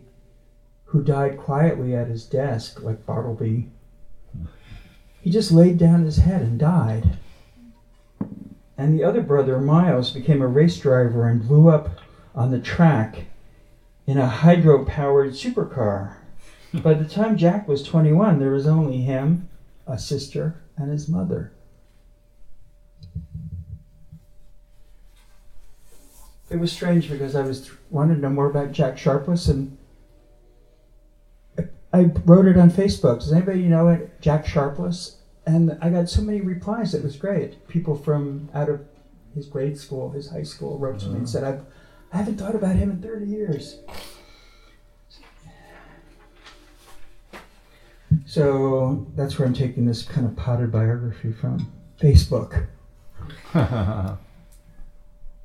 who 0.84 1.02
died 1.02 1.38
quietly 1.38 1.96
at 1.96 2.08
his 2.08 2.26
desk, 2.26 2.82
like 2.82 3.06
Bartleby. 3.06 3.70
He 5.22 5.30
just 5.30 5.50
laid 5.50 5.78
down 5.78 6.04
his 6.04 6.18
head 6.18 6.42
and 6.42 6.58
died. 6.58 7.16
And 8.76 8.92
the 8.92 9.02
other 9.02 9.22
brother, 9.22 9.58
Miles, 9.58 10.10
became 10.10 10.42
a 10.42 10.46
race 10.46 10.78
driver 10.78 11.26
and 11.26 11.48
blew 11.48 11.70
up 11.70 12.00
on 12.34 12.50
the 12.50 12.60
track 12.60 13.29
in 14.10 14.18
a 14.18 14.26
hydro 14.26 14.84
powered 14.84 15.30
supercar. 15.30 16.16
By 16.74 16.94
the 16.94 17.04
time 17.04 17.36
Jack 17.36 17.68
was 17.68 17.84
21, 17.84 18.40
there 18.40 18.50
was 18.50 18.66
only 18.66 19.02
him, 19.02 19.48
a 19.86 20.00
sister, 20.00 20.60
and 20.76 20.90
his 20.90 21.08
mother. 21.08 21.52
It 26.50 26.58
was 26.58 26.72
strange 26.72 27.08
because 27.08 27.36
I 27.36 27.42
was 27.42 27.70
wanted 27.88 28.16
to 28.16 28.20
know 28.22 28.30
more 28.30 28.50
about 28.50 28.72
Jack 28.72 28.98
Sharpless, 28.98 29.46
and 29.46 29.78
I 31.92 32.10
wrote 32.24 32.46
it 32.46 32.58
on 32.58 32.72
Facebook. 32.72 33.20
Does 33.20 33.32
anybody 33.32 33.62
know 33.62 33.86
it? 33.86 34.20
Jack 34.20 34.44
Sharpless, 34.44 35.18
and 35.46 35.78
I 35.80 35.88
got 35.90 36.08
so 36.08 36.22
many 36.22 36.40
replies. 36.40 36.94
It 36.94 37.04
was 37.04 37.14
great. 37.14 37.68
People 37.68 37.94
from 37.94 38.48
out 38.54 38.68
of 38.68 38.80
his 39.36 39.46
grade 39.46 39.78
school, 39.78 40.10
his 40.10 40.30
high 40.30 40.42
school, 40.42 40.78
wrote 40.78 40.98
to 41.00 41.06
me 41.06 41.18
and 41.18 41.26
mm. 41.26 41.28
said, 41.28 41.44
"I've 41.44 41.64
I 42.12 42.18
haven't 42.18 42.38
thought 42.38 42.54
about 42.54 42.76
him 42.76 42.90
in 42.90 43.02
30 43.02 43.26
years." 43.26 43.78
So 48.26 49.06
that's 49.16 49.38
where 49.38 49.46
I'm 49.46 49.54
taking 49.54 49.86
this 49.86 50.02
kind 50.02 50.26
of 50.26 50.36
potted 50.36 50.70
biography 50.70 51.32
from 51.32 51.72
Facebook. 52.00 52.66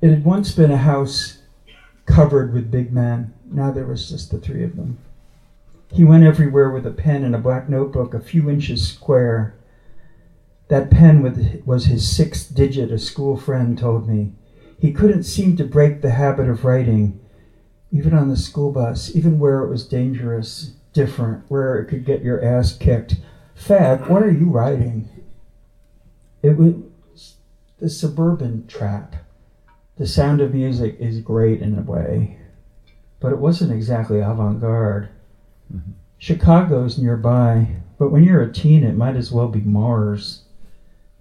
it 0.00 0.10
had 0.10 0.24
once 0.24 0.52
been 0.52 0.70
a 0.70 0.76
house 0.76 1.38
covered 2.06 2.52
with 2.52 2.70
big 2.70 2.92
men. 2.92 3.34
Now 3.44 3.70
there 3.70 3.86
was 3.86 4.08
just 4.08 4.30
the 4.30 4.38
three 4.38 4.64
of 4.64 4.76
them. 4.76 4.98
He 5.92 6.04
went 6.04 6.24
everywhere 6.24 6.70
with 6.70 6.86
a 6.86 6.90
pen 6.90 7.24
and 7.24 7.34
a 7.34 7.38
black 7.38 7.68
notebook 7.68 8.14
a 8.14 8.20
few 8.20 8.50
inches 8.50 8.86
square. 8.86 9.54
That 10.68 10.90
pen 10.90 11.62
was 11.64 11.86
his 11.86 12.08
sixth 12.08 12.54
digit, 12.54 12.90
a 12.90 12.98
school 12.98 13.36
friend 13.36 13.78
told 13.78 14.08
me. 14.08 14.32
He 14.78 14.92
couldn't 14.92 15.24
seem 15.24 15.56
to 15.56 15.64
break 15.64 16.00
the 16.00 16.10
habit 16.10 16.48
of 16.48 16.64
writing, 16.64 17.20
even 17.90 18.14
on 18.14 18.28
the 18.28 18.36
school 18.36 18.72
bus, 18.72 19.14
even 19.14 19.38
where 19.38 19.62
it 19.62 19.68
was 19.68 19.86
dangerous 19.86 20.74
different, 20.92 21.44
where 21.48 21.76
it 21.76 21.86
could 21.86 22.04
get 22.04 22.22
your 22.22 22.44
ass 22.44 22.76
kicked. 22.76 23.16
Fag, 23.54 24.08
what 24.08 24.22
are 24.22 24.30
you 24.30 24.50
writing? 24.50 25.08
It 26.42 26.56
was 26.56 27.36
the 27.78 27.90
suburban 27.90 28.66
trap. 28.66 29.16
The 29.96 30.06
sound 30.06 30.40
of 30.40 30.54
music 30.54 30.96
is 30.98 31.20
great 31.20 31.60
in 31.62 31.78
a 31.78 31.82
way, 31.82 32.38
but 33.20 33.32
it 33.32 33.38
wasn't 33.38 33.72
exactly 33.72 34.20
avant 34.20 34.60
garde. 34.60 35.08
Mm-hmm. 35.74 35.92
Chicago's 36.18 36.98
nearby, 36.98 37.76
but 37.98 38.10
when 38.10 38.24
you're 38.24 38.42
a 38.42 38.52
teen, 38.52 38.84
it 38.84 38.96
might 38.96 39.16
as 39.16 39.30
well 39.30 39.48
be 39.48 39.60
Mars. 39.60 40.44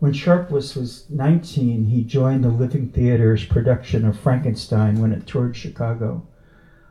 When 0.05 0.13
Sharpless 0.13 0.75
was 0.75 1.09
19, 1.09 1.85
he 1.85 2.03
joined 2.03 2.43
the 2.43 2.49
Living 2.49 2.89
Theater's 2.89 3.43
production 3.43 4.05
of 4.05 4.19
Frankenstein 4.19 5.01
when 5.01 5.11
it 5.11 5.25
toured 5.25 5.57
Chicago. 5.57 6.27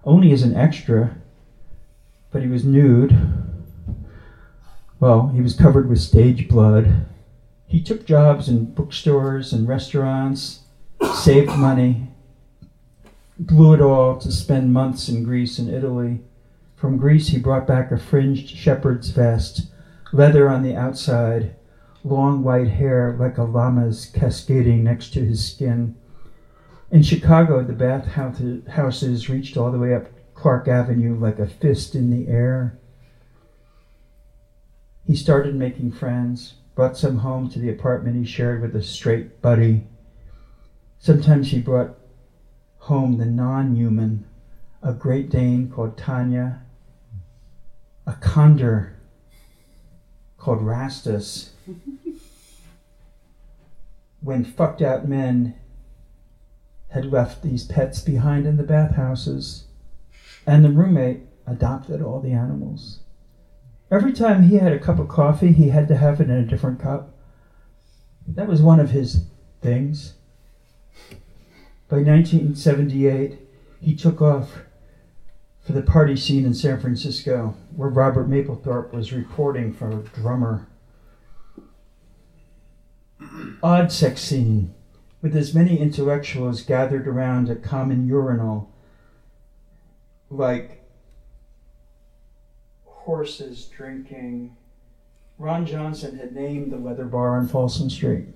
Only 0.02 0.32
as 0.32 0.42
an 0.42 0.56
extra, 0.56 1.14
but 2.32 2.42
he 2.42 2.48
was 2.48 2.64
nude. 2.64 3.16
Well, 4.98 5.28
he 5.28 5.40
was 5.40 5.54
covered 5.54 5.88
with 5.88 6.00
stage 6.00 6.48
blood. 6.48 7.06
He 7.68 7.80
took 7.80 8.04
jobs 8.04 8.48
in 8.48 8.74
bookstores 8.74 9.52
and 9.52 9.68
restaurants, 9.68 10.62
saved 11.14 11.56
money, 11.56 12.08
blew 13.38 13.74
it 13.74 13.80
all 13.80 14.18
to 14.18 14.32
spend 14.32 14.72
months 14.72 15.08
in 15.08 15.22
Greece 15.22 15.60
and 15.60 15.72
Italy. 15.72 16.18
From 16.74 16.96
Greece, 16.96 17.28
he 17.28 17.38
brought 17.38 17.68
back 17.68 17.92
a 17.92 17.96
fringed 17.96 18.48
shepherd's 18.48 19.10
vest, 19.10 19.68
leather 20.12 20.48
on 20.48 20.64
the 20.64 20.74
outside, 20.74 21.54
long 22.04 22.42
white 22.44 22.68
hair 22.68 23.16
like 23.18 23.38
a 23.38 23.44
llama's 23.44 24.06
cascading 24.06 24.84
next 24.84 25.12
to 25.14 25.24
his 25.24 25.44
skin. 25.44 25.96
In 26.90 27.02
Chicago, 27.02 27.64
the 27.64 27.72
bath 27.72 28.06
houses 28.06 29.28
reached 29.28 29.56
all 29.56 29.72
the 29.72 29.78
way 29.78 29.94
up 29.94 30.06
Clark 30.34 30.68
Avenue 30.68 31.18
like 31.18 31.38
a 31.38 31.46
fist 31.46 31.94
in 31.94 32.10
the 32.10 32.30
air. 32.30 32.78
He 35.06 35.16
started 35.16 35.54
making 35.54 35.92
friends, 35.92 36.54
brought 36.74 36.96
some 36.96 37.18
home 37.18 37.48
to 37.50 37.58
the 37.58 37.70
apartment 37.70 38.16
he 38.16 38.24
shared 38.24 38.60
with 38.60 38.76
a 38.76 38.82
straight 38.82 39.40
buddy. 39.40 39.86
Sometimes 40.98 41.50
he 41.50 41.60
brought 41.60 41.96
home 42.78 43.16
the 43.16 43.26
non 43.26 43.76
human, 43.76 44.26
a 44.82 44.92
Great 44.92 45.30
Dane 45.30 45.70
called 45.70 45.96
Tanya, 45.96 46.62
a 48.06 48.12
condor 48.14 48.96
called 50.36 50.60
Rastus. 50.60 51.53
when 54.20 54.44
fucked 54.44 54.82
out 54.82 55.08
men 55.08 55.54
had 56.88 57.04
left 57.06 57.42
these 57.42 57.64
pets 57.64 58.00
behind 58.00 58.46
in 58.46 58.56
the 58.56 58.62
bathhouses, 58.62 59.64
and 60.46 60.64
the 60.64 60.70
roommate 60.70 61.22
adopted 61.46 62.00
all 62.00 62.20
the 62.20 62.32
animals. 62.32 63.00
Every 63.90 64.12
time 64.12 64.44
he 64.44 64.56
had 64.56 64.72
a 64.72 64.78
cup 64.78 64.98
of 64.98 65.08
coffee, 65.08 65.52
he 65.52 65.68
had 65.68 65.88
to 65.88 65.96
have 65.96 66.20
it 66.20 66.30
in 66.30 66.36
a 66.36 66.46
different 66.46 66.80
cup. 66.80 67.14
That 68.26 68.48
was 68.48 68.62
one 68.62 68.80
of 68.80 68.90
his 68.90 69.26
things. 69.60 70.14
By 71.88 71.98
1978, 71.98 73.38
he 73.80 73.94
took 73.94 74.22
off 74.22 74.62
for 75.60 75.72
the 75.72 75.82
party 75.82 76.16
scene 76.16 76.46
in 76.46 76.54
San 76.54 76.80
Francisco, 76.80 77.54
where 77.74 77.88
Robert 77.88 78.28
Mapplethorpe 78.28 78.92
was 78.92 79.12
reporting 79.12 79.72
for 79.72 79.90
a 79.90 80.02
drummer. 80.02 80.66
Odd 83.62 83.90
sex 83.90 84.20
scene, 84.20 84.74
with 85.20 85.34
as 85.34 85.54
many 85.54 85.78
intellectuals 85.78 86.62
gathered 86.62 87.08
around 87.08 87.48
a 87.48 87.56
common 87.56 88.06
urinal 88.06 88.70
like 90.30 90.84
horses 92.84 93.66
drinking. 93.66 94.56
Ron 95.38 95.66
Johnson 95.66 96.16
had 96.16 96.34
named 96.34 96.72
the 96.72 96.76
leather 96.76 97.04
bar 97.04 97.36
on 97.36 97.48
Folsom 97.48 97.90
Street. 97.90 98.28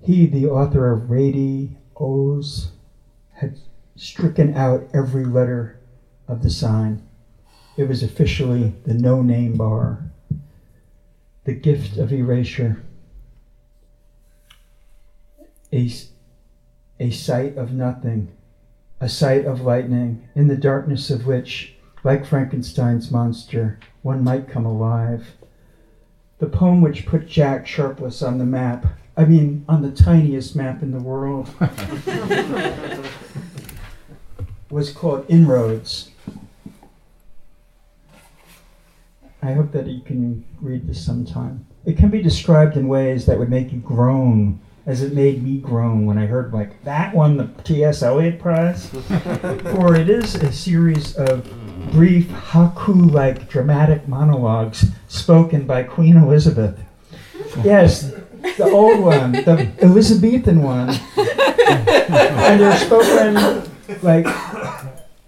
He, 0.00 0.26
the 0.26 0.46
author 0.46 0.92
of 0.92 1.08
Radi 1.08 1.76
os, 1.96 2.70
had 3.34 3.58
stricken 3.96 4.54
out 4.54 4.88
every 4.92 5.24
letter 5.24 5.78
of 6.28 6.42
the 6.42 6.50
sign. 6.50 7.06
It 7.76 7.88
was 7.88 8.02
officially 8.02 8.74
the 8.84 8.94
no 8.94 9.22
name 9.22 9.56
bar, 9.56 10.10
the 11.44 11.52
gift 11.52 11.96
of 11.96 12.12
erasure, 12.12 12.82
a, 15.72 15.90
a 16.98 17.10
sight 17.10 17.56
of 17.56 17.72
nothing 17.72 18.36
a 19.00 19.08
sight 19.08 19.44
of 19.44 19.60
lightning, 19.60 20.26
in 20.34 20.48
the 20.48 20.56
darkness 20.56 21.10
of 21.10 21.26
which, 21.26 21.74
like 22.02 22.24
Frankenstein's 22.24 23.10
monster, 23.10 23.78
one 24.02 24.24
might 24.24 24.48
come 24.48 24.64
alive. 24.64 25.26
The 26.38 26.46
poem 26.46 26.80
which 26.80 27.06
put 27.06 27.28
Jack 27.28 27.66
Sharpless 27.66 28.22
on 28.22 28.38
the 28.38 28.46
map, 28.46 28.86
I 29.16 29.24
mean, 29.24 29.64
on 29.68 29.82
the 29.82 29.90
tiniest 29.90 30.56
map 30.56 30.82
in 30.82 30.92
the 30.92 31.00
world, 31.00 31.48
was 34.70 34.92
called 34.92 35.26
Inroads. 35.28 36.10
I 39.42 39.52
hope 39.52 39.72
that 39.72 39.86
you 39.86 40.00
can 40.00 40.44
read 40.60 40.86
this 40.88 41.04
sometime. 41.04 41.66
It 41.84 41.96
can 41.96 42.08
be 42.08 42.22
described 42.22 42.76
in 42.76 42.88
ways 42.88 43.26
that 43.26 43.38
would 43.38 43.50
make 43.50 43.72
you 43.72 43.78
groan 43.78 44.60
as 44.86 45.02
it 45.02 45.12
made 45.12 45.42
me 45.42 45.58
groan 45.58 46.06
when 46.06 46.16
I 46.16 46.26
heard 46.26 46.52
like 46.52 46.82
that 46.84 47.12
won 47.14 47.36
the 47.36 47.48
T.S. 47.64 48.02
Eliot 48.02 48.38
Prize. 48.38 48.88
For 49.72 49.96
it 49.96 50.08
is 50.08 50.36
a 50.36 50.52
series 50.52 51.16
of 51.16 51.44
brief 51.90 52.28
haiku-like 52.28 53.48
dramatic 53.48 54.06
monologues 54.06 54.86
spoken 55.08 55.66
by 55.66 55.82
Queen 55.82 56.16
Elizabeth. 56.16 56.78
Yes, 57.64 58.12
the 58.56 58.64
old 58.64 59.00
one, 59.00 59.32
the 59.32 59.72
Elizabethan 59.82 60.62
one, 60.62 60.90
and 61.16 62.60
they're 62.60 62.76
spoken 62.76 63.70
like 64.02 64.26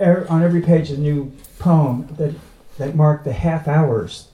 er, 0.00 0.26
on 0.28 0.42
every 0.42 0.61
page 0.61 0.90
a 0.90 0.96
new 0.96 1.32
poem 1.59 2.06
that 2.16 2.34
that 2.78 2.94
marked 2.94 3.24
the 3.24 3.32
half 3.32 3.66
hours 3.66 4.28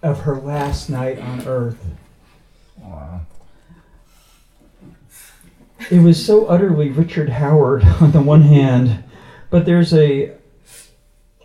of 0.00 0.20
her 0.20 0.36
last 0.36 0.88
night 0.88 1.18
on 1.18 1.46
Earth. 1.46 1.84
Wow. 2.78 3.22
It 5.90 6.00
was 6.00 6.24
so 6.24 6.46
utterly 6.46 6.90
Richard 6.90 7.28
Howard 7.28 7.84
on 8.00 8.12
the 8.12 8.20
one 8.20 8.42
hand, 8.42 9.04
but 9.50 9.64
there's 9.64 9.94
a 9.94 10.32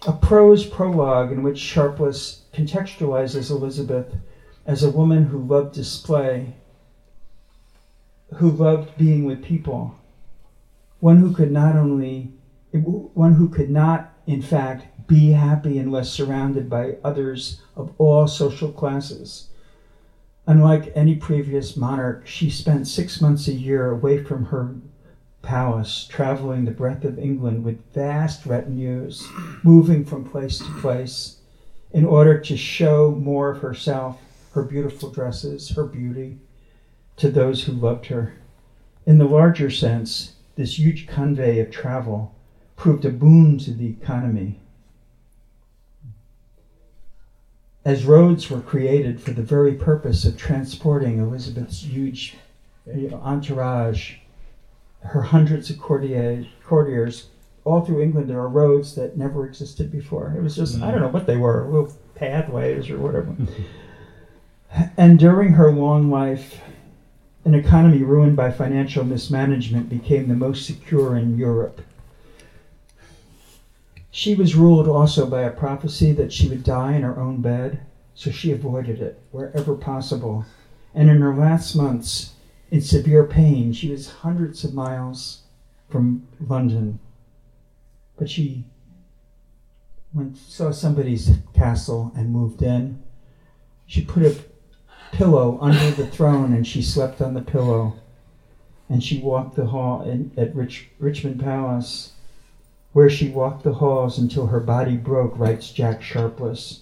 a 0.08 0.14
prose 0.14 0.66
prologue 0.66 1.32
in 1.32 1.44
which 1.44 1.60
Sharpless 1.60 2.46
contextualizes 2.54 3.52
Elizabeth 3.52 4.16
as 4.66 4.84
a 4.84 4.89
woman 4.89 5.26
who 5.26 5.38
loved 5.38 5.76
display, 5.76 6.56
who 8.36 8.50
loved 8.50 8.98
being 8.98 9.26
with 9.26 9.44
people, 9.44 9.96
one 11.00 11.18
who 11.18 11.34
could 11.34 11.52
not 11.52 11.76
only 11.76 12.34
one 12.74 13.34
who 13.34 13.50
could 13.50 13.70
not 13.70 14.14
in 14.26 14.42
fact 14.42 15.08
be 15.08 15.32
happy 15.32 15.78
unless 15.78 16.10
surrounded 16.10 16.70
by 16.70 16.96
others 17.04 17.62
of 17.76 17.94
all 17.98 18.28
social 18.28 18.72
classes. 18.72 19.50
Unlike 20.48 20.94
any 20.96 21.16
previous 21.16 21.78
monarch, 21.78 22.26
she 22.26 22.50
spent 22.50 22.88
six 22.88 23.22
months 23.22 23.48
a 23.48 23.54
year 23.54 23.92
away 23.92 24.24
from 24.24 24.46
her 24.46 24.76
palace, 25.42 26.08
traveling 26.10 26.66
the 26.66 26.72
breadth 26.72 27.04
of 27.04 27.20
England 27.20 27.64
with 27.64 27.94
vast 27.94 28.46
retinues, 28.46 29.28
moving 29.64 30.06
from 30.06 30.24
place 30.24 30.58
to 30.60 30.72
place 30.80 31.38
in 31.92 32.06
order 32.06 32.39
to 32.39 32.58
show 32.58 33.12
more 33.12 33.52
of 33.52 33.62
herself, 33.62 34.20
her 34.54 34.64
beautiful 34.64 35.10
dresses, 35.10 35.70
her 35.72 35.86
beauty, 35.86 36.38
to 37.18 37.30
those 37.30 37.64
who 37.64 37.74
loved 37.74 38.08
her. 38.08 38.34
In 39.06 39.18
the 39.18 39.26
larger 39.26 39.70
sense, 39.70 40.36
this 40.56 40.80
huge 40.80 41.08
convey 41.08 41.60
of 41.60 41.72
travel 41.72 42.34
proved 42.76 43.06
a 43.06 43.10
boon 43.10 43.58
to 43.60 43.72
the 43.72 43.88
economy. 43.88 44.61
As 47.84 48.05
roads 48.05 48.49
were 48.49 48.61
created 48.61 49.21
for 49.21 49.32
the 49.32 49.41
very 49.41 49.73
purpose 49.73 50.23
of 50.23 50.38
transporting 50.38 51.19
Elizabeth's 51.19 51.84
huge 51.84 52.36
you 52.86 53.09
know, 53.09 53.17
entourage 53.17 54.15
her 55.03 55.21
hundreds 55.21 55.69
of 55.69 55.79
courtiers, 55.79 56.45
courtiers 56.63 57.27
all 57.63 57.82
through 57.82 58.01
England. 58.01 58.29
There 58.29 58.39
are 58.39 58.47
roads 58.47 58.95
that 58.95 59.17
never 59.17 59.45
existed 59.45 59.91
before. 59.91 60.34
It 60.38 60.41
was 60.41 60.55
just 60.55 60.79
mm. 60.79 60.84
I 60.84 60.91
don't 60.91 61.01
know 61.01 61.07
what 61.07 61.27
they 61.27 61.38
were, 61.38 61.65
little 61.65 61.93
pathways 62.15 62.89
or 62.89 62.97
whatever. 62.97 63.36
and 64.97 65.17
during 65.17 65.53
her 65.53 65.71
long 65.71 66.09
life, 66.09 66.61
an 67.45 67.55
economy 67.55 68.03
ruined 68.03 68.36
by 68.36 68.51
financial 68.51 69.03
mismanagement 69.03 69.89
became 69.89 70.27
the 70.27 70.36
most 70.36 70.65
secure 70.65 71.17
in 71.17 71.38
Europe. 71.38 71.82
She 74.12 74.36
was 74.36 74.55
ruled 74.55 74.88
also 74.88 75.26
by 75.26 75.41
a 75.41 75.51
prophecy 75.51 76.12
that 76.14 76.34
she 76.34 76.49
would 76.49 76.64
die 76.64 76.93
in 76.95 77.01
her 77.01 77.20
own 77.20 77.41
bed, 77.41 77.80
so 78.14 78.30
she 78.30 78.51
avoided 78.51 79.01
it 79.01 79.22
wherever 79.32 79.76
possible. 79.76 80.45
And 80.93 81.09
in 81.09 81.22
her 81.22 81.34
last 81.34 81.76
months, 81.76 82.34
in 82.72 82.82
severe 82.82 83.26
pain. 83.26 83.74
She 83.74 83.89
was 83.89 84.09
hundreds 84.09 84.64
of 84.64 84.74
miles 84.74 85.41
from 85.89 86.26
London. 86.39 86.99
But 88.18 88.30
she 88.30 88.64
went, 90.14 90.38
saw 90.38 90.72
somebody's 90.72 91.38
castle 91.53 92.12
and 92.16 92.32
moved 92.32 92.62
in. 92.62 93.03
She 93.86 94.03
put 94.03 94.24
a 94.24 94.36
pillow 95.12 95.57
under 95.62 95.91
the 95.91 96.07
throne 96.07 96.53
and 96.53 96.66
she 96.66 96.82
slept 96.82 97.22
on 97.22 97.34
the 97.34 97.41
pillow. 97.41 97.95
And 98.89 99.03
she 99.03 99.20
walked 99.20 99.55
the 99.55 99.68
hall 99.68 100.01
in, 100.01 100.32
at 100.38 100.55
Rich, 100.55 100.89
Richmond 100.99 101.41
Palace, 101.41 102.14
where 102.94 103.10
she 103.10 103.30
walked 103.30 103.64
the 103.64 103.74
halls 103.74 104.18
until 104.18 104.48
her 104.48 104.60
body 104.60 104.98
broke, 104.98 105.38
writes 105.38 105.72
Jack 105.72 106.02
Sharpless. 106.02 106.82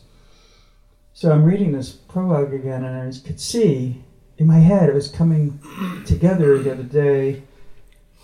So 1.13 1.31
I'm 1.31 1.43
reading 1.43 1.71
this 1.71 1.91
prologue 1.91 2.53
again, 2.53 2.83
and 2.83 2.95
I 3.13 3.27
could 3.27 3.39
see 3.39 4.03
in 4.39 4.47
my 4.47 4.59
head, 4.59 4.87
it 4.87 4.95
was 4.95 5.09
coming 5.09 5.59
together 6.05 6.57
the 6.57 6.71
other 6.71 6.83
day. 6.83 7.43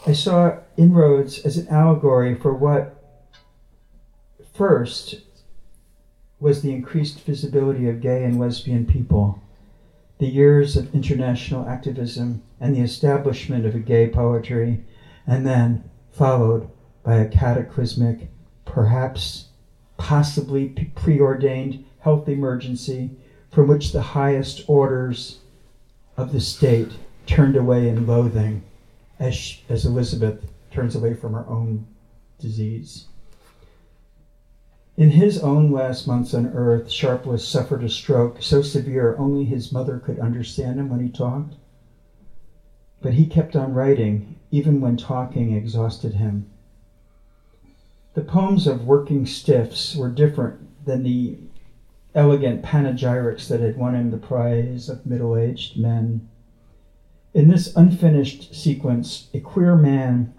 I 0.07 0.13
saw 0.13 0.59
inroads 0.77 1.39
as 1.39 1.57
an 1.57 1.67
allegory 1.67 2.35
for 2.35 2.53
what 2.53 3.03
first 4.53 5.15
was 6.39 6.61
the 6.61 6.71
increased 6.71 7.19
visibility 7.19 7.89
of 7.89 7.99
gay 7.99 8.23
and 8.23 8.39
lesbian 8.39 8.85
people, 8.85 9.41
the 10.19 10.27
years 10.27 10.77
of 10.77 10.95
international 10.95 11.67
activism, 11.67 12.41
and 12.61 12.73
the 12.73 12.81
establishment 12.81 13.65
of 13.65 13.75
a 13.75 13.79
gay 13.79 14.07
poetry, 14.07 14.85
and 15.27 15.45
then 15.45 15.83
followed 16.11 16.69
by 17.05 17.17
a 17.17 17.29
cataclysmic, 17.29 18.29
perhaps 18.65 19.49
possibly 19.95 20.69
preordained 20.95 21.85
health 21.99 22.27
emergency 22.27 23.11
from 23.51 23.67
which 23.67 23.91
the 23.91 24.01
highest 24.01 24.63
orders 24.67 25.39
of 26.17 26.33
the 26.33 26.41
state 26.41 26.91
turned 27.27 27.55
away 27.55 27.87
in 27.87 28.07
loathing 28.07 28.63
as, 29.19 29.35
she, 29.35 29.63
as 29.69 29.85
Elizabeth 29.85 30.51
turns 30.71 30.95
away 30.95 31.13
from 31.13 31.33
her 31.33 31.47
own 31.47 31.85
disease. 32.39 33.05
In 34.97 35.11
his 35.11 35.39
own 35.39 35.71
last 35.71 36.07
months 36.07 36.33
on 36.33 36.47
earth, 36.47 36.89
Sharpless 36.89 37.47
suffered 37.47 37.83
a 37.83 37.89
stroke 37.89 38.41
so 38.41 38.61
severe 38.61 39.15
only 39.17 39.45
his 39.45 39.71
mother 39.71 39.99
could 39.99 40.19
understand 40.19 40.79
him 40.79 40.89
when 40.89 41.01
he 41.01 41.09
talked. 41.09 41.55
But 43.01 43.13
he 43.13 43.27
kept 43.27 43.55
on 43.55 43.73
writing, 43.73 44.37
even 44.51 44.81
when 44.81 44.97
talking 44.97 45.53
exhausted 45.53 46.15
him. 46.15 46.49
The 48.15 48.21
poems 48.21 48.65
of 48.65 48.87
working 48.87 49.25
stiffs 49.25 49.93
were 49.93 50.09
different 50.09 50.85
than 50.85 51.03
the 51.03 51.37
elegant 52.15 52.63
panegyrics 52.63 53.49
that 53.49 53.59
had 53.59 53.75
won 53.75 53.93
him 53.93 54.09
the 54.09 54.17
prize 54.17 54.87
of 54.87 55.05
middle 55.05 55.35
aged 55.35 55.77
men. 55.77 56.29
In 57.33 57.49
this 57.49 57.75
unfinished 57.75 58.55
sequence, 58.55 59.27
a 59.33 59.41
queer 59.41 59.75
man 59.75 60.33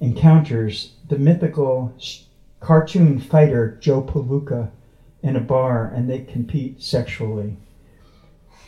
encounters 0.00 0.94
the 1.10 1.18
mythical 1.18 1.94
cartoon 2.60 3.20
fighter 3.20 3.76
Joe 3.78 4.00
Palooka 4.00 4.70
in 5.22 5.36
a 5.36 5.40
bar 5.40 5.92
and 5.94 6.08
they 6.08 6.20
compete 6.20 6.82
sexually. 6.82 7.58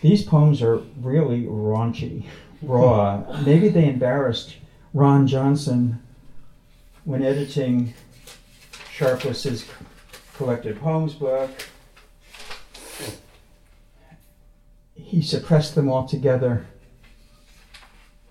These 0.03 0.25
poems 0.25 0.61
are 0.61 0.83
really 1.01 1.45
raunchy, 1.45 2.27
raw. 2.63 3.25
Maybe 3.47 3.71
they 3.71 3.89
embarrassed 3.89 4.57
Ron 4.93 5.27
Johnson 5.27 6.03
when 7.05 7.23
editing 7.23 7.95
Sharpless's 8.95 9.67
collected 10.37 10.81
poems 10.81 11.15
book 11.15 11.51
he 15.15 15.23
suppressed 15.23 15.75
them 15.75 15.89
altogether. 15.89 16.67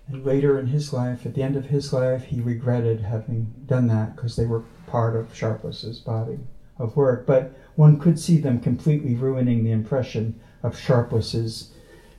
And 0.06 0.24
later 0.24 0.58
in 0.58 0.66
his 0.66 0.92
life, 0.92 1.24
at 1.24 1.34
the 1.34 1.42
end 1.42 1.56
of 1.56 1.66
his 1.66 1.92
life, 1.92 2.24
he 2.24 2.40
regretted 2.40 3.00
having 3.00 3.54
done 3.66 3.86
that 3.86 4.14
because 4.14 4.36
they 4.36 4.44
were 4.44 4.64
part 4.86 5.16
of 5.16 5.34
Sharpless's 5.34 5.98
body 5.98 6.38
of 6.78 6.96
work. 6.96 7.26
But 7.26 7.56
one 7.74 7.98
could 7.98 8.18
see 8.18 8.38
them 8.38 8.60
completely 8.60 9.14
ruining 9.14 9.64
the 9.64 9.72
impression 9.72 10.38
of 10.62 10.78
Sharpless's 10.78 11.70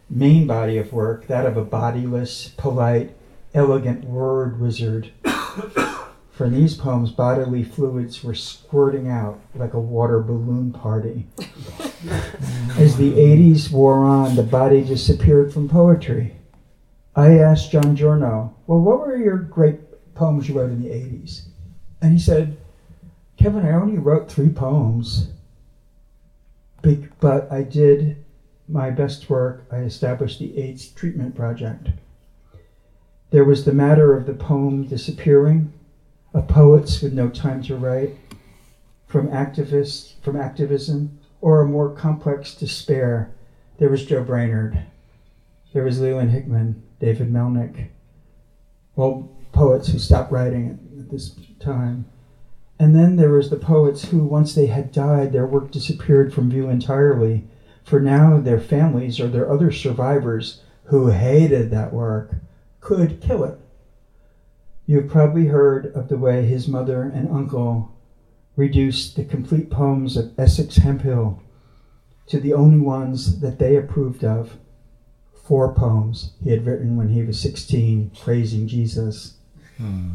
main 0.09 0.47
body 0.47 0.77
of 0.77 0.93
work, 0.93 1.27
that 1.27 1.45
of 1.45 1.57
a 1.57 1.63
bodiless, 1.63 2.49
polite, 2.57 3.15
elegant 3.53 4.03
word 4.03 4.59
wizard. 4.59 5.11
For 6.35 6.49
these 6.49 6.75
poems, 6.75 7.11
bodily 7.11 7.63
fluids 7.63 8.21
were 8.21 8.35
squirting 8.35 9.07
out 9.07 9.39
like 9.55 9.73
a 9.73 9.79
water 9.79 10.19
balloon 10.19 10.73
party. 10.73 11.27
As 12.77 12.97
the 12.97 13.13
80s 13.13 13.71
wore 13.71 14.03
on, 14.03 14.35
the 14.35 14.43
body 14.43 14.83
disappeared 14.83 15.53
from 15.53 15.69
poetry. 15.69 16.35
I 17.15 17.39
asked 17.39 17.71
John 17.71 17.95
Giorno, 17.95 18.53
Well, 18.67 18.81
what 18.81 18.99
were 18.99 19.15
your 19.15 19.37
great 19.37 19.79
poems 20.13 20.49
you 20.49 20.59
wrote 20.59 20.71
in 20.71 20.83
the 20.83 20.89
80s? 20.89 21.43
And 22.01 22.11
he 22.11 22.19
said, 22.19 22.57
Kevin, 23.37 23.65
I 23.65 23.71
only 23.71 23.97
wrote 23.97 24.29
three 24.29 24.49
poems, 24.49 25.29
but 27.21 27.49
I 27.49 27.63
did 27.63 28.25
my 28.67 28.89
best 28.89 29.29
work. 29.29 29.63
I 29.71 29.77
established 29.77 30.39
the 30.39 30.57
AIDS 30.57 30.89
Treatment 30.89 31.33
Project. 31.33 31.91
There 33.31 33.45
was 33.45 33.63
the 33.63 33.73
matter 33.73 34.13
of 34.17 34.25
the 34.25 34.33
poem 34.33 34.83
disappearing 34.85 35.71
of 36.35 36.49
poets 36.49 37.01
with 37.01 37.13
no 37.13 37.29
time 37.29 37.63
to 37.63 37.77
write, 37.77 38.09
from 39.07 39.29
activists, 39.29 40.21
from 40.21 40.35
activism, 40.35 41.17
or 41.39 41.61
a 41.61 41.65
more 41.65 41.89
complex 41.89 42.53
despair. 42.53 43.33
There 43.77 43.89
was 43.89 44.05
Joe 44.05 44.21
Brainard. 44.21 44.77
There 45.73 45.85
was 45.85 46.01
Leland 46.01 46.31
Hickman, 46.31 46.83
David 46.99 47.31
Melnick, 47.31 47.87
all 48.97 49.33
poets 49.53 49.87
who 49.87 49.97
stopped 49.97 50.31
writing 50.31 50.77
at 50.99 51.09
this 51.09 51.35
time. 51.59 52.05
And 52.77 52.93
then 52.93 53.15
there 53.15 53.31
was 53.31 53.49
the 53.49 53.55
poets 53.55 54.09
who, 54.09 54.25
once 54.25 54.53
they 54.53 54.65
had 54.65 54.91
died, 54.91 55.31
their 55.31 55.47
work 55.47 55.71
disappeared 55.71 56.33
from 56.33 56.49
view 56.49 56.69
entirely. 56.69 57.47
For 57.85 58.01
now, 58.01 58.41
their 58.41 58.59
families 58.59 59.21
or 59.21 59.29
their 59.29 59.49
other 59.49 59.71
survivors 59.71 60.61
who 60.85 61.07
hated 61.07 61.71
that 61.71 61.93
work 61.93 62.35
could 62.81 63.21
kill 63.21 63.45
it 63.45 63.57
you 64.85 65.01
have 65.01 65.09
probably 65.09 65.47
heard 65.47 65.87
of 65.93 66.09
the 66.09 66.17
way 66.17 66.45
his 66.45 66.67
mother 66.67 67.03
and 67.03 67.29
uncle 67.29 67.91
reduced 68.55 69.15
the 69.15 69.25
complete 69.25 69.69
poems 69.69 70.15
of 70.15 70.37
Essex 70.37 70.77
Hemphill 70.77 71.41
to 72.27 72.39
the 72.39 72.53
only 72.53 72.79
ones 72.79 73.41
that 73.41 73.59
they 73.59 73.75
approved 73.75 74.23
of 74.23 74.57
four 75.43 75.73
poems 75.73 76.33
he 76.43 76.49
had 76.49 76.65
written 76.65 76.97
when 76.97 77.09
he 77.09 77.23
was 77.23 77.39
16, 77.39 78.11
praising 78.19 78.67
Jesus. 78.67 79.37
Hmm. 79.77 80.13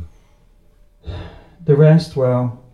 The 1.64 1.76
rest, 1.76 2.16
well, 2.16 2.64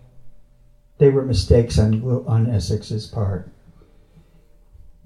they 0.99 1.11
were 1.11 1.25
mistakes 1.25 1.79
on, 1.79 2.03
on 2.27 2.49
Essex's 2.49 3.07
part. 3.07 3.51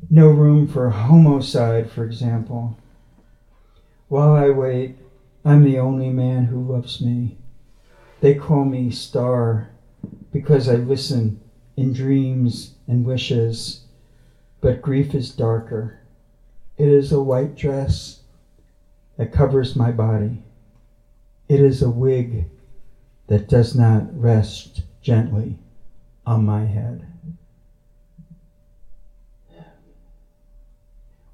No 0.08 0.28
room 0.28 0.68
for 0.68 0.90
homicide, 0.90 1.90
for 1.90 2.04
example. 2.04 2.78
While 4.08 4.34
I 4.34 4.50
wait, 4.50 4.98
I'm 5.44 5.64
the 5.64 5.78
only 5.78 6.10
man 6.10 6.46
who 6.46 6.60
loves 6.60 7.00
me. 7.00 7.38
They 8.20 8.34
call 8.34 8.64
me 8.66 8.90
star 8.90 9.70
because 10.32 10.68
I 10.68 10.74
listen 10.74 11.40
in 11.76 11.94
dreams 11.94 12.74
and 12.86 13.06
wishes, 13.06 13.84
but 14.60 14.82
grief 14.82 15.14
is 15.14 15.30
darker. 15.30 16.00
It 16.76 16.88
is 16.88 17.10
a 17.10 17.22
white 17.22 17.56
dress 17.56 18.20
that 19.16 19.32
covers 19.32 19.76
my 19.76 19.90
body. 19.90 20.42
It 21.48 21.60
is 21.60 21.82
a 21.82 21.90
wig 21.90 22.44
that 23.28 23.48
does 23.48 23.74
not 23.74 24.18
rest 24.18 24.82
gently 25.00 25.58
on 26.26 26.44
my 26.44 26.66
head. 26.66 27.06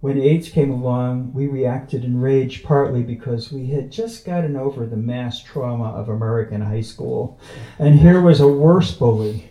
When 0.07 0.22
AIDS 0.22 0.50
came 0.50 0.70
along, 0.70 1.32
we 1.34 1.48
reacted 1.48 2.04
in 2.04 2.20
rage 2.20 2.62
partly 2.62 3.02
because 3.02 3.50
we 3.50 3.66
had 3.70 3.90
just 3.90 4.24
gotten 4.24 4.54
over 4.54 4.86
the 4.86 4.96
mass 4.96 5.42
trauma 5.42 5.86
of 5.86 6.09
American 6.09 6.61
high 6.61 6.82
school. 6.82 7.40
And 7.80 7.98
here 7.98 8.20
was 8.20 8.38
a 8.38 8.46
worse 8.46 8.92
bully 8.92 9.50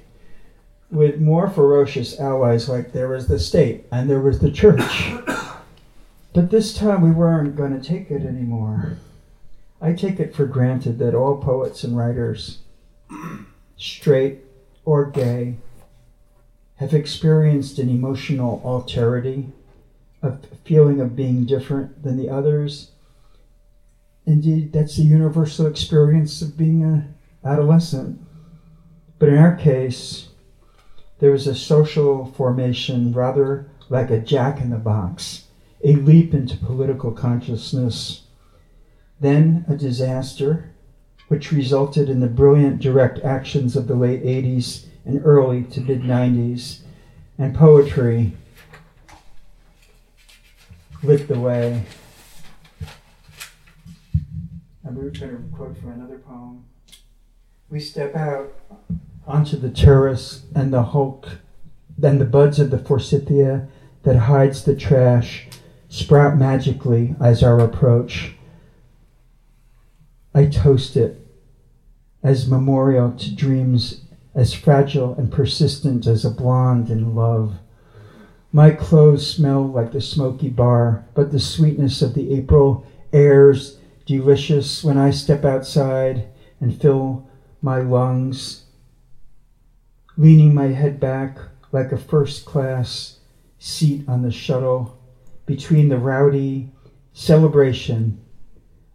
with 0.89 1.19
more 1.19 1.49
ferocious 1.49 2.17
allies, 2.21 2.69
like 2.69 2.93
there 2.93 3.09
was 3.09 3.27
the 3.27 3.37
state 3.37 3.85
and 3.91 4.09
there 4.09 4.21
was 4.21 4.39
the 4.39 4.49
church. 4.49 5.11
But 6.33 6.51
this 6.51 6.73
time 6.73 7.01
we 7.01 7.11
weren't 7.11 7.57
going 7.57 7.77
to 7.77 7.85
take 7.85 8.09
it 8.09 8.25
anymore. 8.25 8.97
I 9.81 9.91
take 9.91 10.21
it 10.21 10.33
for 10.33 10.45
granted 10.45 10.99
that 10.99 11.15
all 11.15 11.35
poets 11.35 11.83
and 11.83 11.97
writers, 11.97 12.59
straight 13.75 14.39
or 14.85 15.05
gay, 15.05 15.57
have 16.77 16.93
experienced 16.93 17.77
an 17.77 17.89
emotional 17.89 18.61
alterity, 18.63 19.51
a 20.25 20.39
feeling 20.63 20.99
of 20.99 21.15
being 21.15 21.45
different 21.45 22.03
than 22.03 22.17
the 22.17 22.29
others. 22.29 22.91
Indeed, 24.25 24.73
that's 24.73 24.97
the 24.97 25.03
universal 25.03 25.67
experience 25.67 26.41
of 26.41 26.57
being 26.57 26.83
an 26.83 27.15
adolescent. 27.43 28.19
But 29.19 29.29
in 29.29 29.37
our 29.37 29.55
case, 29.55 30.29
there 31.19 31.31
was 31.31 31.47
a 31.47 31.55
social 31.55 32.25
formation 32.25 33.13
rather 33.13 33.69
like 33.89 34.09
a 34.09 34.19
jack 34.19 34.59
in 34.59 34.71
the 34.71 34.77
box, 34.77 35.45
a 35.83 35.93
leap 35.93 36.33
into 36.33 36.57
political 36.57 37.11
consciousness, 37.11 38.23
then 39.19 39.63
a 39.69 39.75
disaster, 39.75 40.71
which 41.27 41.51
resulted 41.51 42.09
in 42.09 42.19
the 42.19 42.27
brilliant 42.27 42.81
direct 42.81 43.19
actions 43.19 43.75
of 43.75 43.87
the 43.87 43.95
late 43.95 44.23
80s 44.23 44.85
and 45.05 45.21
early 45.23 45.63
to 45.63 45.81
mid 45.81 46.01
90s, 46.01 46.79
and 47.37 47.55
poetry 47.55 48.33
lit 51.05 51.27
the 51.27 51.39
way. 51.39 51.83
And 54.83 54.97
we 54.97 55.03
were 55.03 55.11
trying 55.11 55.31
to 55.31 55.55
quote 55.55 55.77
from 55.77 55.91
another 55.91 56.19
poem. 56.19 56.65
We 57.69 57.79
step 57.79 58.15
out 58.15 58.53
onto 59.27 59.57
the 59.57 59.69
terrace 59.69 60.45
and 60.55 60.73
the 60.73 60.83
hulk, 60.83 61.27
then 61.97 62.19
the 62.19 62.25
buds 62.25 62.59
of 62.59 62.69
the 62.69 62.79
forsythia 62.79 63.67
that 64.03 64.15
hides 64.17 64.63
the 64.63 64.75
trash 64.75 65.47
sprout 65.89 66.37
magically 66.37 67.15
as 67.19 67.41
our 67.41 67.59
approach. 67.59 68.33
I 70.33 70.45
toast 70.45 70.97
it 70.97 71.25
as 72.21 72.49
memorial 72.49 73.11
to 73.13 73.35
dreams 73.35 74.01
as 74.33 74.53
fragile 74.53 75.15
and 75.15 75.31
persistent 75.31 76.05
as 76.05 76.25
a 76.25 76.29
blonde 76.29 76.89
in 76.89 77.15
love. 77.15 77.55
My 78.55 78.71
clothes 78.71 79.29
smell 79.29 79.63
like 79.63 79.91
the 79.91 79.99
smoky 79.99 80.47
bar, 80.47 81.03
but 81.13 81.33
the 81.33 81.41
sweetness 81.41 82.01
of 82.01 82.13
the 82.13 82.33
April 82.33 82.87
air's 83.11 83.79
delicious 84.05 84.81
when 84.81 84.97
I 84.97 85.11
step 85.11 85.43
outside 85.43 86.29
and 86.61 86.79
fill 86.81 87.27
my 87.61 87.81
lungs, 87.81 88.63
leaning 90.15 90.53
my 90.53 90.67
head 90.67 91.01
back 91.01 91.37
like 91.73 91.91
a 91.91 91.97
first 91.97 92.45
class 92.45 93.19
seat 93.59 94.07
on 94.07 94.21
the 94.21 94.31
shuttle 94.31 95.01
between 95.45 95.89
the 95.89 95.99
rowdy 95.99 96.71
celebration 97.11 98.21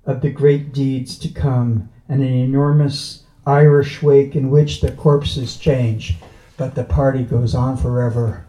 of 0.07 0.23
the 0.23 0.31
great 0.31 0.73
deeds 0.73 1.19
to 1.19 1.29
come 1.29 1.91
and 2.09 2.23
an 2.23 2.33
enormous 2.33 3.25
Irish 3.47 4.01
wake 4.01 4.35
in 4.35 4.49
which 4.49 4.81
the 4.81 4.93
corpses 4.93 5.59
change, 5.59 6.17
but 6.57 6.75
the 6.75 6.85
party 6.85 7.25
goes 7.25 7.55
on 7.55 7.77
forever. 7.77 8.47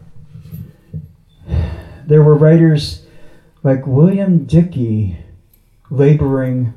There 2.06 2.22
were 2.22 2.34
writers 2.34 3.06
like 3.62 3.86
William 3.86 4.44
Dickey 4.44 5.18
laboring 5.90 6.74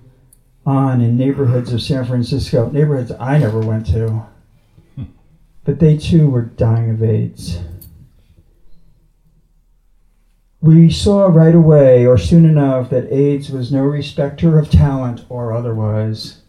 on 0.65 1.01
in 1.01 1.17
neighborhoods 1.17 1.73
of 1.73 1.81
San 1.81 2.05
Francisco, 2.05 2.69
neighborhoods 2.69 3.11
I 3.19 3.37
never 3.37 3.59
went 3.59 3.85
to, 3.87 4.25
but 5.63 5.79
they 5.79 5.97
too 5.97 6.29
were 6.29 6.41
dying 6.41 6.89
of 6.89 7.03
AIDS. 7.03 7.59
We 10.61 10.89
saw 10.89 11.27
right 11.27 11.53
away, 11.53 12.07
or 12.07 12.17
soon 12.17 12.45
enough, 12.45 12.89
that 12.89 13.13
AIDS 13.13 13.51
was 13.51 13.71
no 13.71 13.83
respecter 13.83 14.57
of 14.57 14.71
talent 14.71 15.23
or 15.29 15.53
otherwise. 15.53 16.41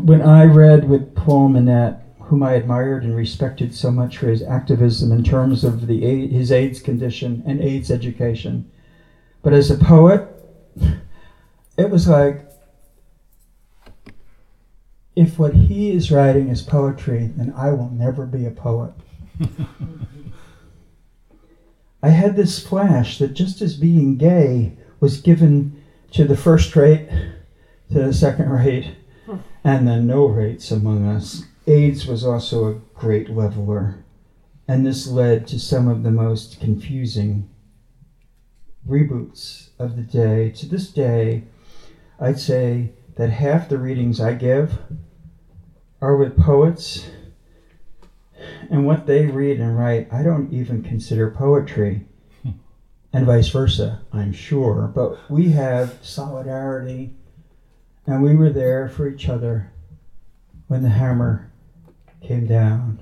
When 0.00 0.22
I 0.22 0.44
read 0.44 0.88
with 0.88 1.16
Paul 1.16 1.48
Monette, 1.48 2.07
whom 2.28 2.42
I 2.42 2.52
admired 2.52 3.04
and 3.04 3.16
respected 3.16 3.74
so 3.74 3.90
much 3.90 4.18
for 4.18 4.28
his 4.28 4.42
activism 4.42 5.12
in 5.12 5.24
terms 5.24 5.64
of 5.64 5.86
the 5.86 6.28
his 6.28 6.52
AIDS 6.52 6.80
condition 6.80 7.42
and 7.46 7.58
AIDS 7.58 7.90
education, 7.90 8.70
but 9.40 9.54
as 9.54 9.70
a 9.70 9.78
poet, 9.78 10.28
it 11.78 11.88
was 11.88 12.06
like 12.06 12.46
if 15.16 15.38
what 15.38 15.54
he 15.54 15.90
is 15.90 16.12
writing 16.12 16.48
is 16.50 16.60
poetry, 16.62 17.32
then 17.34 17.52
I 17.56 17.70
will 17.72 17.90
never 17.90 18.26
be 18.26 18.44
a 18.44 18.50
poet. 18.50 18.92
I 22.02 22.10
had 22.10 22.36
this 22.36 22.64
flash 22.64 23.18
that 23.18 23.32
just 23.32 23.62
as 23.62 23.74
being 23.74 24.16
gay 24.16 24.76
was 25.00 25.20
given 25.20 25.82
to 26.12 26.24
the 26.24 26.36
first 26.36 26.76
rate, 26.76 27.08
to 27.90 28.04
the 28.04 28.12
second 28.12 28.50
rate, 28.50 28.94
hmm. 29.24 29.38
and 29.64 29.88
the 29.88 29.96
no 29.96 30.26
rates 30.26 30.70
among 30.70 31.06
us, 31.06 31.47
AIDS 31.68 32.06
was 32.06 32.24
also 32.24 32.66
a 32.66 32.80
great 32.98 33.28
leveler. 33.28 34.04
And 34.66 34.84
this 34.84 35.06
led 35.06 35.46
to 35.48 35.58
some 35.58 35.86
of 35.86 36.02
the 36.02 36.10
most 36.10 36.60
confusing 36.60 37.48
reboots 38.88 39.70
of 39.78 39.96
the 39.96 40.02
day. 40.02 40.50
To 40.50 40.66
this 40.66 40.90
day, 40.90 41.44
I'd 42.18 42.40
say 42.40 42.92
that 43.16 43.30
half 43.30 43.68
the 43.68 43.78
readings 43.78 44.20
I 44.20 44.32
give 44.32 44.78
are 46.00 46.16
with 46.16 46.38
poets 46.38 47.10
and 48.70 48.86
what 48.86 49.06
they 49.06 49.26
read 49.26 49.60
and 49.60 49.76
write, 49.78 50.12
I 50.12 50.22
don't 50.22 50.52
even 50.52 50.82
consider 50.82 51.30
poetry, 51.30 52.06
and 53.12 53.26
vice 53.26 53.48
versa, 53.48 54.02
I'm 54.12 54.32
sure. 54.32 54.90
But 54.94 55.30
we 55.30 55.50
have 55.50 55.98
solidarity, 56.02 57.14
and 58.06 58.22
we 58.22 58.36
were 58.36 58.50
there 58.50 58.88
for 58.88 59.08
each 59.08 59.28
other 59.28 59.72
when 60.68 60.82
the 60.82 60.90
hammer 60.90 61.47
came 62.20 62.46
down. 62.46 63.00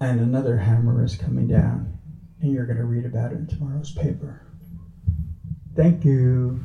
And 0.00 0.20
another 0.20 0.56
hammer 0.56 1.04
is 1.04 1.16
coming 1.16 1.46
down, 1.46 1.98
and 2.40 2.52
you're 2.52 2.66
going 2.66 2.78
to 2.78 2.84
read 2.84 3.04
about 3.04 3.32
it 3.32 3.36
in 3.36 3.46
tomorrow's 3.46 3.92
paper. 3.92 4.42
Thank 5.76 6.04
you. 6.04 6.60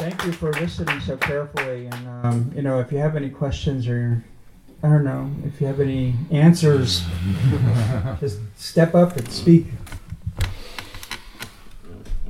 Thank 0.00 0.24
you 0.24 0.32
for 0.32 0.49
listening 0.60 1.00
so 1.00 1.16
carefully. 1.16 1.86
And, 1.86 2.08
um, 2.24 2.52
you 2.54 2.62
know, 2.62 2.80
if 2.80 2.92
you 2.92 2.98
have 2.98 3.16
any 3.16 3.30
questions 3.30 3.88
or, 3.88 4.22
I 4.82 4.88
don't 4.88 5.04
know, 5.04 5.30
if 5.44 5.60
you 5.60 5.66
have 5.66 5.80
any 5.80 6.14
answers, 6.30 7.02
just 8.20 8.38
step 8.56 8.94
up 8.94 9.16
and 9.16 9.28
speak. 9.30 9.66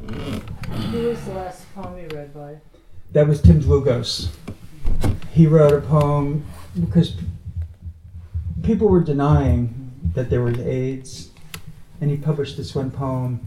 Who 0.07 1.09
was 1.09 1.25
the 1.25 1.33
last 1.35 1.75
poem 1.75 1.99
you 1.99 2.09
read 2.17 2.33
by? 2.35 2.57
that 3.13 3.27
was 3.27 3.41
Tim 3.43 3.61
Dlugos. 3.61 4.29
He 5.33 5.47
wrote 5.47 5.73
a 5.73 5.81
poem 5.81 6.45
because 6.81 7.17
people 8.63 8.89
were 8.89 9.03
denying 9.03 9.93
that 10.15 10.31
there 10.31 10.43
was 10.43 10.59
AIDS, 10.61 11.31
and 12.01 12.11
he 12.11 12.17
published 12.17 12.57
this 12.57 12.75
one 12.75 12.91
poem, 12.91 13.47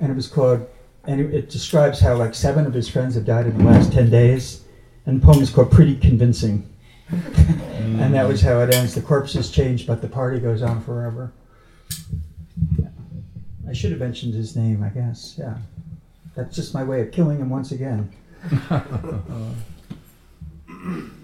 and 0.00 0.10
it 0.10 0.14
was 0.14 0.26
called, 0.26 0.66
and 1.08 1.22
it, 1.22 1.34
it 1.34 1.50
describes 1.50 1.98
how 1.98 2.14
like 2.14 2.34
seven 2.34 2.66
of 2.66 2.74
his 2.74 2.88
friends 2.88 3.14
have 3.14 3.24
died 3.24 3.46
in 3.46 3.56
the 3.56 3.64
last 3.64 3.92
ten 3.92 4.10
days, 4.10 4.62
and 5.06 5.20
the 5.20 5.26
poem 5.26 5.42
is 5.42 5.50
called 5.50 5.72
"Pretty 5.72 5.96
Convincing," 5.96 6.68
mm. 7.10 7.98
and 7.98 8.14
that 8.14 8.28
was 8.28 8.42
how 8.42 8.60
it 8.60 8.72
ends. 8.72 8.94
The 8.94 9.00
corpses 9.00 9.50
change, 9.50 9.86
but 9.86 10.02
the 10.02 10.08
party 10.08 10.38
goes 10.38 10.62
on 10.62 10.84
forever. 10.84 11.32
I 13.66 13.72
should 13.72 13.90
have 13.90 14.00
mentioned 14.00 14.34
his 14.34 14.54
name, 14.54 14.82
I 14.82 14.90
guess. 14.90 15.34
Yeah, 15.38 15.56
that's 16.36 16.54
just 16.54 16.74
my 16.74 16.84
way 16.84 17.00
of 17.00 17.10
killing 17.10 17.38
him 17.38 17.48
once 17.48 17.72
again. 17.72 18.12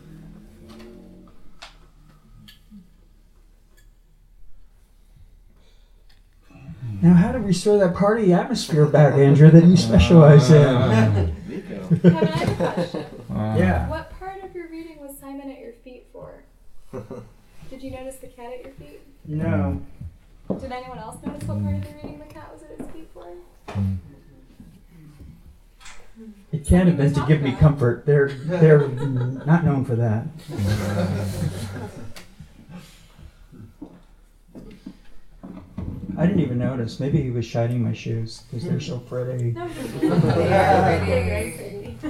Now, 7.04 7.12
how 7.12 7.32
to 7.32 7.38
restore 7.38 7.76
that 7.80 7.94
party 7.94 8.32
atmosphere 8.32 8.86
back, 8.86 9.12
Andrew, 9.12 9.50
that 9.50 9.62
you 9.66 9.76
specialize 9.76 10.50
in? 10.50 10.64
Uh, 10.64 11.30
Kevin, 11.50 12.16
I 12.16 12.24
have 12.24 12.48
a 12.48 12.72
question. 12.72 13.04
Uh, 13.30 13.56
yeah. 13.58 13.90
What 13.90 14.18
part 14.18 14.42
of 14.42 14.54
your 14.54 14.70
reading 14.70 15.00
was 15.00 15.18
Simon 15.18 15.50
at 15.50 15.58
your 15.58 15.74
feet 15.84 16.06
for? 16.14 16.44
Did 17.68 17.82
you 17.82 17.90
notice 17.90 18.16
the 18.16 18.28
cat 18.28 18.54
at 18.54 18.64
your 18.64 18.72
feet? 18.72 19.02
No. 19.26 19.82
Did 20.58 20.72
anyone 20.72 20.96
else 20.96 21.22
notice 21.22 21.46
what 21.46 21.62
part 21.62 21.74
of 21.76 21.82
the 21.82 21.94
reading 21.94 22.20
the 22.26 22.32
cat 22.32 22.50
was 22.50 22.62
at 22.62 22.70
its 22.80 22.90
feet 22.90 23.10
for? 23.12 23.26
It 26.52 26.64
can't 26.64 26.88
have 26.88 26.96
been 26.96 27.12
to 27.12 27.26
give 27.26 27.42
me 27.42 27.52
comfort. 27.52 28.06
They're 28.06 28.28
they're 28.28 28.88
not 28.88 29.62
known 29.62 29.84
for 29.84 29.96
that. 29.96 30.24
I 36.16 36.26
didn't 36.26 36.42
even 36.42 36.58
notice. 36.58 37.00
Maybe 37.00 37.20
he 37.22 37.30
was 37.30 37.44
shining 37.44 37.82
my 37.82 37.92
shoes 37.92 38.42
because 38.50 38.68
they're 38.68 38.80
so 38.80 38.98
pretty. 38.98 39.54
No. 39.54 39.60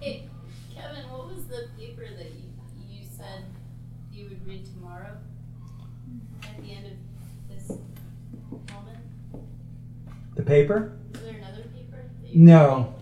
Hey, 0.00 0.28
Kevin, 0.74 1.10
what 1.10 1.28
was 1.28 1.44
the 1.46 1.68
paper 1.78 2.06
that 2.16 2.30
you, 2.32 2.48
you 2.88 3.04
said 3.04 3.44
you 4.12 4.24
would 4.30 4.46
read 4.46 4.64
tomorrow? 4.64 5.16
At 6.42 6.62
the 6.62 6.72
end 6.72 6.86
of 6.86 6.92
this 7.50 7.68
moment? 8.72 8.98
The 10.36 10.42
paper? 10.42 10.92
Is 11.14 11.20
there 11.20 11.36
another 11.36 11.62
paper? 11.74 12.02
that 12.22 12.30
you 12.34 12.42
No. 12.44 12.94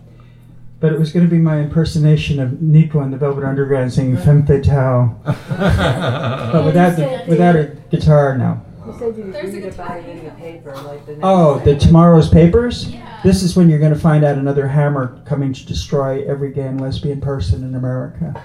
But 0.80 0.92
it 0.92 0.98
was 0.98 1.12
going 1.12 1.24
to 1.24 1.30
be 1.30 1.38
my 1.38 1.58
impersonation 1.60 2.40
of 2.40 2.60
Nico 2.62 3.00
and 3.00 3.12
the 3.12 3.16
Velvet 3.16 3.44
Underground 3.44 3.92
singing 3.92 4.16
Femme 4.16 4.44
Fatale. 4.46 5.20
But 5.24 6.64
without 6.64 6.96
the, 6.96 7.24
without 7.28 7.56
a 7.56 7.76
guitar, 7.90 8.36
no. 8.38 8.60
You 8.88 8.98
said 8.98 9.16
you 9.16 9.30
There's 9.32 9.54
read 9.54 9.64
about 9.64 9.98
it 9.98 10.08
in 10.08 10.24
the 10.24 10.30
paper, 10.32 10.74
like 10.74 11.04
the 11.04 11.12
next 11.12 11.20
Oh, 11.22 11.58
the 11.58 11.74
day. 11.74 11.78
tomorrow's 11.78 12.28
papers? 12.30 12.88
Yeah. 12.90 13.20
This 13.22 13.42
is 13.42 13.54
when 13.56 13.68
you're 13.68 13.78
going 13.78 13.92
to 13.92 13.98
find 13.98 14.24
out 14.24 14.38
another 14.38 14.66
hammer 14.66 15.20
coming 15.26 15.52
to 15.52 15.66
destroy 15.66 16.24
every 16.26 16.52
gay 16.52 16.66
and 16.66 16.80
lesbian 16.80 17.20
person 17.20 17.64
in 17.64 17.74
America. 17.74 18.42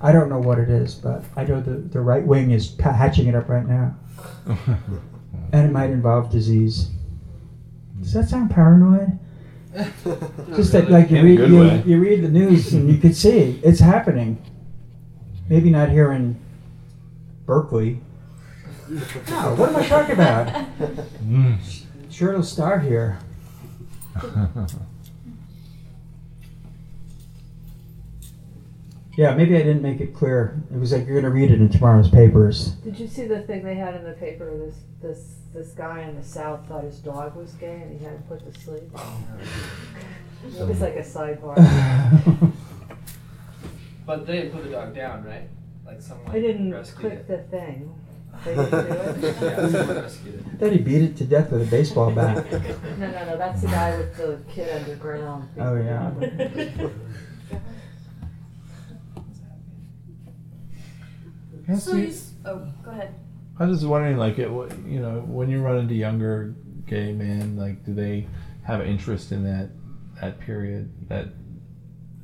I 0.00 0.12
don't 0.12 0.28
know 0.28 0.38
what 0.38 0.58
it 0.58 0.68
is, 0.68 0.94
but 0.94 1.24
I 1.36 1.44
know 1.44 1.60
the, 1.60 1.72
the 1.72 2.00
right 2.00 2.24
wing 2.24 2.52
is 2.52 2.76
hatching 2.78 3.26
it 3.26 3.34
up 3.34 3.48
right 3.48 3.66
now. 3.66 3.96
And 5.52 5.68
it 5.68 5.72
might 5.72 5.90
involve 5.90 6.30
disease. 6.30 6.90
Does 8.00 8.12
that 8.14 8.28
sound 8.28 8.50
paranoid? 8.50 9.16
Just 10.56 10.72
that, 10.72 10.90
like 10.90 11.10
you 11.10 11.22
read 11.22 11.38
you, 11.38 11.62
you 11.86 12.00
read 12.00 12.22
the 12.24 12.28
news 12.28 12.72
and 12.72 12.90
you 12.90 12.98
could 12.98 13.14
see 13.14 13.60
it's 13.62 13.78
happening. 13.78 14.42
Maybe 15.48 15.70
not 15.70 15.90
here 15.90 16.12
in 16.12 16.40
Berkeley. 17.44 18.00
No, 18.88 19.54
what 19.56 19.70
am 19.70 19.76
I 19.76 19.86
talking 19.86 20.14
about? 20.14 20.46
Mm. 21.24 21.58
Sure, 22.10 22.30
it'll 22.30 22.42
start 22.42 22.82
here. 22.82 23.18
Yeah, 29.16 29.34
maybe 29.34 29.56
I 29.56 29.62
didn't 29.62 29.80
make 29.80 30.00
it 30.02 30.14
clear. 30.14 30.62
It 30.70 30.78
was 30.78 30.92
like 30.92 31.06
you're 31.06 31.18
gonna 31.18 31.32
read 31.32 31.50
it 31.50 31.58
in 31.58 31.70
tomorrow's 31.70 32.10
papers. 32.10 32.72
Did 32.84 32.98
you 32.98 33.08
see 33.08 33.26
the 33.26 33.40
thing 33.40 33.64
they 33.64 33.74
had 33.74 33.94
in 33.94 34.04
the 34.04 34.12
paper? 34.12 34.54
This 34.58 34.74
this 35.00 35.34
this 35.54 35.68
guy 35.72 36.02
in 36.02 36.16
the 36.16 36.22
south 36.22 36.68
thought 36.68 36.84
his 36.84 36.98
dog 36.98 37.34
was 37.34 37.52
gay 37.52 37.80
and 37.80 37.98
he 37.98 38.04
had 38.04 38.12
him 38.12 38.22
put 38.28 38.40
to 38.52 38.60
sleep. 38.60 38.82
It 40.46 40.68
was 40.68 40.80
like 40.82 40.96
a 40.96 41.00
sidebar. 41.00 41.56
But 44.06 44.26
they 44.26 44.42
didn't 44.42 44.52
put 44.52 44.64
the 44.64 44.70
dog 44.70 44.94
down, 44.94 45.24
right? 45.24 45.48
Like 45.84 46.00
someone 46.00 46.30
I 46.30 46.38
didn't 46.40 46.70
click 46.94 47.14
it. 47.14 47.26
the 47.26 47.38
thing. 47.38 47.92
They 48.44 48.54
didn't 48.54 49.20
do 49.20 49.26
it. 49.26 49.36
Yeah, 49.42 49.68
someone 49.68 49.96
rescued 50.02 50.34
it. 50.34 50.58
Then 50.58 50.72
he 50.72 50.78
beat 50.78 51.02
it 51.02 51.16
to 51.18 51.24
death 51.24 51.50
with 51.50 51.62
a 51.62 51.70
baseball 51.70 52.10
bat. 52.10 52.46
No, 52.98 53.10
no, 53.10 53.24
no. 53.26 53.36
That's 53.36 53.60
the 53.60 53.66
guy 53.68 53.96
with 53.98 54.16
the 54.16 54.40
kid 54.50 54.82
underground. 54.82 55.48
Oh, 55.58 55.76
yeah. 55.76 56.88
So 61.78 61.96
you, 61.96 62.08
s- 62.08 62.32
oh, 62.44 62.66
go 62.84 62.90
ahead. 62.92 63.14
I 63.58 63.64
was 63.66 63.78
just 63.80 63.88
wondering, 63.90 64.16
like, 64.18 64.38
it, 64.38 64.50
what- 64.50 64.76
you 64.86 65.00
know, 65.00 65.20
when 65.26 65.50
you 65.50 65.60
run 65.62 65.78
into 65.78 65.94
younger 65.94 66.54
gay 66.86 67.12
men, 67.12 67.56
like, 67.56 67.84
do 67.84 67.92
they 67.94 68.26
have 68.62 68.80
interest 68.82 69.32
in 69.32 69.42
that 69.44 69.70
that 70.20 70.38
period? 70.40 70.90
That, 71.08 71.28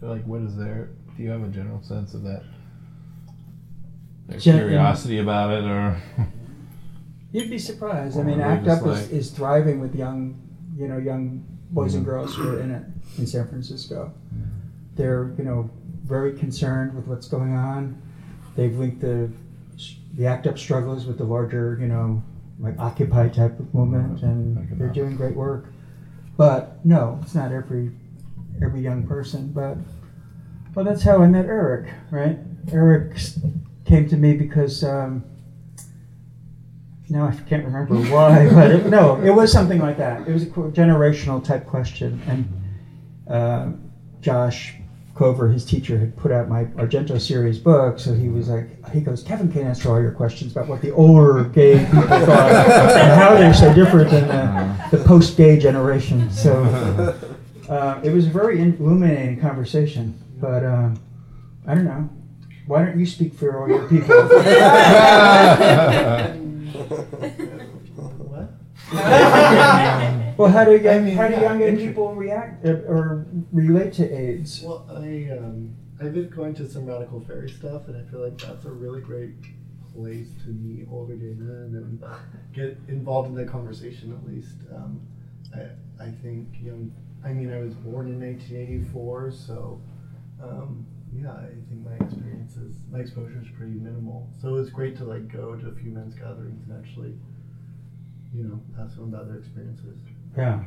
like, 0.00 0.24
what 0.26 0.42
is 0.42 0.56
their? 0.56 0.90
Do 1.16 1.22
you 1.22 1.30
have 1.30 1.42
a 1.42 1.48
general 1.48 1.82
sense 1.82 2.14
of 2.14 2.22
that? 2.22 2.42
Their 4.32 4.40
Gen- 4.40 4.58
curiosity 4.58 5.18
about 5.18 5.50
it, 5.52 5.64
or 5.64 5.96
You'd 7.32 7.48
be 7.50 7.58
surprised. 7.58 8.18
I 8.18 8.22
mean, 8.24 8.40
ACT 8.40 8.68
Up 8.68 8.78
is, 8.80 8.84
like- 8.84 9.10
is 9.12 9.30
thriving 9.30 9.80
with 9.80 9.94
young, 9.94 10.38
you 10.76 10.86
know, 10.88 10.98
young 10.98 11.44
boys 11.70 11.94
and 11.94 12.02
Mhm. 12.04 12.08
girls 12.08 12.34
who 12.34 12.48
are 12.50 12.60
in 12.60 12.70
it 12.70 12.84
in 13.18 13.26
San 13.26 13.46
Francisco. 13.48 14.12
They're, 14.96 15.32
you 15.38 15.44
know, 15.44 15.70
very 16.04 16.34
concerned 16.34 16.94
with 16.94 17.06
what's 17.06 17.28
going 17.28 17.54
on. 17.54 17.96
They've 18.56 18.76
linked 18.78 19.00
the 19.00 19.30
the 20.14 20.26
ACT 20.26 20.46
Up 20.46 20.58
struggles 20.58 21.06
with 21.06 21.16
the 21.16 21.24
larger, 21.24 21.78
you 21.80 21.88
know, 21.88 22.22
like 22.60 22.78
Occupy 22.78 23.28
type 23.30 23.58
of 23.58 23.72
movement, 23.72 24.22
and 24.22 24.68
they're 24.78 24.88
doing 24.88 25.16
great 25.16 25.34
work. 25.34 25.72
But 26.36 26.84
no, 26.84 27.18
it's 27.22 27.34
not 27.34 27.50
every 27.50 27.92
every 28.62 28.82
young 28.82 29.04
person. 29.06 29.52
But 29.54 29.78
well, 30.74 30.84
that's 30.84 31.02
how 31.02 31.22
I 31.22 31.28
met 31.28 31.46
Eric, 31.46 31.88
right? 32.10 32.38
Eric 32.70 33.14
s- 33.14 33.40
came 33.92 34.08
to 34.08 34.16
me 34.16 34.34
because. 34.34 34.82
Um, 34.82 35.24
now 37.10 37.26
I 37.26 37.32
can't 37.46 37.62
remember 37.66 37.96
why, 38.10 38.48
but 38.54 38.70
it, 38.70 38.86
no, 38.86 39.20
it 39.22 39.30
was 39.30 39.52
something 39.52 39.78
like 39.80 39.98
that. 39.98 40.26
It 40.26 40.32
was 40.32 40.44
a 40.44 40.46
generational 40.46 41.44
type 41.44 41.66
question, 41.66 42.22
and 42.26 42.48
uh, 43.28 43.72
Josh 44.22 44.76
Clover, 45.14 45.48
his 45.48 45.66
teacher, 45.66 45.98
had 45.98 46.16
put 46.16 46.32
out 46.32 46.48
my 46.48 46.64
Argento 46.64 47.20
series 47.20 47.58
book, 47.58 47.98
so 47.98 48.14
he 48.14 48.30
was 48.30 48.48
like, 48.48 48.66
he 48.92 49.02
goes, 49.02 49.22
Kevin 49.22 49.52
can 49.52 49.66
answer 49.66 49.90
all 49.90 50.00
your 50.00 50.12
questions 50.12 50.52
about 50.52 50.68
what 50.68 50.80
the 50.80 50.90
older 50.92 51.44
gay 51.50 51.84
people 51.84 52.00
thought 52.00 52.50
and 52.96 53.20
how 53.20 53.34
they're 53.34 53.52
so 53.52 53.74
different 53.74 54.10
than 54.10 54.26
the, 54.28 54.96
the 54.96 55.04
post-gay 55.04 55.58
generation. 55.58 56.30
So 56.30 56.64
uh, 57.68 58.00
it 58.02 58.10
was 58.10 58.24
a 58.24 58.30
very 58.30 58.62
illuminating 58.62 59.38
conversation, 59.38 60.18
but 60.40 60.64
um, 60.64 60.98
I 61.66 61.74
don't 61.74 61.84
know. 61.84 62.08
Why 62.72 62.86
don't 62.86 62.98
you 62.98 63.04
speak 63.04 63.34
for 63.34 63.60
all 63.60 63.68
your 63.68 63.86
people? 63.86 64.16
Well, 70.38 70.50
how 70.50 70.64
do 70.64 70.74
young, 70.76 70.96
I 70.96 71.00
mean, 71.00 71.14
how 71.14 71.28
do 71.28 71.34
yeah, 71.34 71.42
young 71.42 71.58
gay 71.58 71.76
people 71.76 72.14
react 72.14 72.64
uh, 72.66 72.88
or 72.88 73.26
relate 73.52 73.92
to 73.94 74.10
AIDS? 74.10 74.62
Well, 74.62 74.86
I 74.90 75.28
um, 75.38 75.76
I've 76.00 76.14
been 76.14 76.30
going 76.30 76.54
to 76.54 76.66
some 76.68 76.86
radical 76.86 77.20
fairy 77.20 77.50
stuff, 77.50 77.88
and 77.88 77.96
I 77.96 78.02
feel 78.10 78.24
like 78.24 78.38
that's 78.38 78.64
a 78.64 78.70
really 78.70 79.02
great 79.02 79.34
place 79.94 80.28
to 80.44 80.48
meet 80.48 80.88
older 80.90 81.14
gay 81.14 81.34
men 81.34 81.76
and 81.76 82.02
get 82.54 82.78
involved 82.88 83.28
in 83.28 83.34
the 83.34 83.44
conversation. 83.44 84.12
At 84.12 84.26
least, 84.26 84.56
um, 84.74 85.02
I 85.54 85.68
I 86.02 86.10
think 86.10 86.48
young. 86.62 86.90
I 87.22 87.34
mean, 87.34 87.52
I 87.52 87.60
was 87.60 87.74
born 87.74 88.08
in 88.08 88.18
1984, 88.18 89.30
so 89.30 89.80
um, 90.42 90.86
yeah, 91.14 91.32
I 91.32 91.48
think 91.68 91.84
my 91.84 91.92
experiences, 92.04 92.76
my 92.90 93.00
exposure 93.00 93.40
is 93.42 93.48
pretty 93.56 93.74
minimal. 93.74 94.28
So 94.40 94.56
it's 94.56 94.70
great 94.70 94.96
to 94.98 95.04
like 95.04 95.30
go 95.32 95.54
to 95.54 95.68
a 95.68 95.72
few 95.74 95.90
men's 95.90 96.14
gatherings 96.14 96.62
and 96.68 96.84
actually, 96.84 97.14
you 98.34 98.44
know, 98.44 98.60
ask 98.82 98.96
them 98.96 99.12
about 99.12 99.28
their 99.28 99.38
experiences. 99.38 99.98
Yeah. 100.36 100.60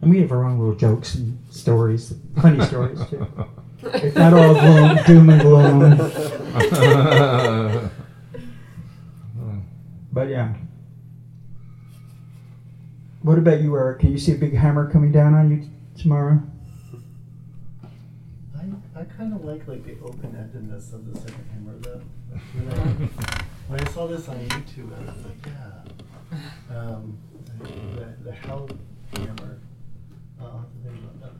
And 0.00 0.10
we 0.10 0.20
have 0.20 0.32
our 0.32 0.44
own 0.44 0.58
little 0.58 0.74
jokes 0.74 1.14
and 1.14 1.38
stories, 1.50 2.14
funny 2.40 2.64
stories 2.66 3.00
too. 3.08 3.26
It's 3.82 4.16
not 4.16 4.32
all 4.32 4.54
gloom, 4.54 4.98
doom 5.06 5.30
and 5.30 5.40
gloom, 5.42 5.80
but 10.12 10.28
yeah. 10.28 10.54
What 13.24 13.38
What 13.38 13.38
about 13.38 13.62
you, 13.62 13.74
Eric? 13.74 14.00
Can 14.00 14.12
you 14.12 14.18
see 14.18 14.32
a 14.32 14.36
big 14.36 14.54
hammer 14.54 14.90
coming 14.90 15.10
down 15.10 15.32
on 15.32 15.50
you 15.50 15.70
tomorrow? 15.98 16.42
I, 18.54 19.00
I 19.00 19.04
kind 19.04 19.32
of 19.32 19.42
like 19.46 19.66
like 19.66 19.82
the 19.82 19.96
open-endedness 20.04 20.92
of 20.92 21.10
the 21.10 21.18
second 21.18 21.46
hammer 21.54 21.78
though. 21.78 22.02
When 22.52 22.68
I, 22.68 22.82
when 23.68 23.80
I 23.80 23.90
saw 23.92 24.06
this 24.06 24.28
on 24.28 24.36
YouTube, 24.46 24.92
I 24.94 25.00
was 25.10 25.24
like, 25.24 25.46
yeah. 25.46 26.76
Um, 26.76 27.16
the, 27.60 28.24
the 28.24 28.32
hell 28.32 28.68
hammer. 29.16 29.58
Uh, 30.38 30.44
I'll 30.44 30.58
have 30.58 30.66
to 30.70 30.90
think 30.90 30.98
about 31.02 31.20
that. 31.22 31.32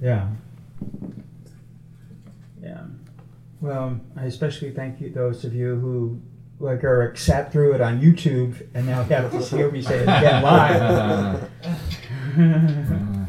Yeah. 0.00 0.28
Yeah. 2.62 2.84
Well, 3.60 4.00
I 4.16 4.26
especially 4.26 4.70
thank 4.70 5.00
you 5.00 5.10
those 5.10 5.44
of 5.44 5.56
you 5.56 5.74
who, 5.74 6.22
like 6.60 6.84
Eric, 6.84 7.18
sat 7.18 7.50
through 7.50 7.72
it 7.72 7.80
on 7.80 8.00
YouTube 8.00 8.66
and 8.74 8.86
now 8.86 9.02
have 9.04 9.32
to 9.32 9.56
hear 9.56 9.70
me 9.70 9.82
say 9.82 10.00
it 10.00 10.02
again 10.02 10.42
live. 10.42 11.50